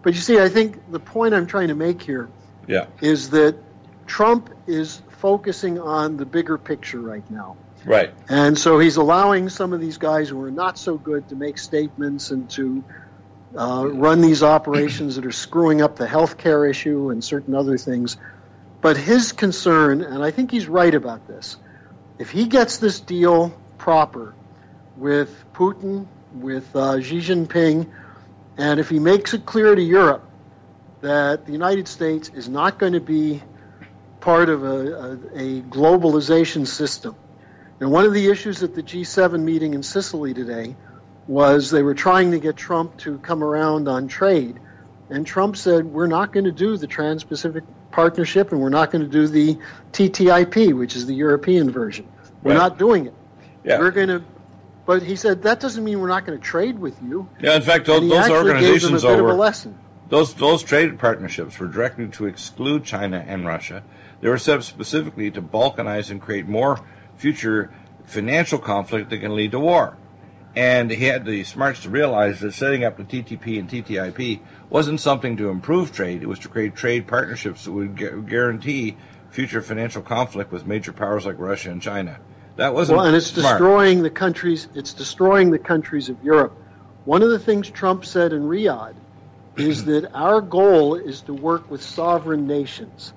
But 0.03 0.13
you 0.13 0.19
see, 0.19 0.39
I 0.39 0.49
think 0.49 0.91
the 0.91 0.99
point 0.99 1.33
I'm 1.33 1.47
trying 1.47 1.69
to 1.69 1.75
make 1.75 2.01
here 2.01 2.29
Yeah. 2.67 2.85
is 3.01 3.31
that 3.31 3.55
Trump 4.05 4.51
is 4.67 5.01
focusing 5.17 5.79
on 5.79 6.17
the 6.17 6.25
bigger 6.25 6.59
picture 6.59 6.99
right 6.99 7.29
now. 7.31 7.57
Right. 7.85 8.13
And 8.29 8.57
so 8.57 8.79
he's 8.79 8.97
allowing 8.97 9.49
some 9.49 9.73
of 9.73 9.79
these 9.79 9.97
guys 9.97 10.29
who 10.29 10.41
are 10.43 10.51
not 10.51 10.77
so 10.77 10.97
good 10.97 11.29
to 11.29 11.35
make 11.35 11.57
statements 11.57 12.31
and 12.31 12.49
to 12.51 12.83
uh, 13.57 13.87
run 13.87 14.21
these 14.21 14.43
operations 14.43 15.15
that 15.15 15.25
are 15.25 15.31
screwing 15.31 15.81
up 15.81 15.95
the 15.95 16.07
healthcare 16.07 16.69
issue 16.69 17.09
and 17.09 17.23
certain 17.23 17.55
other 17.55 17.77
things. 17.77 18.17
But 18.81 18.97
his 18.97 19.31
concern, 19.31 20.01
and 20.01 20.23
I 20.23 20.31
think 20.31 20.51
he's 20.51 20.67
right 20.67 20.93
about 20.93 21.27
this, 21.27 21.57
if 22.19 22.29
he 22.29 22.45
gets 22.45 22.77
this 22.77 22.99
deal 22.99 23.57
proper 23.77 24.35
with 24.97 25.31
Putin, 25.53 26.07
with 26.33 26.75
uh, 26.75 27.01
Xi 27.01 27.17
Jinping, 27.19 27.89
and 28.57 28.79
if 28.79 28.89
he 28.89 28.99
makes 28.99 29.33
it 29.33 29.45
clear 29.45 29.73
to 29.73 29.81
Europe 29.81 30.23
that 31.01 31.45
the 31.45 31.51
United 31.51 31.87
States 31.87 32.29
is 32.29 32.47
not 32.47 32.79
going 32.79 32.93
to 32.93 32.99
be 32.99 33.41
part 34.19 34.49
of 34.49 34.63
a, 34.63 34.67
a, 34.67 35.11
a 35.13 35.61
globalization 35.61 36.65
system. 36.65 37.15
And 37.79 37.91
one 37.91 38.05
of 38.05 38.13
the 38.13 38.29
issues 38.29 38.63
at 38.63 38.73
the 38.73 38.81
G7 38.81 39.41
meeting 39.41 39.73
in 39.73 39.83
Sicily 39.83 40.33
today 40.33 40.75
was 41.28 41.71
they 41.71 41.82
were 41.84 41.95
trying 41.95 42.32
to 42.32 42.39
get 42.39 42.55
Trump 42.55 42.97
to 42.97 43.17
come 43.19 43.43
around 43.43 43.88
on 43.88 44.07
trade. 44.07 44.59
And 45.09 45.26
Trump 45.26 45.57
said, 45.57 45.86
we're 45.86 46.07
not 46.07 46.32
going 46.34 46.45
to 46.45 46.51
do 46.51 46.78
the 46.78 46.88
Trans 46.88 47.23
Pacific 47.23 47.63
Partnership 47.91 48.51
and 48.51 48.59
we're 48.61 48.69
not 48.69 48.91
going 48.91 49.03
to 49.03 49.09
do 49.09 49.28
the 49.28 49.57
TTIP, 49.93 50.78
which 50.78 50.95
is 50.95 51.05
the 51.05 51.13
European 51.15 51.71
version. 51.71 52.07
We're 52.43 52.51
Right. 52.51 52.57
not 52.57 52.78
doing 52.78 53.07
it. 53.07 53.13
Yeah. 53.63 53.80
We're 53.80 53.91
going 53.91 54.09
to, 54.09 54.23
but 54.86 55.01
he 55.01 55.15
said, 55.15 55.43
that 55.43 55.59
doesn't 55.59 55.84
mean 55.84 55.99
we're 55.99 56.07
not 56.07 56.26
going 56.26 56.38
to 56.38 56.43
trade 56.43 56.78
with 56.78 57.01
you. 57.01 57.28
Yeah, 57.39 57.55
in 57.55 57.61
fact, 57.61 57.86
those, 57.86 58.07
those 58.07 58.30
organizations 58.30 59.01
gave 59.01 59.01
them 59.01 59.11
a 59.11 59.13
bit 59.13 59.19
over 59.21 59.30
of 59.32 59.36
a 59.38 59.39
lesson. 59.39 59.78
those 60.09 60.34
those 60.36 60.61
trade 60.61 60.99
partnerships 60.99 61.57
were 61.57 61.67
directed 61.67 62.13
to 62.13 62.28
exclude 62.28 62.84
China 62.84 63.23
and 63.28 63.45
Russia. 63.47 63.84
They 64.21 64.30
were 64.30 64.38
set 64.38 64.57
up 64.57 64.63
specifically 64.63 65.32
to 65.32 65.41
balkanize 65.41 66.11
and 66.11 66.21
create 66.21 66.47
more 66.47 66.80
future 67.17 67.71
financial 68.05 68.59
conflict 68.59 69.09
that 69.09 69.17
can 69.19 69.36
lead 69.36 69.51
to 69.51 69.59
war. 69.59 69.97
And 70.55 70.89
he 70.89 71.05
had 71.05 71.25
the 71.25 71.43
smarts 71.43 71.81
to 71.81 71.89
realize 71.89 72.39
that 72.39 72.53
setting 72.53 72.83
up 72.85 72.95
the 72.97 73.03
TTP 73.03 73.59
and 73.59 73.69
TTIP 73.69 74.39
wasn't 74.69 75.01
something 75.01 75.35
to 75.37 75.49
improve 75.49 75.91
trade; 75.91 76.23
it 76.23 76.27
was 76.27 76.39
to 76.39 76.47
create 76.47 76.75
trade 76.75 77.07
partnerships 77.07 77.65
that 77.65 77.71
would 77.73 77.97
gu- 77.97 78.21
guarantee 78.21 78.95
future 79.31 79.61
financial 79.61 80.01
conflict 80.01 80.51
with 80.53 80.65
major 80.65 80.93
powers 80.93 81.25
like 81.25 81.35
Russia 81.39 81.71
and 81.71 81.81
China. 81.81 82.19
That 82.55 82.73
wasn't 82.73 82.97
Well, 82.97 83.07
and 83.07 83.15
it's 83.17 83.27
smart. 83.27 83.59
destroying 83.59 84.01
the 84.01 84.09
countries. 84.09 84.69
It's 84.73 84.93
destroying 84.93 85.51
the 85.51 85.59
countries 85.59 86.07
of 86.07 86.23
Europe. 86.23 86.53
One 87.03 87.21
of 87.21 87.29
the 87.29 87.39
things 87.39 87.69
Trump 87.69 88.05
said 88.05 88.31
in 88.31 88.43
Riyadh 88.43 88.95
is 89.57 89.83
that 89.85 90.09
our 90.15 90.39
goal 90.39 90.95
is 90.95 91.19
to 91.23 91.33
work 91.33 91.69
with 91.69 91.83
sovereign 91.83 92.47
nations. 92.47 93.11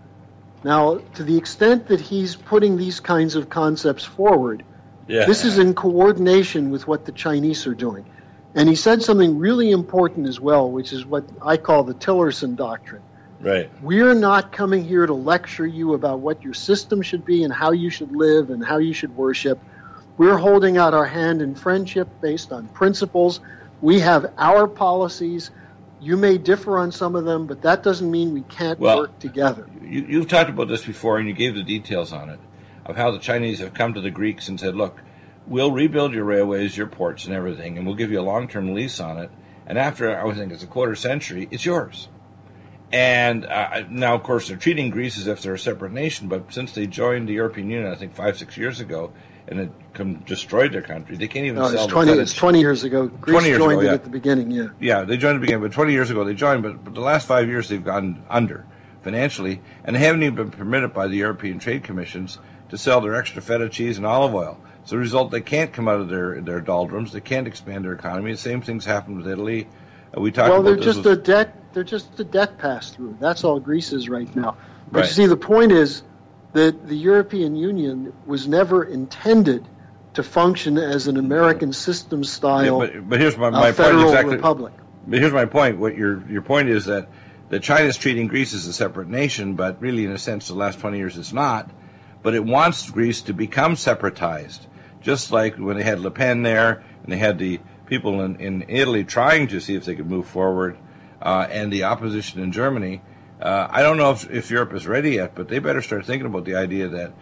Now, 0.65 0.99
to 1.15 1.23
the 1.23 1.39
extent 1.39 1.87
that 1.87 2.01
he's 2.01 2.35
putting 2.35 2.77
these 2.77 2.99
kinds 2.99 3.37
of 3.37 3.49
concepts 3.49 4.03
forward, 4.03 4.65
Yeah. 5.09 5.25
this 5.27 5.45
is 5.45 5.59
in 5.59 5.75
coordination 5.75 6.71
with 6.71 6.87
what 6.87 7.05
the 7.05 7.13
Chinese 7.13 7.67
are 7.67 7.75
doing. 7.75 8.05
And 8.55 8.69
he 8.69 8.75
said 8.75 9.03
something 9.03 9.39
really 9.39 9.71
important 9.71 10.27
as 10.29 10.39
well, 10.41 10.71
which 10.71 10.93
is 10.93 11.05
what 11.05 11.25
I 11.43 11.57
call 11.57 11.83
the 11.85 11.95
Tillerson 11.95 12.57
doctrine. 12.57 13.03
right. 13.41 13.71
We're 13.83 14.15
not 14.15 14.53
coming 14.53 14.85
here 14.85 15.07
to 15.07 15.15
lecture 15.15 15.67
you 15.67 15.95
about 15.95 16.21
what 16.21 16.43
your 16.43 16.55
system 16.55 17.03
should 17.03 17.25
be 17.25 17.45
and 17.45 17.53
how 17.53 17.73
you 17.73 17.91
should 17.91 18.15
live 18.15 18.51
and 18.51 18.65
how 18.65 18.79
you 18.79 18.93
should 18.93 19.17
worship. 19.17 19.59
We're 20.17 20.37
holding 20.39 20.77
out 20.77 20.95
our 20.95 21.05
hand 21.07 21.41
in 21.43 21.55
friendship 21.55 22.09
based 22.21 22.51
on 22.53 22.67
principles. 22.69 23.41
We 23.81 24.01
have 24.01 24.33
our 24.37 24.67
policies. 24.67 25.51
You 26.01 26.17
may 26.17 26.39
differ 26.39 26.79
on 26.79 26.91
some 26.91 27.15
of 27.15 27.25
them, 27.25 27.47
but 27.47 27.63
that 27.63 27.83
doesn't 27.85 28.11
mean 28.11 28.33
we 28.35 28.43
can't 28.43 28.79
Well, 28.81 28.99
work 28.99 29.19
together. 29.21 29.67
you, 29.83 30.05
you've 30.09 30.29
talked 30.29 30.51
about 30.51 30.67
this 30.69 30.85
before, 30.85 31.19
and 31.19 31.29
you 31.29 31.35
gave 31.35 31.55
the 31.55 31.63
details 31.63 32.13
on 32.13 32.29
it 32.31 32.41
of 32.89 32.97
how 32.97 33.11
the 33.11 33.19
Chinese 33.19 33.61
have 33.61 33.75
come 33.75 33.95
to 33.95 34.01
the 34.01 34.11
Greeks 34.11 34.49
and 34.49 34.59
said, 34.59 34.75
"Look, 34.75 34.99
we'll 35.47 35.71
rebuild 35.71 36.13
your 36.13 36.25
railways, 36.25 36.77
your 36.77 36.87
ports, 36.87 37.27
and 37.27 37.35
everything, 37.35 37.79
and 37.79 37.87
we'll 37.87 37.97
give 37.97 38.11
you 38.11 38.21
a 38.21 38.23
long-term 38.23 38.75
lease 38.75 38.99
on 38.99 39.19
it. 39.19 39.31
And 39.67 39.79
after 39.79 40.19
I 40.19 40.33
think 40.35 40.53
it's 40.53 40.63
a 40.63 40.67
quarter 40.67 40.95
century, 40.97 41.47
it's 41.51 41.65
yours." 41.65 42.09
And 42.91 43.45
uh, 43.45 43.85
now, 43.91 44.15
of 44.15 44.23
course, 44.23 44.49
they're 44.49 44.57
treating 44.57 44.89
Greece 44.89 45.19
as 45.19 45.27
if 45.27 45.43
they're 45.43 45.55
a 45.55 45.59
separate 45.59 45.93
nation. 45.93 46.29
But 46.29 46.53
since 46.53 46.73
they 46.73 46.87
joined 46.87 47.29
the 47.29 47.35
European 47.35 47.69
Union, 47.69 47.93
I 47.93 47.97
think 47.97 48.15
five, 48.15 48.39
six 48.39 48.57
years 48.57 48.81
ago, 48.81 49.13
and 49.47 49.61
it 49.61 49.71
com- 49.93 50.17
destroyed 50.21 50.73
their 50.73 50.83
country, 50.83 51.17
they 51.17 51.29
can't 51.29 51.45
even 51.45 51.59
No, 51.59 51.69
sell 51.69 51.75
it's 51.75 51.87
the 51.87 51.93
20, 51.93 52.11
feta 52.11 52.23
it's 52.23 52.35
20 52.35 52.61
years 52.61 52.85
ago. 52.85 53.09
Greece 53.09 53.35
20 53.35 53.49
years 53.49 53.59
joined 53.59 53.73
ago, 53.73 53.81
it 53.81 53.85
yeah. 53.85 53.93
at 53.93 54.05
the 54.05 54.11
beginning, 54.11 54.51
yeah. 54.51 54.69
yeah, 54.81 55.05
they 55.05 55.17
joined 55.17 55.37
at 55.37 55.41
the 55.41 55.47
beginning, 55.47 55.63
but 55.63 55.73
20 55.73 55.93
years 55.93 56.11
ago 56.11 56.25
they 56.25 56.35
joined, 56.35 56.63
but, 56.63 56.85
but 56.85 56.95
the 56.95 57.01
last 57.01 57.27
five 57.27 57.49
years 57.49 57.69
they've 57.69 57.85
gone 57.85 58.23
under 58.29 58.67
financially, 59.03 59.61
and 59.85 59.97
they 59.97 60.01
haven't 60.01 60.23
even 60.23 60.35
been 60.35 60.51
permitted 60.51 60.93
by 60.93 61.07
the 61.07 61.17
European 61.17 61.59
trade 61.59 61.83
commissions 61.83 62.39
to 62.71 62.79
sell 62.79 63.01
their 63.01 63.15
extra 63.15 63.43
feta 63.43 63.69
cheese 63.69 63.97
and 63.97 64.07
olive 64.07 64.35
oil. 64.35 64.59
So 64.85 64.97
the 64.97 65.01
result, 65.01 65.31
they 65.31 65.41
can't 65.41 65.73
come 65.73 65.89
out 65.89 66.01
of 66.01 66.09
their, 66.09 66.41
their 66.41 66.61
doldrums, 66.61 67.13
they 67.13 67.21
can't 67.21 67.47
expand 67.47 67.85
their 67.85 67.93
economy. 67.93 68.33
The 68.33 68.39
same 68.39 68.63
thing's 68.63 68.85
happened 68.85 69.19
with 69.19 69.29
Italy. 69.29 69.69
Uh, 70.17 70.21
we 70.21 70.31
talked 70.31 70.51
well, 70.51 70.63
they're 70.63 70.77
just 70.77 71.05
with- 71.05 71.07
a 71.07 71.17
debt. 71.17 71.55
They're 71.75 71.85
just 71.85 72.19
a 72.19 72.25
debt 72.25 72.59
pass 72.59 72.91
through. 72.91 73.19
That's 73.21 73.45
all 73.45 73.61
Greece 73.61 73.93
is 73.93 74.09
right 74.09 74.35
now. 74.35 74.57
But 74.91 75.01
Right. 75.01 75.07
you 75.09 75.13
see, 75.13 75.27
the 75.27 75.37
point 75.37 75.71
is 75.71 76.03
that 76.55 76.89
the 76.89 76.97
European 76.97 77.55
Union 77.55 78.13
was 78.27 78.49
never 78.49 78.83
intended 78.83 79.69
to 80.15 80.23
function 80.23 80.79
as 80.79 81.07
an 81.07 81.19
American 81.19 81.75
system 81.75 82.25
style. 82.25 82.65
Yeah, 82.83 82.91
but, 82.95 83.09
but 83.11 83.21
here's 83.21 83.37
my, 83.37 83.49
uh, 83.49 83.51
my 83.51 83.73
point 83.73 84.01
exactly. 84.01 84.37
republic. 84.37 84.73
But 85.07 85.19
here's 85.21 85.33
my 85.33 85.45
point. 85.45 85.79
What 85.79 85.97
your 85.97 86.23
your 86.29 86.43
point 86.43 86.71
is 86.71 86.87
that 86.87 87.09
that 87.51 87.63
China's 87.63 87.97
treating 87.97 88.27
Greece 88.27 88.55
as 88.55 88.67
a 88.67 88.73
separate 88.73 89.09
nation, 89.09 89.55
but 89.55 89.81
really, 89.81 90.05
in 90.05 90.11
a 90.11 90.19
sense, 90.19 90.49
the 90.49 90.55
last 90.55 90.81
20 90.81 90.99
years 90.99 91.17
it's 91.19 91.33
not. 91.33 91.71
But 92.29 92.35
it 92.35 92.45
wants 92.45 92.91
Greece 92.91 93.23
to 93.23 93.33
become 93.33 93.75
separatized, 93.75 94.67
just 95.01 95.33
like 95.33 95.57
when 95.57 95.79
they 95.79 95.83
had 95.83 96.01
Le 96.01 96.11
Pen 96.11 96.43
there 96.43 96.85
and 97.03 97.11
they 97.11 97.17
had 97.17 97.39
the 97.39 97.59
people 97.87 98.21
in, 98.21 98.37
in 98.39 98.67
Italy 98.69 99.03
trying 99.03 99.49
to 99.49 99.61
see 99.63 99.77
if 99.77 99.87
they 99.87 99.95
could 99.95 100.11
move 100.11 100.27
forward, 100.27 100.77
uh, 101.23 101.47
and 101.51 101.73
the 101.73 101.85
opposition 101.85 102.43
in 102.43 102.53
Germany. 102.53 103.01
Uh, 103.41 103.69
I 103.71 103.81
don't 103.81 103.97
know 103.97 104.11
if, 104.11 104.31
if 104.31 104.51
Europe 104.51 104.75
is 104.75 104.87
ready 104.87 105.13
yet, 105.13 105.35
but 105.35 105.49
they 105.49 105.59
better 105.59 105.81
start 105.81 106.05
thinking 106.05 106.27
about 106.27 106.45
the 106.45 106.55
idea 106.55 106.87
that 106.89 107.15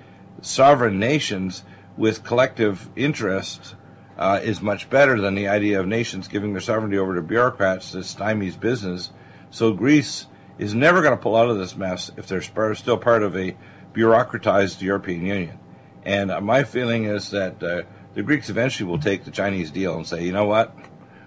sovereign 0.42 0.98
nations 0.98 1.62
with 1.96 2.24
collective 2.24 2.88
interests 2.96 3.76
uh, 4.18 4.40
is 4.42 4.61
much 4.61 4.90
better 4.90 5.20
than 5.20 5.36
the 5.36 5.46
idea 5.46 5.78
of 5.78 5.86
nations 5.86 6.26
giving 6.26 6.52
their 6.52 6.61
sovereignty 6.61 6.98
over 6.98 7.14
to 7.14 7.22
bureaucrats 7.22 7.92
that 7.92 8.00
stymies 8.00 8.59
business. 8.59 9.12
So 9.52 9.72
Greece 9.72 10.26
is 10.59 10.74
never 10.74 11.00
going 11.00 11.16
to 11.16 11.22
pull 11.22 11.36
out 11.36 11.48
of 11.48 11.59
this 11.59 11.76
mess 11.76 12.11
if 12.16 12.26
they're 12.26 12.42
still 12.74 12.98
part 12.98 13.22
of 13.22 13.36
a 13.36 13.57
bureaucratized 13.97 14.82
European 14.82 15.24
Union. 15.24 15.59
And 16.05 16.30
uh, 16.30 16.40
my 16.40 16.62
feeling 16.64 17.05
is 17.05 17.30
that 17.30 17.62
uh, 17.62 17.82
the 18.14 18.22
Greeks 18.22 18.51
eventually 18.51 18.88
will 18.88 18.99
take 18.99 19.24
the 19.24 19.30
Chinese 19.30 19.70
deal 19.70 19.97
and 19.97 20.07
say, 20.07 20.24
you 20.24 20.32
know 20.32 20.44
what, 20.44 20.76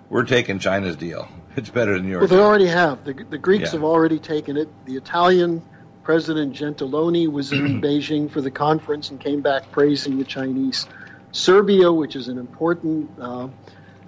we're 0.09 0.23
taking 0.23 0.59
China's 0.59 0.95
deal. 0.95 1.27
It's 1.55 1.71
better 1.71 1.97
than 1.97 2.07
yours. 2.07 2.29
Well, 2.29 2.39
they 2.39 2.45
already 2.45 2.67
have. 2.67 3.03
The, 3.03 3.11
the 3.13 3.37
Greeks 3.37 3.65
Yeah. 3.73 3.79
have 3.79 3.83
already 3.83 4.19
taken 4.19 4.55
it. 4.55 4.69
The 4.85 4.95
Italian 4.95 5.61
President 6.03 6.55
Gentiloni 6.55 7.27
was 7.29 7.51
in 7.51 7.81
Beijing 7.83 8.29
for 8.29 8.39
the 8.39 8.51
conference 8.51 9.09
and 9.09 9.19
came 9.19 9.41
back 9.41 9.69
praising 9.71 10.19
the 10.19 10.23
Chinese. 10.23 10.85
Serbia, 11.31 11.91
which 11.91 12.15
is 12.15 12.27
an 12.27 12.37
important 12.37 13.09
uh, 13.19 13.49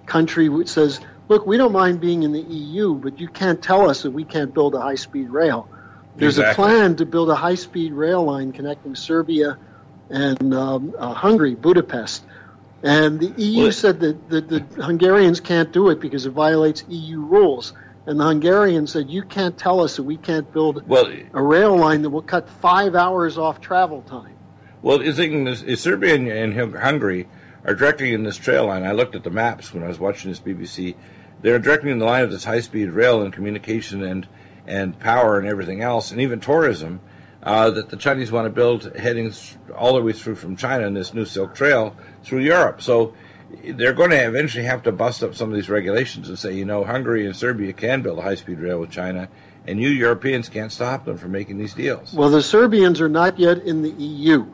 country, 0.05 0.49
which 0.49 0.69
says, 0.69 1.01
look, 1.27 1.45
we 1.45 1.57
don't 1.57 1.73
mind 1.73 1.99
being 1.99 2.23
in 2.23 2.31
the 2.31 2.41
EU, 2.41 2.93
but 2.93 3.19
you 3.19 3.27
can't 3.27 3.61
tell 3.61 3.89
us 3.89 4.03
that 4.03 4.11
we 4.11 4.23
can't 4.23 4.53
build 4.53 4.75
a 4.75 4.79
high 4.79 4.95
speed 4.95 5.29
rail. 5.29 5.67
There's 6.15 6.37
a 6.37 6.53
plan 6.53 6.95
to 6.97 7.05
build 7.05 7.29
a 7.29 7.35
high 7.35 7.55
speed 7.55 7.93
rail 7.93 8.23
line 8.23 8.51
connecting 8.51 8.95
Serbia 8.95 9.57
and 10.09 10.53
um, 10.53 10.93
uh, 10.97 11.13
Hungary, 11.13 11.55
Budapest. 11.55 12.23
And 12.83 13.19
the 13.19 13.33
EU 13.41 13.63
Well- 13.63 13.71
said 13.71 13.99
that, 14.01 14.29
that 14.29 14.49
the 14.49 14.59
Hungarians 14.81 15.39
can't 15.39 15.71
do 15.71 15.89
it 15.89 15.99
because 15.99 16.25
it 16.25 16.31
violates 16.31 16.83
EU 16.89 17.21
rules. 17.21 17.73
And 18.05 18.19
the 18.19 18.25
Hungarians 18.25 18.91
said, 18.91 19.09
you 19.09 19.21
can't 19.21 19.57
tell 19.57 19.79
us 19.79 19.95
that 19.97 20.03
we 20.03 20.17
can't 20.17 20.51
build 20.51 20.87
well, 20.87 21.11
a 21.33 21.41
rail 21.41 21.77
line 21.77 22.01
that 22.01 22.09
will 22.09 22.23
cut 22.23 22.49
five 22.49 22.95
hours 22.95 23.37
off 23.37 23.61
travel 23.61 24.01
time. 24.01 24.35
Well, 24.81 24.97
thing 24.97 25.47
is, 25.47 25.61
is 25.61 25.79
Serbia 25.81 26.15
and, 26.15 26.27
and 26.27 26.75
Hungary 26.75 27.27
are 27.63 27.75
directly 27.75 28.13
in 28.13 28.23
this 28.23 28.37
trail 28.37 28.65
line. 28.65 28.83
I 28.83 28.91
looked 28.91 29.15
at 29.15 29.23
the 29.23 29.29
maps 29.29 29.71
when 29.71 29.83
I 29.83 29.87
was 29.87 29.99
watching 29.99 30.31
this 30.31 30.39
BBC. 30.39 30.95
They're 31.43 31.59
directly 31.59 31.91
in 31.91 31.99
the 31.99 32.05
line 32.05 32.23
of 32.23 32.31
this 32.31 32.43
high-speed 32.43 32.89
rail 32.89 33.21
and 33.21 33.31
communication 33.31 34.03
and 34.03 34.27
and 34.67 34.97
power 34.99 35.39
and 35.39 35.47
everything 35.47 35.81
else, 35.81 36.11
and 36.11 36.21
even 36.21 36.39
tourism 36.39 36.99
uh, 37.43 37.69
that 37.71 37.89
the 37.89 37.97
Chinese 37.97 38.31
want 38.31 38.45
to 38.45 38.49
build 38.49 38.95
heading 38.95 39.33
all 39.75 39.93
the 39.93 40.01
way 40.01 40.13
through 40.13 40.35
from 40.35 40.55
China 40.55 40.85
in 40.85 40.93
this 40.93 41.13
new 41.13 41.25
Silk 41.25 41.55
Trail 41.55 41.95
through 42.23 42.39
Europe. 42.41 42.81
So 42.81 43.13
they're 43.63 43.93
going 43.93 44.11
to 44.11 44.25
eventually 44.25 44.65
have 44.65 44.83
to 44.83 44.91
bust 44.91 45.23
up 45.23 45.35
some 45.35 45.49
of 45.49 45.55
these 45.55 45.69
regulations 45.69 46.29
and 46.29 46.37
say, 46.37 46.53
you 46.53 46.65
know, 46.65 46.83
Hungary 46.83 47.25
and 47.25 47.35
Serbia 47.35 47.73
can 47.73 48.01
build 48.01 48.19
a 48.19 48.21
high-speed 48.21 48.59
rail 48.59 48.79
with 48.79 48.91
China, 48.91 49.27
and 49.67 49.79
you 49.79 49.89
Europeans 49.89 50.49
can't 50.49 50.71
stop 50.71 51.05
them 51.05 51.17
from 51.17 51.31
making 51.31 51.57
these 51.57 51.73
deals. 51.73 52.13
Well, 52.13 52.29
the 52.29 52.41
Serbians 52.41 53.01
are 53.01 53.09
not 53.09 53.39
yet 53.39 53.59
in 53.59 53.81
the 53.81 53.91
EU. 53.91 54.45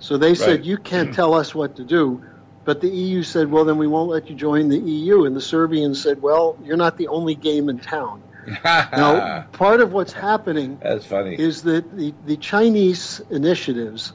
So 0.00 0.18
they 0.18 0.34
said, 0.34 0.60
Right. 0.60 0.64
you 0.64 0.76
can't 0.76 1.14
tell 1.14 1.34
us 1.34 1.54
what 1.54 1.76
to 1.76 1.84
do. 1.84 2.22
But 2.64 2.80
the 2.80 2.88
EU 2.88 3.22
said, 3.22 3.50
well, 3.50 3.64
then 3.64 3.76
we 3.76 3.86
won't 3.86 4.10
let 4.10 4.28
you 4.28 4.34
join 4.34 4.68
the 4.68 4.78
EU. 4.78 5.24
And 5.24 5.36
the 5.36 5.40
Serbians 5.40 6.02
said, 6.02 6.22
well, 6.22 6.58
you're 6.64 6.78
not 6.78 6.96
the 6.96 7.08
only 7.08 7.34
game 7.34 7.68
in 7.68 7.78
town. 7.78 8.22
Now, 8.64 9.46
part 9.52 9.80
of 9.80 9.92
what's 9.92 10.12
happening 10.12 10.78
That's 10.82 11.06
funny. 11.06 11.34
is 11.34 11.62
that 11.62 11.96
the, 11.96 12.14
the 12.26 12.36
Chinese 12.36 13.20
initiatives 13.30 14.12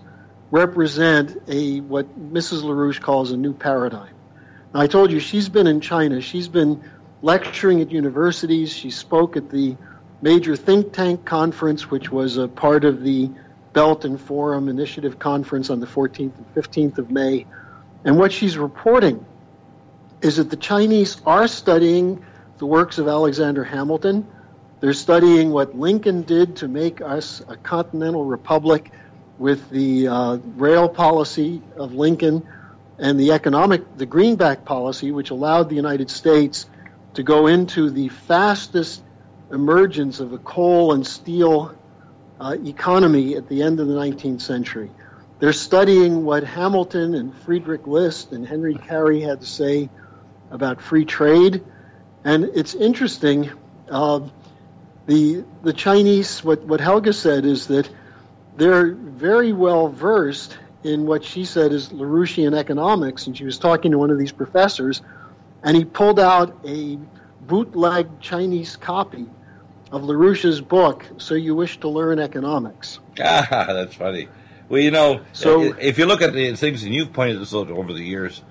represent 0.52 1.38
a 1.48 1.80
what 1.82 2.20
Mrs. 2.34 2.64
LaRouche 2.64 3.02
calls 3.02 3.32
a 3.32 3.38
new 3.38 3.54
paradigm. 3.54 4.14
Now, 4.74 4.82
I 4.82 4.88
told 4.88 5.12
you 5.12 5.20
she's 5.20 5.50
been 5.50 5.68
in 5.68 5.82
China. 5.82 6.22
She's 6.22 6.48
been 6.48 6.84
lecturing 7.22 7.82
at 7.82 7.92
universities. 7.92 8.72
She 8.74 8.92
spoke 8.92 9.38
at 9.38 9.50
the 9.50 9.78
major 10.22 10.56
think 10.56 10.94
tank 10.94 11.26
conference, 11.26 11.90
which 11.90 12.12
was 12.12 12.38
a 12.38 12.48
part 12.48 12.86
of 12.86 13.04
the 13.04 13.30
Belt 13.74 14.06
and 14.06 14.20
Forum 14.20 14.68
Initiative 14.70 15.20
Conference 15.20 15.70
on 15.70 15.80
the 15.80 15.88
14th 15.88 16.34
and 16.36 16.56
15th 16.56 16.98
of 16.98 17.12
May. 17.12 17.46
And 18.04 18.18
what 18.18 18.32
she's 18.32 18.58
reporting 18.58 19.26
is 20.22 20.38
that 20.38 20.50
the 20.50 20.58
Chinese 20.58 21.22
are 21.26 21.48
studying 21.48 22.26
the 22.60 22.66
works 22.66 22.98
of 22.98 23.08
Alexander 23.08 23.64
Hamilton. 23.64 24.28
They're 24.82 24.94
studying 24.94 25.50
what 25.50 25.78
Lincoln 25.78 26.22
did 26.22 26.58
to 26.58 26.68
make 26.68 27.02
us 27.02 27.42
a 27.48 27.56
continental 27.56 28.24
republic 28.24 28.92
with 29.38 29.70
the 29.70 30.08
uh, 30.08 30.36
rail 30.56 30.90
policy 30.90 31.62
of 31.78 31.94
Lincoln 31.94 32.48
and 32.98 33.18
the 33.18 33.32
economic, 33.32 33.98
the 33.98 34.06
greenback 34.06 34.66
policy, 34.66 35.12
which 35.12 35.30
allowed 35.30 35.70
the 35.70 35.76
United 35.76 36.10
States 36.10 36.70
to 37.14 37.24
go 37.24 37.48
into 37.48 37.90
the 37.90 38.10
fastest 38.10 39.04
emergence 39.52 40.20
of 40.20 40.34
a 40.34 40.38
coal 40.38 40.94
and 40.94 41.08
steel 41.08 41.76
uh, 42.40 42.56
economy 42.66 43.36
at 43.36 43.48
the 43.48 43.64
end 43.64 43.80
of 43.80 43.88
the 43.88 43.94
19th 43.94 44.42
century. 44.42 44.92
They're 45.40 45.54
studying 45.54 46.26
what 46.26 46.44
Hamilton 46.44 47.16
and 47.16 47.34
Friedrich 47.34 47.88
List 47.88 48.34
and 48.34 48.46
Henry 48.46 48.76
Carey 48.76 49.22
had 49.22 49.40
to 49.40 49.48
say 49.48 49.90
about 50.52 50.82
free 50.82 51.06
trade. 51.06 51.64
And 52.24 52.44
it's 52.56 52.76
interesting. 52.76 53.52
Uh, 53.90 54.22
the 55.08 55.44
the 55.64 55.74
Chinese, 55.74 56.44
what 56.44 56.64
what 56.64 56.80
Helga 56.82 57.14
said 57.14 57.46
is 57.46 57.68
that 57.68 57.90
they're 58.58 58.92
very 58.94 59.54
well 59.54 59.88
versed 59.88 60.58
in 60.84 61.06
what 61.06 61.24
she 61.24 61.46
said 61.46 61.72
is 61.72 61.90
Larouchian 61.90 62.56
economics, 62.58 63.28
and 63.28 63.36
she 63.38 63.44
was 63.46 63.58
talking 63.58 63.92
to 63.92 63.98
one 63.98 64.12
of 64.12 64.18
these 64.20 64.32
professors, 64.32 65.02
and 65.64 65.76
he 65.76 65.84
pulled 65.86 66.20
out 66.20 66.58
a 66.66 66.98
bootleg 67.42 68.20
Chinese 68.22 68.76
copy 68.76 69.26
of 69.92 70.04
LaRouche's 70.04 70.62
book. 70.62 71.06
So 71.18 71.34
you 71.36 71.56
wish 71.56 71.80
to 71.80 71.90
learn 71.90 72.20
economics? 72.20 73.00
Ah, 73.22 73.66
that's 73.74 73.96
funny. 73.96 74.30
Well, 74.70 74.80
you 74.82 74.92
know, 74.92 75.22
So- 75.34 75.72
so 75.72 75.76
if 75.80 75.98
you 75.98 76.06
look 76.06 76.22
at 76.22 76.32
the 76.34 76.54
things, 76.56 76.84
and 76.84 76.94
you've 76.94 77.12
pointed 77.12 77.42
this 77.42 77.54
out 77.54 77.70
over 77.72 77.92
the 77.92 78.04
years, 78.04 78.42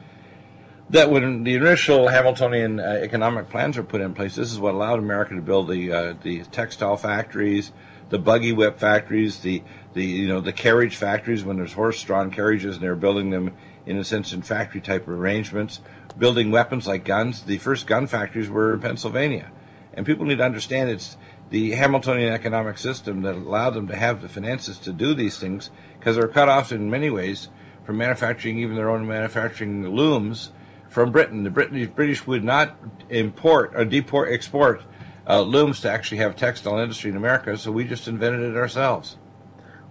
that 0.91 1.11
when 1.11 1.45
the 1.45 1.55
initial 1.55 2.09
Hamiltonian 2.09 2.81
uh, 2.81 3.01
economic 3.03 3.51
plans 3.51 3.77
were 3.77 3.83
put 3.83 4.01
in 4.01 4.15
place, 4.15 4.37
this 4.37 4.51
is 4.51 4.59
what 4.59 4.75
allowed 4.75 4.99
America 4.99 5.35
to 5.35 5.43
build 5.43 5.69
the 5.69 5.93
uh, 5.93 6.15
the 6.23 6.43
textile 6.45 6.97
factories, 6.97 7.73
the 8.09 8.19
buggy 8.19 8.53
whip 8.53 8.79
factories, 8.79 9.41
the 9.41 9.63
the 9.93 10.05
you 10.05 10.29
know 10.29 10.41
the 10.41 10.53
carriage 10.53 10.97
factories 10.97 11.45
when 11.45 11.57
there's 11.57 11.75
horse-drawn 11.75 12.31
carriages 12.31 12.77
and 12.77 12.83
they're 12.83 12.97
building 12.97 13.31
them 13.31 13.55
in 13.87 13.99
a 13.99 14.05
sense 14.05 14.33
in 14.33 14.43
factory 14.43 14.81
type 14.81 15.07
arrangements, 15.09 15.81
building 16.19 16.51
weapons 16.51 16.87
like 16.87 17.05
guns. 17.05 17.43
The 17.43 17.59
first 17.59 17.87
gun 17.87 18.07
factories 18.07 18.49
were 18.49 18.75
in 18.75 18.81
Pennsylvania, 18.81 19.51
and 19.93 20.07
people 20.07 20.25
need 20.25 20.39
to 20.39 20.45
understand 20.45 20.91
it's 20.91 21.17
the 21.51 21.73
Hamiltonian 21.73 22.33
economic 22.33 22.79
system 22.79 23.23
that 23.23 23.35
allowed 23.35 23.71
them 23.71 23.89
to 23.89 23.97
have 23.97 24.21
the 24.21 24.29
finances 24.29 24.79
to 24.79 24.93
do 24.93 25.15
these 25.15 25.39
things 25.39 25.71
because 25.99 26.17
they're 26.17 26.29
cut 26.29 26.49
off 26.49 26.73
in 26.73 26.91
many 26.91 27.09
ways 27.09 27.49
from 27.85 27.97
manufacturing 27.97 28.59
even 28.59 28.77
their 28.77 28.91
own 28.91 29.07
manufacturing 29.07 29.89
looms 29.89 30.51
from 30.89 31.13
Britain. 31.13 31.45
The 31.45 31.51
British, 31.51 31.89
British 31.89 32.27
would 32.27 32.45
not 32.45 32.77
import 33.09 33.73
or 33.75 33.85
deport 33.85 34.33
export 34.33 34.83
uh, 35.29 35.43
looms 35.43 35.81
to 35.83 35.91
actually 35.91 36.19
have 36.19 36.37
textile 36.37 36.79
industry 36.79 37.11
in 37.11 37.17
America, 37.17 37.57
so 37.59 37.71
we 37.71 37.85
just 37.85 38.09
invented 38.09 38.41
it 38.41 38.57
ourselves. 38.57 39.17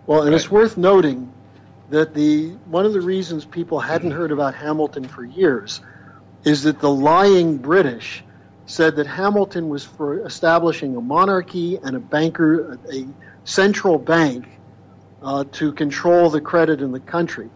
Well, 0.05 0.23
and 0.23 0.33
it's 0.33 0.49
worth 0.49 0.77
noting 0.77 1.31
that 1.89 2.13
the 2.13 2.49
one 2.65 2.85
of 2.85 2.93
the 2.93 3.01
reasons 3.01 3.45
people 3.45 3.79
hadn't 3.79 4.11
heard 4.11 4.31
about 4.31 4.55
Hamilton 4.55 5.07
for 5.07 5.23
years 5.23 5.81
is 6.43 6.63
that 6.63 6.79
the 6.79 6.89
lying 6.89 7.57
British 7.57 8.23
said 8.65 8.97
that 8.97 9.07
Hamilton 9.07 9.69
was 9.69 9.85
for 9.85 10.25
establishing 10.25 10.95
a 10.95 11.01
monarchy 11.01 11.77
and 11.77 11.95
a 11.95 11.99
banker, 11.99 12.79
a 12.91 13.07
central 13.45 13.97
bank 13.97 14.45
uh, 15.21 15.45
to 15.53 15.71
control 15.71 16.29
the 16.29 16.41
credit 16.41 16.81
in 16.81 16.91
the 16.91 16.99
country. 16.99 17.49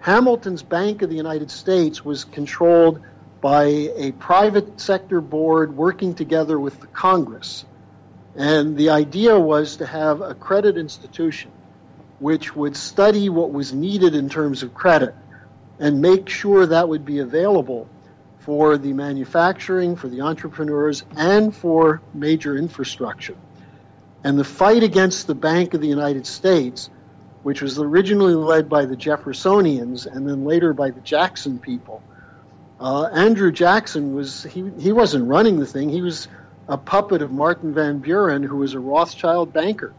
Hamilton's 0.00 0.62
Bank 0.62 1.02
of 1.02 1.10
the 1.10 1.16
United 1.16 1.50
States 1.50 2.04
was 2.04 2.24
controlled 2.24 3.00
by 3.40 3.64
a 3.64 4.12
private 4.12 4.80
sector 4.80 5.20
board 5.20 5.76
working 5.76 6.14
together 6.14 6.58
with 6.58 6.80
the 6.80 6.86
Congress. 6.86 7.64
And 8.34 8.76
the 8.76 8.90
idea 8.90 9.38
was 9.38 9.76
to 9.76 9.86
have 9.86 10.22
a 10.22 10.34
credit 10.34 10.78
institution 10.78 11.50
which 12.18 12.54
would 12.54 12.76
study 12.76 13.28
what 13.28 13.50
was 13.50 13.72
needed 13.72 14.14
in 14.14 14.28
terms 14.28 14.62
of 14.62 14.74
credit 14.74 15.14
and 15.78 16.00
make 16.00 16.28
sure 16.28 16.66
that 16.66 16.88
would 16.88 17.04
be 17.04 17.18
available 17.18 17.88
for 18.40 18.78
the 18.78 18.92
manufacturing, 18.92 19.96
for 19.96 20.08
the 20.08 20.22
entrepreneurs, 20.22 21.02
and 21.16 21.54
for 21.54 22.00
major 22.14 22.56
infrastructure. 22.56 23.36
And 24.22 24.38
the 24.38 24.44
fight 24.44 24.82
against 24.82 25.26
the 25.26 25.34
Bank 25.34 25.72
of 25.72 25.80
the 25.80 25.88
United 25.88 26.26
States, 26.26 26.90
which 27.42 27.62
was 27.62 27.78
originally 27.78 28.34
led 28.34 28.68
by 28.68 28.84
the 28.84 28.96
Jeffersonians 28.96 30.06
and 30.06 30.28
then 30.28 30.44
later 30.44 30.72
by 30.72 30.90
the 30.90 31.00
Jackson 31.00 31.58
people, 31.58 32.02
uh, 32.78 33.04
Andrew 33.12 33.52
Jackson 33.52 34.14
was 34.14 34.42
he, 34.44 34.70
he 34.78 34.92
wasn't 34.92 35.28
running 35.28 35.58
the 35.58 35.66
thing. 35.66 35.88
He 35.88 36.02
was 36.02 36.28
a 36.68 36.78
puppet 36.78 37.20
of 37.20 37.30
Martin 37.30 37.74
Van 37.74 37.98
Buren, 37.98 38.42
who 38.42 38.56
was 38.56 38.74
a 38.74 38.80
Rothschild 38.80 39.52
banker. 39.52 39.92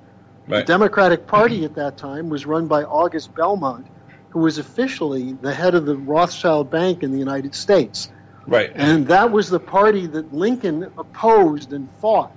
The 0.47 0.63
Democratic 0.63 1.27
Party 1.27 1.65
at 1.65 1.75
that 1.75 1.97
time 1.97 2.29
was 2.29 2.45
run 2.45 2.67
by 2.67 2.83
August 2.83 3.35
Belmont, 3.35 3.87
who 4.29 4.39
was 4.39 4.57
officially 4.57 5.33
the 5.33 5.53
head 5.53 5.75
of 5.75 5.85
the 5.85 5.95
Rothschild 5.95 6.71
Bank 6.71 7.03
in 7.03 7.11
the 7.11 7.19
United 7.19 7.53
States. 7.53 8.11
Right. 8.47 8.71
And 8.73 9.07
that 9.07 9.31
was 9.31 9.49
the 9.49 9.59
party 9.59 10.07
that 10.07 10.33
Lincoln 10.33 10.91
opposed 10.97 11.73
and 11.73 11.89
fought. 11.99 12.31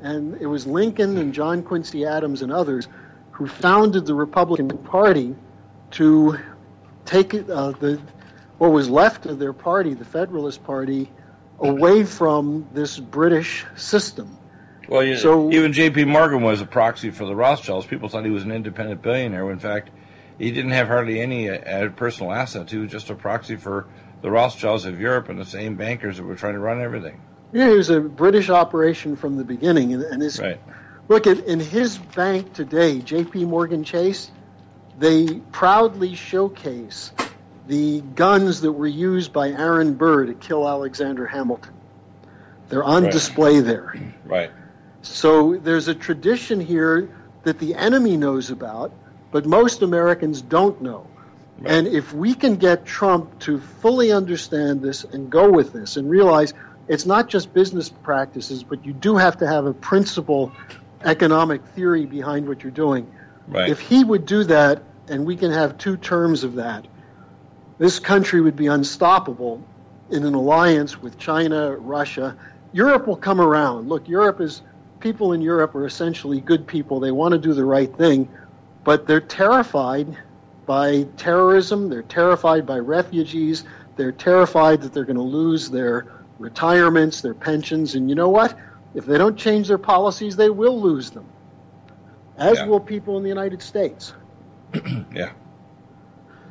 And 0.00 0.40
it 0.40 0.46
was 0.46 0.66
Lincoln 0.66 1.16
and 1.16 1.34
John 1.34 1.62
Quincy 1.62 2.04
Adams 2.04 2.42
and 2.42 2.52
others 2.52 2.86
who 3.34 3.48
founded 3.48 4.06
the 4.06 4.14
Republican 4.14 4.68
Party 4.78 5.34
to 5.90 6.38
take 7.04 7.34
uh, 7.34 7.72
the 7.72 8.00
what 8.58 8.70
was 8.70 8.88
left 8.88 9.26
of 9.26 9.40
their 9.40 9.52
party, 9.52 9.94
the 9.94 10.04
Federalist 10.04 10.62
Party, 10.62 11.10
away 11.58 12.04
from 12.04 12.68
this 12.72 12.98
British 12.98 13.66
system. 13.74 14.38
Well, 14.88 15.02
you, 15.02 15.16
So- 15.16 15.50
even 15.50 15.72
J.P. 15.72 16.04
Morgan 16.04 16.42
was 16.42 16.60
a 16.60 16.66
proxy 16.66 17.10
for 17.10 17.24
the 17.24 17.34
Rothschilds. 17.34 17.86
People 17.86 18.08
thought 18.08 18.24
he 18.24 18.30
was 18.30 18.44
an 18.44 18.52
independent 18.52 19.02
billionaire. 19.02 19.50
In 19.50 19.58
fact, 19.58 19.90
he 20.38 20.52
didn't 20.52 20.70
have 20.70 20.86
hardly 20.86 21.20
any 21.20 21.50
uh, 21.50 21.88
personal 21.90 22.32
assets. 22.32 22.70
He 22.70 22.78
was 22.78 22.92
just 22.92 23.10
a 23.10 23.14
proxy 23.16 23.56
for 23.56 23.88
the 24.22 24.30
Rothschilds 24.30 24.84
of 24.84 25.00
Europe 25.00 25.28
and 25.28 25.38
the 25.38 25.44
same 25.44 25.74
bankers 25.74 26.18
that 26.18 26.22
were 26.22 26.36
trying 26.36 26.54
to 26.54 26.60
run 26.60 26.80
everything. 26.80 27.20
Yeah, 27.52 27.70
it 27.70 27.76
was 27.76 27.90
a 27.90 28.00
British 28.00 28.50
operation 28.50 29.16
from 29.16 29.36
the 29.36 29.44
beginning, 29.44 29.94
and, 29.94 30.02
and 30.04 30.22
his 30.22 30.38
Right. 30.38 30.60
Look 31.08 31.26
at 31.26 31.40
in 31.40 31.60
his 31.60 31.98
bank 31.98 32.54
today, 32.54 33.00
J.P. 33.00 33.44
Morgan 33.44 33.84
Chase. 33.84 34.30
They 34.98 35.34
proudly 35.52 36.14
showcase 36.14 37.12
the 37.66 38.00
guns 38.00 38.60
that 38.62 38.72
were 38.72 38.86
used 38.86 39.32
by 39.32 39.50
Aaron 39.50 39.94
Burr 39.94 40.26
to 40.26 40.34
kill 40.34 40.68
Alexander 40.68 41.26
Hamilton. 41.26 41.72
They're 42.68 42.84
on 42.84 43.04
Right. 43.04 43.12
display 43.12 43.60
there. 43.60 43.94
Right. 44.24 44.50
So 45.02 45.56
there's 45.56 45.88
a 45.88 45.94
tradition 45.94 46.60
here 46.60 47.10
that 47.42 47.58
the 47.58 47.74
enemy 47.74 48.16
knows 48.16 48.50
about, 48.50 48.92
but 49.30 49.44
most 49.44 49.82
Americans 49.82 50.40
don't 50.40 50.80
know. 50.80 51.06
Right. 51.60 51.72
And 51.72 51.86
if 51.88 52.14
we 52.14 52.34
can 52.34 52.56
get 52.56 52.86
Trump 52.86 53.38
to 53.40 53.58
fully 53.58 54.12
understand 54.12 54.80
this 54.80 55.04
and 55.04 55.28
go 55.30 55.50
with 55.50 55.72
this 55.72 55.96
and 55.96 56.08
realize 56.08 56.54
it's 56.88 57.04
not 57.06 57.28
just 57.28 57.52
business 57.52 57.88
practices, 57.88 58.62
but 58.62 58.86
you 58.86 58.92
do 58.92 59.16
have 59.16 59.38
to 59.38 59.46
have 59.46 59.66
a 59.66 59.74
principle 59.74 60.52
economic 61.04 61.64
theory 61.68 62.06
behind 62.06 62.48
what 62.48 62.62
you're 62.62 62.72
doing. 62.72 63.12
Right. 63.46 63.70
If 63.70 63.80
he 63.80 64.02
would 64.02 64.26
do 64.26 64.44
that, 64.44 64.82
and 65.08 65.26
we 65.26 65.36
can 65.36 65.50
have 65.52 65.78
two 65.78 65.96
terms 65.96 66.44
of 66.44 66.54
that, 66.56 66.86
this 67.78 67.98
country 67.98 68.40
would 68.40 68.56
be 68.56 68.66
unstoppable 68.66 69.62
in 70.10 70.24
an 70.24 70.34
alliance 70.34 71.00
with 71.00 71.18
China, 71.18 71.72
Russia. 71.72 72.36
Europe 72.72 73.06
will 73.06 73.16
come 73.16 73.40
around. 73.40 73.88
Look, 73.88 74.08
Europe 74.08 74.40
is 74.40 74.62
people 75.00 75.32
in 75.32 75.42
Europe 75.42 75.74
are 75.74 75.86
essentially 75.86 76.40
good 76.40 76.66
people. 76.66 77.00
They 77.00 77.10
want 77.10 77.32
to 77.32 77.38
do 77.38 77.52
the 77.52 77.64
right 77.64 77.94
thing, 77.94 78.28
but 78.84 79.06
they're 79.06 79.20
terrified 79.20 80.16
by 80.66 81.06
terrorism. 81.16 81.88
They're 81.88 82.02
terrified 82.02 82.66
by 82.66 82.78
refugees. 82.78 83.64
They're 83.96 84.12
terrified 84.12 84.82
that 84.82 84.92
they're 84.92 85.04
going 85.04 85.16
to 85.16 85.22
lose 85.22 85.70
their 85.70 86.06
retirements, 86.38 87.20
their 87.20 87.34
pensions, 87.34 87.94
and 87.94 88.08
you 88.08 88.14
know 88.14 88.30
what? 88.30 88.56
If 88.94 89.06
they 89.06 89.18
don't 89.18 89.36
change 89.36 89.68
their 89.68 89.78
policies, 89.78 90.36
they 90.36 90.50
will 90.50 90.80
lose 90.80 91.10
them. 91.10 91.24
As 92.36 92.58
Yeah. 92.58 92.66
will 92.66 92.80
people 92.80 93.16
in 93.16 93.22
the 93.22 93.28
United 93.28 93.62
States. 93.62 94.12
Yeah. 95.14 95.30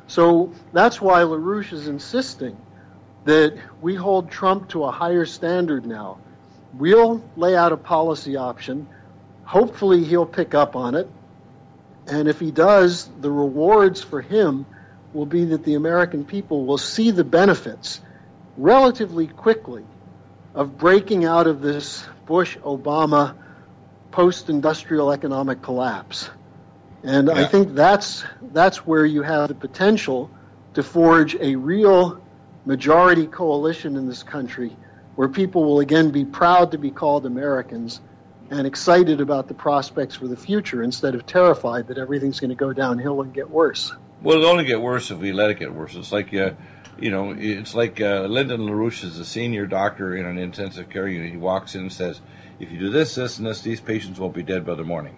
So 0.06 0.52
that's 0.72 1.00
why 1.00 1.22
LaRouche 1.22 1.72
is 1.72 1.88
insisting 1.88 2.56
that 3.24 3.54
we 3.80 3.94
hold 3.94 4.30
Trump 4.30 4.68
to 4.70 4.84
a 4.84 4.90
higher 4.90 5.24
standard 5.26 5.86
now. 5.86 6.18
We'll 6.78 7.22
lay 7.36 7.56
out 7.56 7.72
a 7.72 7.76
policy 7.76 8.36
option. 8.36 8.86
Hopefully, 9.44 10.04
he'll 10.04 10.26
pick 10.26 10.54
up 10.54 10.76
on 10.76 10.94
it. 10.94 11.08
And 12.06 12.28
if 12.28 12.38
he 12.40 12.50
does, 12.50 13.08
the 13.20 13.30
rewards 13.30 14.02
for 14.02 14.20
him 14.20 14.66
will 15.12 15.26
be 15.26 15.46
that 15.46 15.64
the 15.64 15.74
American 15.74 16.24
people 16.24 16.64
will 16.66 16.78
see 16.78 17.10
the 17.10 17.24
benefits 17.24 18.00
relatively 18.56 19.26
quickly 19.26 19.84
of 20.54 20.76
breaking 20.78 21.24
out 21.24 21.46
of 21.46 21.60
this 21.60 22.04
Bush 22.26 22.56
Obama 22.58 23.34
post 24.10 24.48
industrial 24.48 25.12
economic 25.12 25.62
collapse. 25.62 26.30
And 27.02 27.30
I 27.30 27.44
think 27.44 27.74
that's 27.74 28.24
that's 28.40 28.86
where 28.86 29.04
you 29.04 29.22
have 29.22 29.48
the 29.48 29.54
potential 29.54 30.30
to 30.74 30.82
forge 30.82 31.36
a 31.36 31.56
real 31.56 32.22
majority 32.64 33.26
coalition 33.26 33.96
in 33.96 34.08
this 34.08 34.22
country 34.22 34.74
where 35.16 35.28
people 35.28 35.64
will 35.64 35.80
again 35.80 36.10
be 36.10 36.24
proud 36.24 36.72
to 36.72 36.78
be 36.78 36.90
called 36.90 37.26
Americans 37.26 38.00
and 38.50 38.66
excited 38.66 39.20
about 39.20 39.48
the 39.48 39.54
prospects 39.54 40.16
for 40.16 40.28
the 40.28 40.36
future 40.36 40.82
instead 40.82 41.14
of 41.14 41.26
terrified 41.26 41.88
that 41.88 41.98
everything's 41.98 42.40
going 42.40 42.50
to 42.50 42.56
go 42.56 42.72
downhill 42.72 43.20
and 43.22 43.32
get 43.32 43.50
worse. 43.50 43.92
Well, 44.22 44.38
it'll 44.38 44.50
only 44.50 44.64
get 44.64 44.80
worse 44.80 45.10
if 45.10 45.18
we 45.18 45.32
let 45.32 45.50
it 45.50 45.58
get 45.58 45.72
worse. 45.72 45.94
It's 45.94 46.12
like, 46.12 46.32
uh, 46.34 46.52
you 46.98 47.10
know, 47.10 47.34
it's 47.36 47.74
like 47.74 48.00
uh, 48.00 48.22
Lyndon 48.22 48.62
LaRouche 48.62 49.04
is 49.04 49.18
a 49.18 49.24
senior 49.24 49.66
doctor 49.66 50.16
in 50.16 50.26
an 50.26 50.38
intensive 50.38 50.88
care 50.88 51.08
unit. 51.08 51.30
He 51.30 51.36
walks 51.36 51.74
in 51.74 51.82
and 51.82 51.92
says, 51.92 52.20
if 52.58 52.70
you 52.70 52.78
do 52.78 52.90
this, 52.90 53.14
this, 53.14 53.38
and 53.38 53.46
this, 53.46 53.62
these 53.62 53.80
patients 53.80 54.18
won't 54.18 54.34
be 54.34 54.42
dead 54.42 54.64
by 54.64 54.74
the 54.74 54.84
morning. 54.84 55.16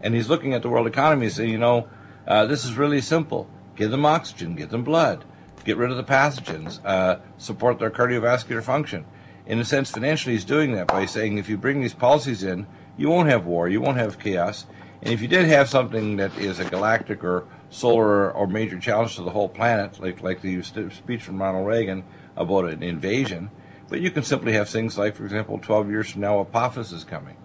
And 0.00 0.14
he's 0.14 0.28
looking 0.28 0.54
at 0.54 0.62
the 0.62 0.68
world 0.68 0.86
economy 0.86 1.26
and 1.26 1.34
saying, 1.34 1.50
you 1.50 1.58
know, 1.58 1.88
uh, 2.26 2.46
this 2.46 2.64
is 2.64 2.74
really 2.76 3.00
simple. 3.00 3.48
Give 3.74 3.90
them 3.90 4.06
oxygen, 4.06 4.54
give 4.54 4.70
them 4.70 4.84
blood, 4.84 5.24
get 5.64 5.76
rid 5.76 5.90
of 5.90 5.96
the 5.96 6.04
pathogens, 6.04 6.84
uh, 6.84 7.18
support 7.36 7.78
their 7.78 7.90
cardiovascular 7.90 8.62
function. 8.62 9.04
In 9.46 9.58
a 9.58 9.64
sense, 9.64 9.90
financially, 9.90 10.34
he's 10.34 10.44
doing 10.44 10.72
that 10.72 10.88
by 10.88 11.06
saying 11.06 11.38
if 11.38 11.48
you 11.48 11.56
bring 11.56 11.80
these 11.80 11.94
policies 11.94 12.42
in, 12.42 12.66
you 12.96 13.08
won't 13.08 13.28
have 13.28 13.46
war, 13.46 13.68
you 13.68 13.80
won't 13.80 13.96
have 13.96 14.18
chaos. 14.18 14.66
And 15.00 15.12
if 15.12 15.22
you 15.22 15.28
did 15.28 15.46
have 15.46 15.68
something 15.68 16.16
that 16.16 16.36
is 16.38 16.58
a 16.58 16.64
galactic 16.64 17.24
or 17.24 17.46
solar 17.70 18.30
or 18.30 18.46
major 18.46 18.78
challenge 18.78 19.16
to 19.16 19.22
the 19.22 19.30
whole 19.30 19.48
planet, 19.48 20.00
like 20.00 20.22
like 20.22 20.40
the 20.40 20.62
speech 20.62 21.22
from 21.22 21.40
Ronald 21.40 21.66
Reagan 21.66 22.04
about 22.36 22.66
an 22.66 22.82
invasion, 22.82 23.50
but 23.88 24.00
you 24.00 24.10
can 24.10 24.22
simply 24.22 24.52
have 24.52 24.68
things 24.68 24.98
like, 24.98 25.16
for 25.16 25.24
example, 25.24 25.58
12 25.58 25.90
years 25.90 26.10
from 26.10 26.20
now, 26.20 26.40
Apophis 26.40 26.92
is 26.92 27.04
coming. 27.04 27.36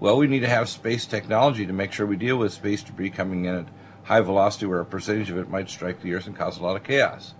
Well, 0.00 0.16
we 0.16 0.26
need 0.26 0.40
to 0.40 0.48
have 0.48 0.68
space 0.68 1.06
technology 1.06 1.66
to 1.66 1.72
make 1.72 1.92
sure 1.92 2.06
we 2.06 2.16
deal 2.16 2.36
with 2.36 2.52
space 2.52 2.82
debris 2.82 3.10
coming 3.10 3.44
in 3.44 3.54
at 3.54 3.66
high 4.04 4.20
velocity 4.20 4.66
where 4.66 4.80
a 4.80 4.84
percentage 4.84 5.30
of 5.30 5.38
it 5.38 5.48
might 5.48 5.70
strike 5.70 6.02
the 6.02 6.14
Earth 6.14 6.26
and 6.26 6.36
cause 6.36 6.58
a 6.58 6.62
lot 6.62 6.76
of 6.76 6.82
chaos. 6.82 7.34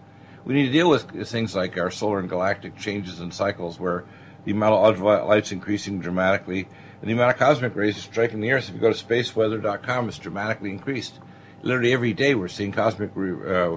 We 0.44 0.54
need 0.54 0.66
to 0.66 0.72
deal 0.72 0.88
with 0.88 1.26
things 1.26 1.56
like 1.56 1.78
our 1.78 1.90
solar 1.90 2.18
and 2.20 2.28
galactic 2.28 2.76
changes 2.76 3.20
and 3.20 3.32
cycles 3.32 3.80
where 3.80 4.04
the 4.44 4.52
amount 4.52 4.74
of 4.74 4.84
ultraviolet 4.84 5.26
light's 5.26 5.52
increasing 5.52 6.00
dramatically 6.00 6.68
and 7.00 7.08
the 7.08 7.14
amount 7.14 7.32
of 7.32 7.38
cosmic 7.38 7.74
rays 7.74 7.96
striking 7.96 8.40
the 8.40 8.52
Earth. 8.52 8.68
If 8.68 8.74
you 8.74 8.80
go 8.80 8.92
to 8.92 9.04
spaceweather.com, 9.04 10.08
it's 10.08 10.18
dramatically 10.18 10.70
increased. 10.70 11.18
Literally 11.62 11.92
every 11.92 12.12
day 12.12 12.34
we're 12.34 12.48
seeing 12.48 12.72
cosmic 12.72 13.10
uh, 13.16 13.76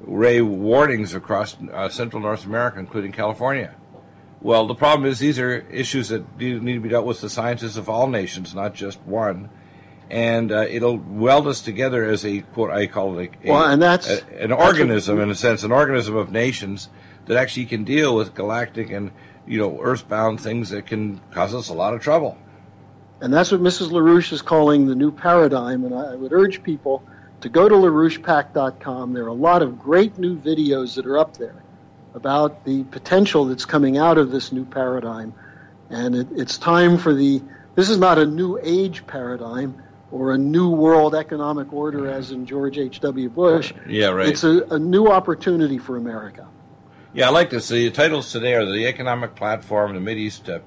ray 0.00 0.40
warnings 0.40 1.14
across 1.14 1.56
uh, 1.72 1.88
central 1.88 2.20
North 2.22 2.44
America, 2.44 2.78
including 2.78 3.12
California. 3.12 3.74
Well, 4.40 4.66
the 4.66 4.74
problem 4.74 5.08
is 5.08 5.18
these 5.18 5.38
are 5.38 5.60
issues 5.70 6.08
that 6.08 6.36
need 6.38 6.62
need 6.62 6.74
to 6.74 6.80
be 6.80 6.88
dealt 6.88 7.06
with 7.06 7.20
the 7.20 7.30
scientists 7.30 7.76
of 7.76 7.88
all 7.88 8.08
nations, 8.08 8.54
not 8.54 8.74
just 8.74 9.00
one. 9.02 9.48
And 10.10 10.52
uh, 10.52 10.66
it'll 10.68 10.98
weld 10.98 11.46
us 11.46 11.62
together 11.62 12.04
as 12.04 12.26
a 12.26 12.40
quote 12.40 12.70
I 12.70 12.86
call 12.86 13.18
it 13.18 13.30
a, 13.44 13.48
Well, 13.50 13.64
and 13.64 13.80
that's- 13.80 14.08
a- 14.20 14.42
an 14.42 14.50
that's 14.50 14.62
organism 14.62 15.20
in 15.20 15.30
a 15.30 15.34
sense, 15.34 15.62
an 15.62 15.72
organism 15.72 16.16
of 16.16 16.30
nations 16.30 16.90
that 17.26 17.38
actually 17.38 17.64
can 17.66 17.84
deal 17.84 18.14
with 18.14 18.34
galactic 18.34 18.90
and 18.90 19.10
you 19.46 19.58
know 19.58 19.80
earthbound 19.80 20.40
things 20.40 20.68
that 20.70 20.86
can 20.86 21.20
cause 21.30 21.54
us 21.54 21.68
a 21.70 21.72
lot 21.74 21.94
of 21.94 22.00
trouble. 22.02 22.36
And 23.22 23.32
that's 23.32 23.52
what 23.52 23.62
Mrs. 23.62 23.90
LaRouche 23.90 24.32
is 24.32 24.42
calling 24.42 24.86
the 24.88 24.96
new 24.96 25.12
paradigm. 25.12 25.84
And 25.84 25.94
I 25.94 26.16
would 26.16 26.32
urge 26.32 26.62
people 26.64 27.04
to 27.42 27.48
go 27.48 27.68
to 27.68 27.74
LaRouchePAC.com. 27.74 29.12
There 29.12 29.24
are 29.24 29.28
a 29.28 29.34
lot 29.34 29.62
of 29.62 29.78
great 29.78 30.18
new 30.18 30.36
videos 30.36 30.94
that 30.94 31.06
are 31.06 31.18
up 31.18 31.36
there 31.36 31.62
about 32.14 32.64
the 32.64 32.84
potential 32.84 33.46
that's 33.46 33.64
coming 33.64 33.98
out 33.98 34.18
of 34.18 34.30
this 34.30 34.52
new 34.52 34.64
paradigm. 34.64 35.34
And 35.90 36.14
it, 36.14 36.28
it's 36.32 36.56
time 36.56 36.98
for 36.98 37.12
the, 37.12 37.42
this 37.74 37.90
is 37.90 37.98
not 37.98 38.18
a 38.18 38.26
new 38.26 38.58
age 38.62 39.06
paradigm 39.06 39.82
or 40.10 40.32
a 40.32 40.38
new 40.38 40.70
world 40.70 41.14
economic 41.14 41.72
order 41.72 42.08
as 42.08 42.30
in 42.30 42.46
George 42.46 42.78
H.W. 42.78 43.28
Bush. 43.30 43.72
Yeah, 43.88 44.08
right. 44.08 44.28
It's 44.28 44.44
a, 44.44 44.62
a 44.70 44.78
new 44.78 45.08
opportunity 45.08 45.78
for 45.78 45.96
America. 45.96 46.48
Yeah, 47.12 47.28
I 47.28 47.30
like 47.30 47.50
this. 47.50 47.68
The 47.68 47.90
titles 47.90 48.30
today 48.30 48.54
are 48.54 48.64
the 48.64 48.86
economic 48.86 49.34
platform, 49.34 49.94
the 49.94 50.00
Mideast 50.00 50.48
uh, 50.48 50.60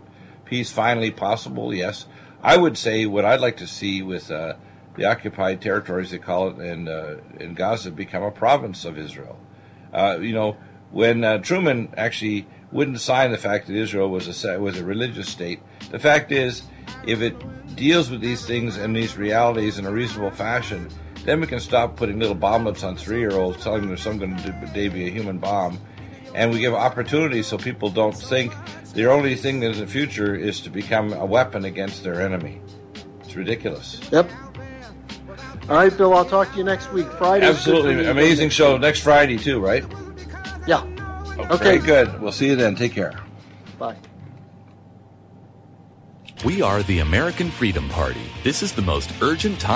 peace 0.44 0.72
finally 0.72 1.12
possible. 1.12 1.74
Yes, 1.74 2.06
I 2.44 2.58
would 2.58 2.78
say 2.78 3.06
what 3.06 3.24
I'd 3.24 3.40
like 3.40 3.58
to 3.58 3.68
see 3.68 4.02
with 4.02 4.30
uh, 4.30 4.56
the 4.98 5.06
occupied 5.06 5.62
territories, 5.62 6.12
they 6.12 6.18
call 6.18 6.50
it, 6.50 6.60
in 6.60 6.88
uh, 6.88 7.18
in 7.40 7.54
Gaza, 7.54 7.92
become 7.92 8.24
a 8.24 8.32
province 8.32 8.86
of 8.86 8.98
Israel. 8.98 9.40
Uh, 9.94 10.18
you 10.20 10.34
know, 10.34 10.58
when 10.92 11.24
uh, 11.24 11.38
Truman 11.40 11.94
actually 11.98 12.48
wouldn't 12.72 13.00
sign 13.00 13.32
the 13.32 13.38
fact 13.38 13.68
that 13.68 13.76
Israel 13.76 14.10
was 14.10 14.46
a 14.46 14.60
was 14.60 14.80
a 14.80 14.86
religious 14.86 15.30
state, 15.30 15.62
the 15.92 16.00
fact 16.00 16.32
is, 16.32 16.64
if 17.06 17.22
it 17.22 17.36
deals 17.76 18.10
with 18.10 18.22
these 18.22 18.46
things 18.46 18.78
and 18.78 18.96
these 18.96 19.18
realities 19.18 19.80
in 19.80 19.86
a 19.86 19.92
reasonable 19.92 20.32
fashion, 20.32 20.90
then 21.24 21.42
we 21.42 21.48
can 21.48 21.60
stop 21.60 21.96
putting 21.96 22.20
little 22.20 22.36
bomblets 22.36 22.84
on 22.84 22.96
three-year-olds, 22.96 23.62
telling 23.64 23.82
them 23.82 23.90
there's 23.90 24.04
going 24.04 24.36
to 24.38 24.72
day 24.74 24.88
be 24.88 25.08
a 25.08 25.10
human 25.10 25.38
bomb 25.38 25.80
and 26.36 26.52
we 26.52 26.60
give 26.60 26.74
opportunities 26.74 27.48
so 27.48 27.58
people 27.58 27.90
don't 27.90 28.16
think 28.16 28.54
the 28.94 29.10
only 29.10 29.36
thing 29.36 29.64
in 29.64 29.72
the 29.72 29.88
future 29.88 30.36
is 30.36 30.60
to 30.62 30.70
become 30.70 31.14
a 31.14 31.26
weapon 31.26 31.66
against 31.66 32.04
their 32.04 32.22
enemy. 32.22 32.62
It's 33.22 33.36
ridiculous. 33.36 34.00
Yep. 34.12 34.30
All 35.68 35.76
right, 35.76 35.96
Bill. 35.98 36.14
I'll 36.14 36.26
talk 36.26 36.52
to 36.52 36.58
you 36.58 36.64
next 36.64 36.92
week. 36.94 37.08
Friday. 37.14 37.48
Absolutely 37.48 38.06
amazing 38.06 38.50
show 38.50 38.78
next 38.78 39.02
Friday 39.02 39.38
too, 39.38 39.60
right? 39.60 39.84
Yeah. 40.68 40.84
Okay, 41.52 41.80
good. 41.80 42.22
We'll 42.22 42.32
see 42.32 42.48
you 42.48 42.56
then. 42.56 42.76
Take 42.76 42.94
care. 42.94 43.14
Bye. 43.80 43.98
We 46.44 46.62
are 46.62 46.84
the 46.84 47.00
American 47.00 47.50
Freedom 47.50 47.90
Party. 47.90 48.22
This 48.44 48.62
is 48.62 48.74
the 48.74 48.84
most 48.84 49.12
urgent 49.22 49.60
time. 49.60 49.76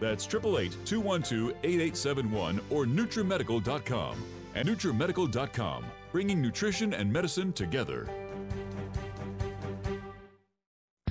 That's 0.00 0.24
888 0.26 0.84
212 0.84 1.54
8871 1.62 2.60
or 2.70 2.86
NutriMedical.com. 2.86 4.16
And 4.54 4.68
NutriMedical.com, 4.68 5.84
bringing 6.10 6.42
nutrition 6.42 6.94
and 6.94 7.12
medicine 7.12 7.52
together. 7.52 8.08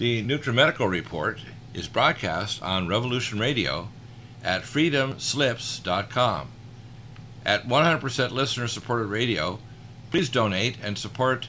The 0.00 0.24
NutriMedical 0.24 0.88
Report 0.88 1.40
is 1.74 1.86
broadcast 1.86 2.62
on 2.62 2.88
Revolution 2.88 3.38
Radio 3.38 3.88
at 4.42 4.62
freedomslips.com. 4.62 6.48
At 7.44 7.68
100% 7.68 8.30
listener 8.30 8.66
supported 8.66 9.08
radio, 9.08 9.58
please 10.10 10.30
donate 10.30 10.78
and 10.82 10.96
support 10.96 11.48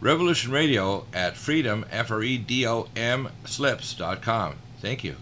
Revolution 0.00 0.52
Radio 0.52 1.06
at 1.12 1.36
freedom, 1.36 1.84
F 1.90 2.12
R 2.12 2.22
E 2.22 2.38
D 2.38 2.64
O 2.64 2.86
M, 2.94 3.30
slips.com. 3.44 4.54
Thank 4.80 5.02
you. 5.02 5.16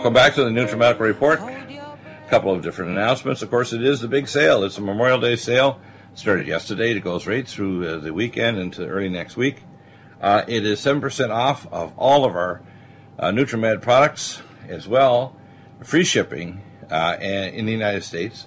Welcome 0.00 0.14
back 0.14 0.32
to 0.32 0.42
the 0.42 0.48
NutriMedical 0.48 1.00
Report. 1.00 1.40
A 1.40 2.30
couple 2.30 2.54
of 2.54 2.62
different 2.62 2.92
announcements. 2.92 3.42
Of 3.42 3.50
course, 3.50 3.74
it 3.74 3.84
is 3.84 4.00
the 4.00 4.08
big 4.08 4.28
sale. 4.28 4.64
It's 4.64 4.78
a 4.78 4.80
Memorial 4.80 5.20
Day 5.20 5.36
sale. 5.36 5.78
Started 6.14 6.46
yesterday. 6.46 6.92
It 6.92 7.00
goes 7.00 7.26
right 7.26 7.46
through 7.46 7.86
uh, 7.86 7.98
the 7.98 8.14
weekend 8.14 8.58
into 8.58 8.86
early 8.86 9.10
next 9.10 9.36
week. 9.36 9.56
Uh, 10.18 10.42
it 10.48 10.64
is 10.64 10.80
7% 10.80 11.28
off 11.28 11.70
of 11.70 11.92
all 11.98 12.24
of 12.24 12.34
our 12.34 12.62
uh, 13.18 13.26
NutriMed 13.26 13.82
products 13.82 14.40
as 14.66 14.88
well. 14.88 15.36
Free 15.84 16.04
shipping 16.04 16.62
uh, 16.90 17.18
in 17.20 17.66
the 17.66 17.72
United 17.72 18.02
States. 18.02 18.46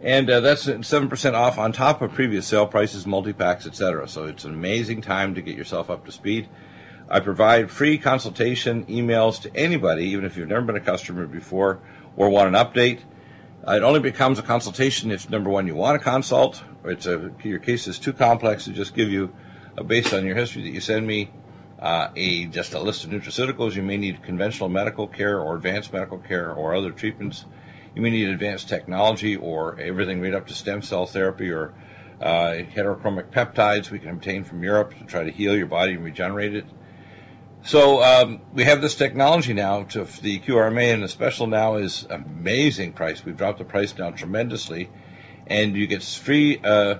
And 0.00 0.28
uh, 0.28 0.40
that's 0.40 0.66
7% 0.66 1.34
off 1.34 1.58
on 1.58 1.70
top 1.70 2.02
of 2.02 2.12
previous 2.12 2.44
sale 2.48 2.66
prices, 2.66 3.06
multi-packs, 3.06 3.68
etc. 3.68 4.08
So 4.08 4.24
it's 4.24 4.44
an 4.44 4.52
amazing 4.52 5.00
time 5.00 5.36
to 5.36 5.42
get 5.42 5.56
yourself 5.56 5.90
up 5.90 6.04
to 6.06 6.10
speed. 6.10 6.48
I 7.12 7.20
provide 7.20 7.70
free 7.70 7.98
consultation 7.98 8.86
emails 8.86 9.38
to 9.42 9.54
anybody, 9.54 10.06
even 10.06 10.24
if 10.24 10.38
you've 10.38 10.48
never 10.48 10.62
been 10.62 10.76
a 10.76 10.80
customer 10.80 11.26
before 11.26 11.78
or 12.16 12.30
want 12.30 12.48
an 12.48 12.54
update. 12.54 13.00
It 13.68 13.82
only 13.82 14.00
becomes 14.00 14.38
a 14.38 14.42
consultation 14.42 15.10
if 15.10 15.28
number 15.28 15.50
one 15.50 15.66
you 15.66 15.74
want 15.74 16.00
to 16.00 16.02
consult, 16.02 16.64
or 16.82 16.90
it's 16.92 17.04
a, 17.04 17.30
your 17.44 17.58
case 17.58 17.86
is 17.86 17.98
too 17.98 18.14
complex 18.14 18.64
to 18.64 18.72
just 18.72 18.94
give 18.94 19.10
you, 19.10 19.30
uh, 19.76 19.82
based 19.82 20.14
on 20.14 20.24
your 20.24 20.34
history 20.34 20.62
that 20.62 20.70
you 20.70 20.80
send 20.80 21.06
me, 21.06 21.30
uh, 21.80 22.08
a 22.16 22.46
just 22.46 22.72
a 22.72 22.80
list 22.80 23.04
of 23.04 23.10
nutraceuticals. 23.10 23.76
You 23.76 23.82
may 23.82 23.98
need 23.98 24.22
conventional 24.22 24.70
medical 24.70 25.06
care 25.06 25.38
or 25.38 25.54
advanced 25.54 25.92
medical 25.92 26.16
care 26.16 26.50
or 26.50 26.74
other 26.74 26.92
treatments. 26.92 27.44
You 27.94 28.00
may 28.00 28.08
need 28.08 28.30
advanced 28.30 28.70
technology 28.70 29.36
or 29.36 29.78
everything 29.78 30.22
right 30.22 30.32
up 30.32 30.46
to 30.46 30.54
stem 30.54 30.80
cell 30.80 31.04
therapy 31.04 31.50
or 31.50 31.74
uh, 32.22 32.62
heterochromic 32.74 33.26
peptides 33.26 33.90
we 33.90 33.98
can 33.98 34.08
obtain 34.08 34.44
from 34.44 34.62
Europe 34.62 34.94
to 34.98 35.04
try 35.04 35.24
to 35.24 35.30
heal 35.30 35.54
your 35.54 35.66
body 35.66 35.92
and 35.92 36.02
regenerate 36.02 36.54
it. 36.54 36.64
So 37.64 38.02
um, 38.02 38.40
we 38.52 38.64
have 38.64 38.82
this 38.82 38.96
technology 38.96 39.52
now 39.52 39.84
to 39.84 40.04
the 40.20 40.40
QRMA, 40.40 40.92
and 40.92 41.04
the 41.04 41.08
special 41.08 41.46
now 41.46 41.76
is 41.76 42.08
amazing 42.10 42.92
price. 42.92 43.24
We've 43.24 43.36
dropped 43.36 43.58
the 43.58 43.64
price 43.64 43.92
down 43.92 44.14
tremendously, 44.14 44.90
and 45.46 45.76
you 45.76 45.86
get 45.86 46.02
free 46.02 46.58
uh, 46.64 46.96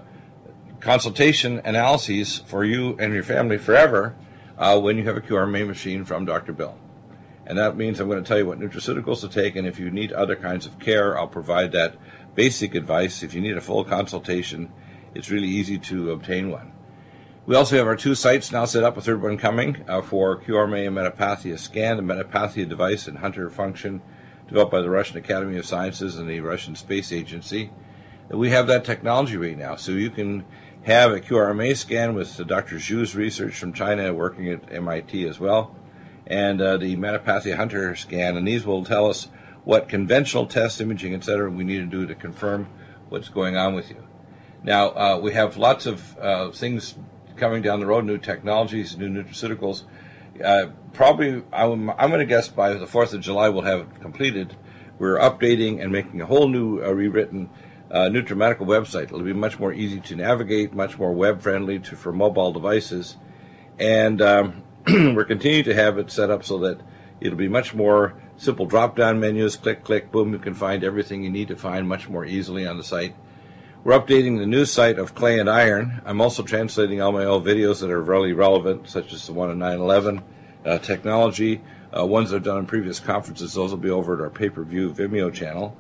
consultation 0.79 1.61
analyses 1.65 2.39
for 2.47 2.65
you 2.65 2.97
and 3.01 3.13
your 3.13 3.25
family 3.25 3.59
forever 3.59 4.15
uh, 4.57 4.79
when 4.79 4.99
you 4.99 5.05
have 5.05 5.17
a 5.17 5.21
QRMA 5.21 5.67
machine 5.67 6.05
from 6.05 6.25
Dr. 6.27 6.53
Bill. 6.53 6.79
And 7.45 7.59
that 7.59 7.77
means 7.77 7.99
I'm 7.99 8.09
going 8.09 8.23
to 8.23 8.29
tell 8.29 8.39
you 8.39 8.47
what 8.47 8.61
nutraceuticals 8.61 9.21
to 9.23 9.29
take, 9.29 9.57
and 9.57 9.67
if 9.67 9.81
you 9.81 9.91
need 9.91 10.13
other 10.13 10.37
kinds 10.37 10.65
of 10.65 10.79
care, 10.79 11.19
I'll 11.19 11.27
provide 11.27 11.73
that 11.73 11.97
basic 12.37 12.77
advice. 12.77 13.25
If 13.25 13.35
you 13.35 13.41
need 13.41 13.57
a 13.57 13.61
full 13.61 13.83
consultation, 13.85 14.73
it's 15.13 15.29
really 15.29 15.49
easy 15.49 15.77
to 15.79 16.13
obtain 16.13 16.53
one. 16.53 16.73
We 17.45 17.57
also 17.57 17.77
have 17.77 17.89
our 17.89 17.97
two 17.97 18.15
sites 18.15 18.53
now 18.53 18.67
set 18.67 18.85
up, 18.85 18.97
a 18.97 19.01
third 19.01 19.21
one 19.21 19.37
coming 19.37 19.85
uh, 19.89 20.01
for 20.01 20.41
QRMA 20.41 20.87
and 20.87 20.97
Metapathia 20.97 21.59
Scan, 21.59 21.97
the 21.97 22.03
Metapathia 22.05 22.69
device 22.69 23.09
and 23.09 23.19
Hunter 23.19 23.51
function 23.51 24.01
developed 24.47 24.71
by 24.71 24.81
the 24.81 24.91
Russian 24.91 25.17
Academy 25.17 25.59
of 25.59 25.67
Sciences 25.67 26.17
and 26.19 26.31
the 26.31 26.39
Russian 26.39 26.77
Space 26.77 27.11
Agency. 27.11 27.73
And 28.31 28.39
We 28.39 28.51
have 28.51 28.69
that 28.69 28.85
technology 28.85 29.37
right 29.37 29.59
now, 29.59 29.75
so 29.75 29.91
you 29.91 30.09
can 30.09 30.45
have 30.85 31.11
a 31.11 31.19
QRMA 31.19 31.77
scan 31.77 32.15
with 32.15 32.37
Dr. 32.47 32.77
Zhu's 32.77 33.17
research 33.17 33.59
from 33.59 33.73
China 33.73 34.15
working 34.15 34.49
at 34.49 34.73
MIT 34.73 35.27
as 35.27 35.41
well, 35.41 35.75
and 36.29 36.61
uh, 36.61 36.77
the 36.77 36.97
Metapathia 36.97 37.57
Hunter 37.57 37.97
scan, 37.97 38.37
and 38.37 38.47
these 38.47 38.65
will 38.65 38.85
tell 38.85 39.11
us 39.11 39.27
what 39.65 39.89
conventional 39.89 40.47
test 40.47 40.81
imaging, 40.81 41.13
etc., 41.13 41.51
we 41.51 41.65
need 41.65 41.79
to 41.79 41.87
do 41.87 42.07
to 42.07 42.15
confirm 42.15 42.69
what's 43.09 43.29
going 43.29 43.57
on 43.57 43.75
with 43.75 43.91
you. 43.91 44.07
Now, 44.63 44.91
uh, 44.91 45.19
we 45.21 45.33
have 45.33 45.57
lots 45.57 45.87
of 45.87 46.17
uh, 46.19 46.53
things 46.53 46.95
coming 47.43 47.61
down 47.61 47.81
the 47.81 47.87
road, 47.87 48.05
new 48.05 48.19
technologies, 48.19 48.97
new 48.97 49.09
nutraceuticals. 49.09 49.83
Uh, 50.43 50.67
probably, 50.93 51.43
I'm, 51.53 51.91
I'm 51.91 52.09
going 52.09 52.21
to 52.21 52.25
guess 52.25 52.47
by 52.47 52.75
the 52.75 52.87
4th 52.87 53.15
of 53.15 53.21
July 53.21 53.49
we'll 53.49 53.65
have 53.65 53.81
it 53.81 54.01
completed. 54.01 54.57
We're 54.97 55.19
updating 55.19 55.83
and 55.83 55.91
making 55.91 56.21
a 56.21 56.27
whole 56.27 56.47
new 56.47 56.81
uh, 56.81 56.93
rewritten 56.93 57.51
uh, 57.91 58.09
NutriMedical 58.11 58.61
website. 58.61 59.07
It'll 59.07 59.23
be 59.23 59.33
much 59.33 59.59
more 59.59 59.73
easy 59.73 59.99
to 59.99 60.15
navigate, 60.15 60.73
much 60.73 61.01
more 61.01 61.13
web 61.13 61.43
friendly 61.43 61.81
to, 61.81 61.97
for 61.97 62.13
mobile 62.13 62.53
devices. 62.53 63.17
And 63.77 64.23
um, 64.23 64.63
we're 64.87 65.25
continuing 65.25 65.65
to 65.65 65.75
have 65.75 65.99
it 65.99 66.13
set 66.13 66.31
up 66.31 66.45
so 66.45 66.59
that 66.59 66.81
it'll 67.21 67.37
be 67.37 67.49
much 67.49 67.75
more 67.75 68.15
simple 68.37 68.67
drop 68.67 68.95
down 68.95 69.19
menus, 69.19 69.57
click, 69.57 69.83
click, 69.83 70.13
boom, 70.13 70.33
you 70.33 70.39
can 70.39 70.55
find 70.55 70.85
everything 70.85 71.25
you 71.25 71.31
need 71.31 71.49
to 71.49 71.57
find 71.57 71.89
much 71.89 72.09
more 72.09 72.25
easily 72.25 72.69
on 72.69 72.77
the 72.77 72.85
site. 72.85 73.17
We're 73.85 73.99
updating 73.99 74.39
the 74.39 74.47
news 74.47 74.71
site 74.71 75.01
of 75.01 75.13
Clay 75.17 75.41
and 75.41 75.51
Iron. 75.51 76.03
I'm 76.05 76.21
also 76.21 76.45
translating 76.45 77.03
all 77.03 77.11
my 77.11 77.25
old 77.25 77.45
videos 77.45 77.81
that 77.81 77.91
are 77.91 78.01
really 78.01 78.33
relevant, 78.33 78.89
such 78.89 79.13
as 79.13 79.27
the 79.27 79.33
one 79.33 79.51
on 79.51 79.59
9 79.59 79.81
11 79.81 80.23
uh, 80.65 80.79
technology, 80.79 81.61
uh, 81.93 82.07
ones 82.07 82.31
that 82.31 82.37
I've 82.37 82.43
done 82.45 82.59
in 82.59 82.67
previous 82.67 83.01
conferences. 83.01 83.55
Those 83.55 83.73
will 83.73 83.79
be 83.79 83.91
over 83.91 84.15
at 84.15 84.21
our 84.21 84.31
pay 84.31 84.51
per 84.51 84.63
view 84.63 84.93
Vimeo 84.93 85.35
channel. 85.35 85.77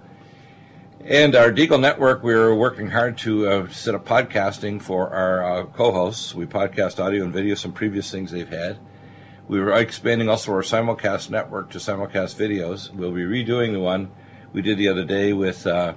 And 1.05 1.37
our 1.37 1.53
Deagle 1.53 1.81
Network, 1.81 2.25
we're 2.25 2.53
working 2.53 2.91
hard 2.91 3.19
to 3.19 3.49
uh, 3.49 3.69
set 3.69 3.95
up 3.95 4.05
podcasting 4.05 4.83
for 4.83 5.11
our 5.11 5.45
uh, 5.45 5.67
co 5.67 5.93
hosts. 5.93 6.35
We 6.35 6.45
podcast 6.45 6.99
audio 6.99 7.23
and 7.23 7.33
video, 7.33 7.55
some 7.55 7.73
previous 7.73 8.11
things 8.11 8.33
they've 8.33 8.49
had. 8.49 8.81
We 9.47 9.61
were 9.61 9.75
expanding 9.75 10.29
also 10.29 10.51
our 10.51 10.63
simulcast 10.63 11.31
network 11.31 11.71
to 11.71 11.79
simulcast 11.79 12.35
videos. 12.35 12.93
We'll 12.93 13.13
be 13.13 13.23
redoing 13.23 13.73
the 13.73 13.81
one 13.81 14.11
we 14.53 14.61
did 14.61 14.77
the 14.77 14.89
other 14.89 15.05
day 15.05 15.33
with 15.33 15.69
uh, 15.69 15.95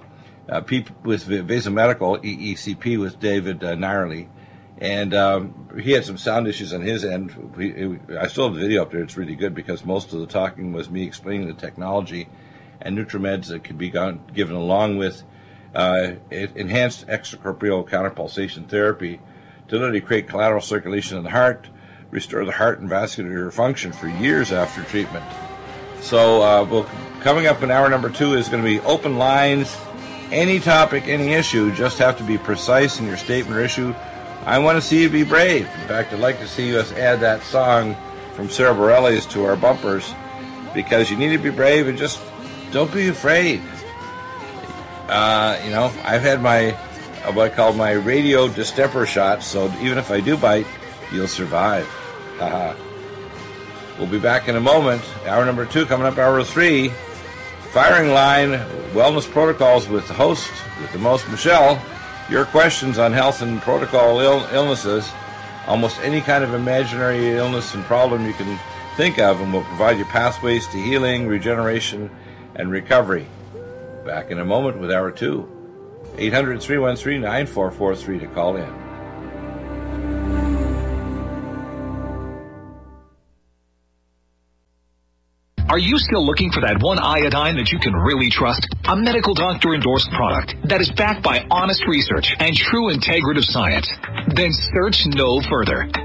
uh, 0.49 0.61
with 1.03 1.27
Vasomedical 1.27 2.23
EECP 2.23 2.99
with 2.99 3.19
David 3.19 3.63
uh, 3.63 3.75
and 4.77 5.13
um, 5.13 5.69
he 5.81 5.91
had 5.91 6.05
some 6.05 6.17
sound 6.17 6.47
issues 6.47 6.73
on 6.73 6.81
his 6.81 7.05
end. 7.05 7.53
He, 7.57 7.69
it, 7.69 8.01
I 8.19 8.27
still 8.27 8.45
have 8.45 8.55
the 8.55 8.61
video 8.61 8.81
up 8.81 8.91
there; 8.91 9.01
it's 9.01 9.17
really 9.17 9.35
good 9.35 9.55
because 9.55 9.85
most 9.85 10.13
of 10.13 10.19
the 10.19 10.27
talking 10.27 10.73
was 10.73 10.89
me 10.89 11.03
explaining 11.03 11.47
the 11.47 11.53
technology 11.53 12.27
and 12.81 12.97
NutriMeds 12.97 13.47
that 13.47 13.63
could 13.63 13.77
be 13.77 13.89
gone, 13.89 14.21
given 14.33 14.55
along 14.55 14.97
with 14.97 15.23
uh, 15.73 16.13
enhanced 16.29 17.07
extracorporeal 17.07 17.87
counterpulsation 17.87 18.67
therapy 18.67 19.19
to 19.67 19.75
literally 19.75 20.01
create 20.01 20.27
collateral 20.27 20.61
circulation 20.61 21.17
in 21.17 21.23
the 21.23 21.31
heart, 21.31 21.69
restore 22.11 22.45
the 22.45 22.51
heart 22.51 22.79
and 22.79 22.89
vascular 22.89 23.49
function 23.51 23.91
for 23.91 24.07
years 24.07 24.51
after 24.51 24.83
treatment. 24.83 25.25
So, 26.01 26.41
uh, 26.41 26.63
well, 26.69 26.89
coming 27.21 27.47
up 27.47 27.63
in 27.63 27.71
hour 27.71 27.89
number 27.89 28.09
two 28.09 28.33
is 28.33 28.47
going 28.47 28.61
to 28.61 28.69
be 28.69 28.79
open 28.81 29.17
lines 29.17 29.75
any 30.31 30.59
topic, 30.59 31.07
any 31.07 31.33
issue, 31.33 31.73
just 31.73 31.97
have 31.99 32.17
to 32.17 32.23
be 32.23 32.37
precise 32.37 32.99
in 32.99 33.05
your 33.05 33.17
statement 33.17 33.57
or 33.57 33.63
issue. 33.63 33.93
I 34.45 34.59
want 34.59 34.77
to 34.77 34.81
see 34.81 35.01
you 35.01 35.09
be 35.09 35.23
brave. 35.23 35.61
In 35.61 35.87
fact, 35.87 36.13
I'd 36.13 36.19
like 36.19 36.39
to 36.39 36.47
see 36.47 36.77
us 36.77 36.91
add 36.93 37.19
that 37.21 37.41
song 37.43 37.95
from 38.35 38.49
Sara 38.49 38.73
Bareilles 38.73 39.29
to 39.31 39.45
our 39.45 39.55
bumpers 39.55 40.13
because 40.73 41.09
you 41.09 41.17
need 41.17 41.31
to 41.31 41.37
be 41.37 41.49
brave 41.49 41.87
and 41.87 41.97
just 41.97 42.21
don't 42.71 42.93
be 42.93 43.07
afraid. 43.07 43.61
Uh, 45.07 45.59
you 45.63 45.71
know, 45.71 45.85
I've 46.03 46.21
had 46.21 46.41
my 46.41 46.71
uh, 47.25 47.31
what 47.31 47.51
I 47.51 47.55
call 47.55 47.73
my 47.73 47.91
radio 47.91 48.47
distemper 48.47 49.05
shot, 49.05 49.41
so 49.41 49.71
even 49.81 49.97
if 49.97 50.11
I 50.11 50.19
do 50.19 50.37
bite, 50.37 50.67
you'll 51.11 51.27
survive. 51.27 51.87
Haha. 52.37 52.75
we'll 53.97 54.07
be 54.07 54.19
back 54.19 54.47
in 54.47 54.55
a 54.55 54.59
moment. 54.59 55.01
Hour 55.25 55.45
number 55.45 55.65
two 55.65 55.85
coming 55.85 56.05
up, 56.05 56.17
hour 56.17 56.43
three. 56.43 56.91
Firing 57.75 58.11
line, 58.13 58.51
wellness 58.93 59.29
protocols 59.29 59.89
with 59.89 60.07
the 60.07 60.13
host, 60.13 60.49
with 60.79 60.93
the 60.93 60.97
most 60.97 61.27
Michelle. 61.27 61.77
Your 62.29 62.45
questions 62.45 62.97
on 62.97 63.11
health 63.11 63.41
and 63.41 63.61
protocol 63.61 64.21
Ill- 64.21 64.47
illnesses, 64.53 65.11
almost 65.67 65.99
any 65.99 66.21
kind 66.21 66.45
of 66.45 66.53
imaginary 66.53 67.31
illness 67.31 67.73
and 67.73 67.83
problem 67.83 68.25
you 68.25 68.31
can 68.31 68.57
think 68.95 69.19
of, 69.19 69.41
and 69.41 69.51
we'll 69.51 69.65
provide 69.65 69.97
you 69.97 70.05
pathways 70.05 70.65
to 70.67 70.77
healing, 70.77 71.27
regeneration, 71.27 72.09
and 72.55 72.71
recovery. 72.71 73.27
Back 74.05 74.31
in 74.31 74.39
a 74.39 74.45
moment 74.45 74.79
with 74.79 74.89
hour 74.89 75.11
two. 75.11 75.45
800 76.17 76.61
313 76.61 77.19
9443 77.19 78.19
to 78.19 78.27
call 78.27 78.55
in. 78.55 78.84
Are 85.75 85.87
you 85.91 85.97
still 85.97 86.25
looking 86.25 86.53
for 86.53 86.61
that 86.61 86.81
one 86.81 86.99
iodine 86.99 87.57
that 87.57 87.69
you 87.69 87.79
can 87.79 87.91
really 87.91 88.29
trust? 88.29 88.65
A 88.85 88.95
medical 88.95 89.33
doctor 89.33 89.75
endorsed 89.75 90.09
product 90.11 90.55
that 90.69 90.79
is 90.79 90.89
backed 90.89 91.21
by 91.21 91.45
honest 91.51 91.85
research 91.85 92.33
and 92.39 92.55
true 92.55 92.95
integrative 92.95 93.43
science? 93.43 93.91
Then 94.33 94.53
search 94.53 95.05
no 95.05 95.41
further. 95.41 96.04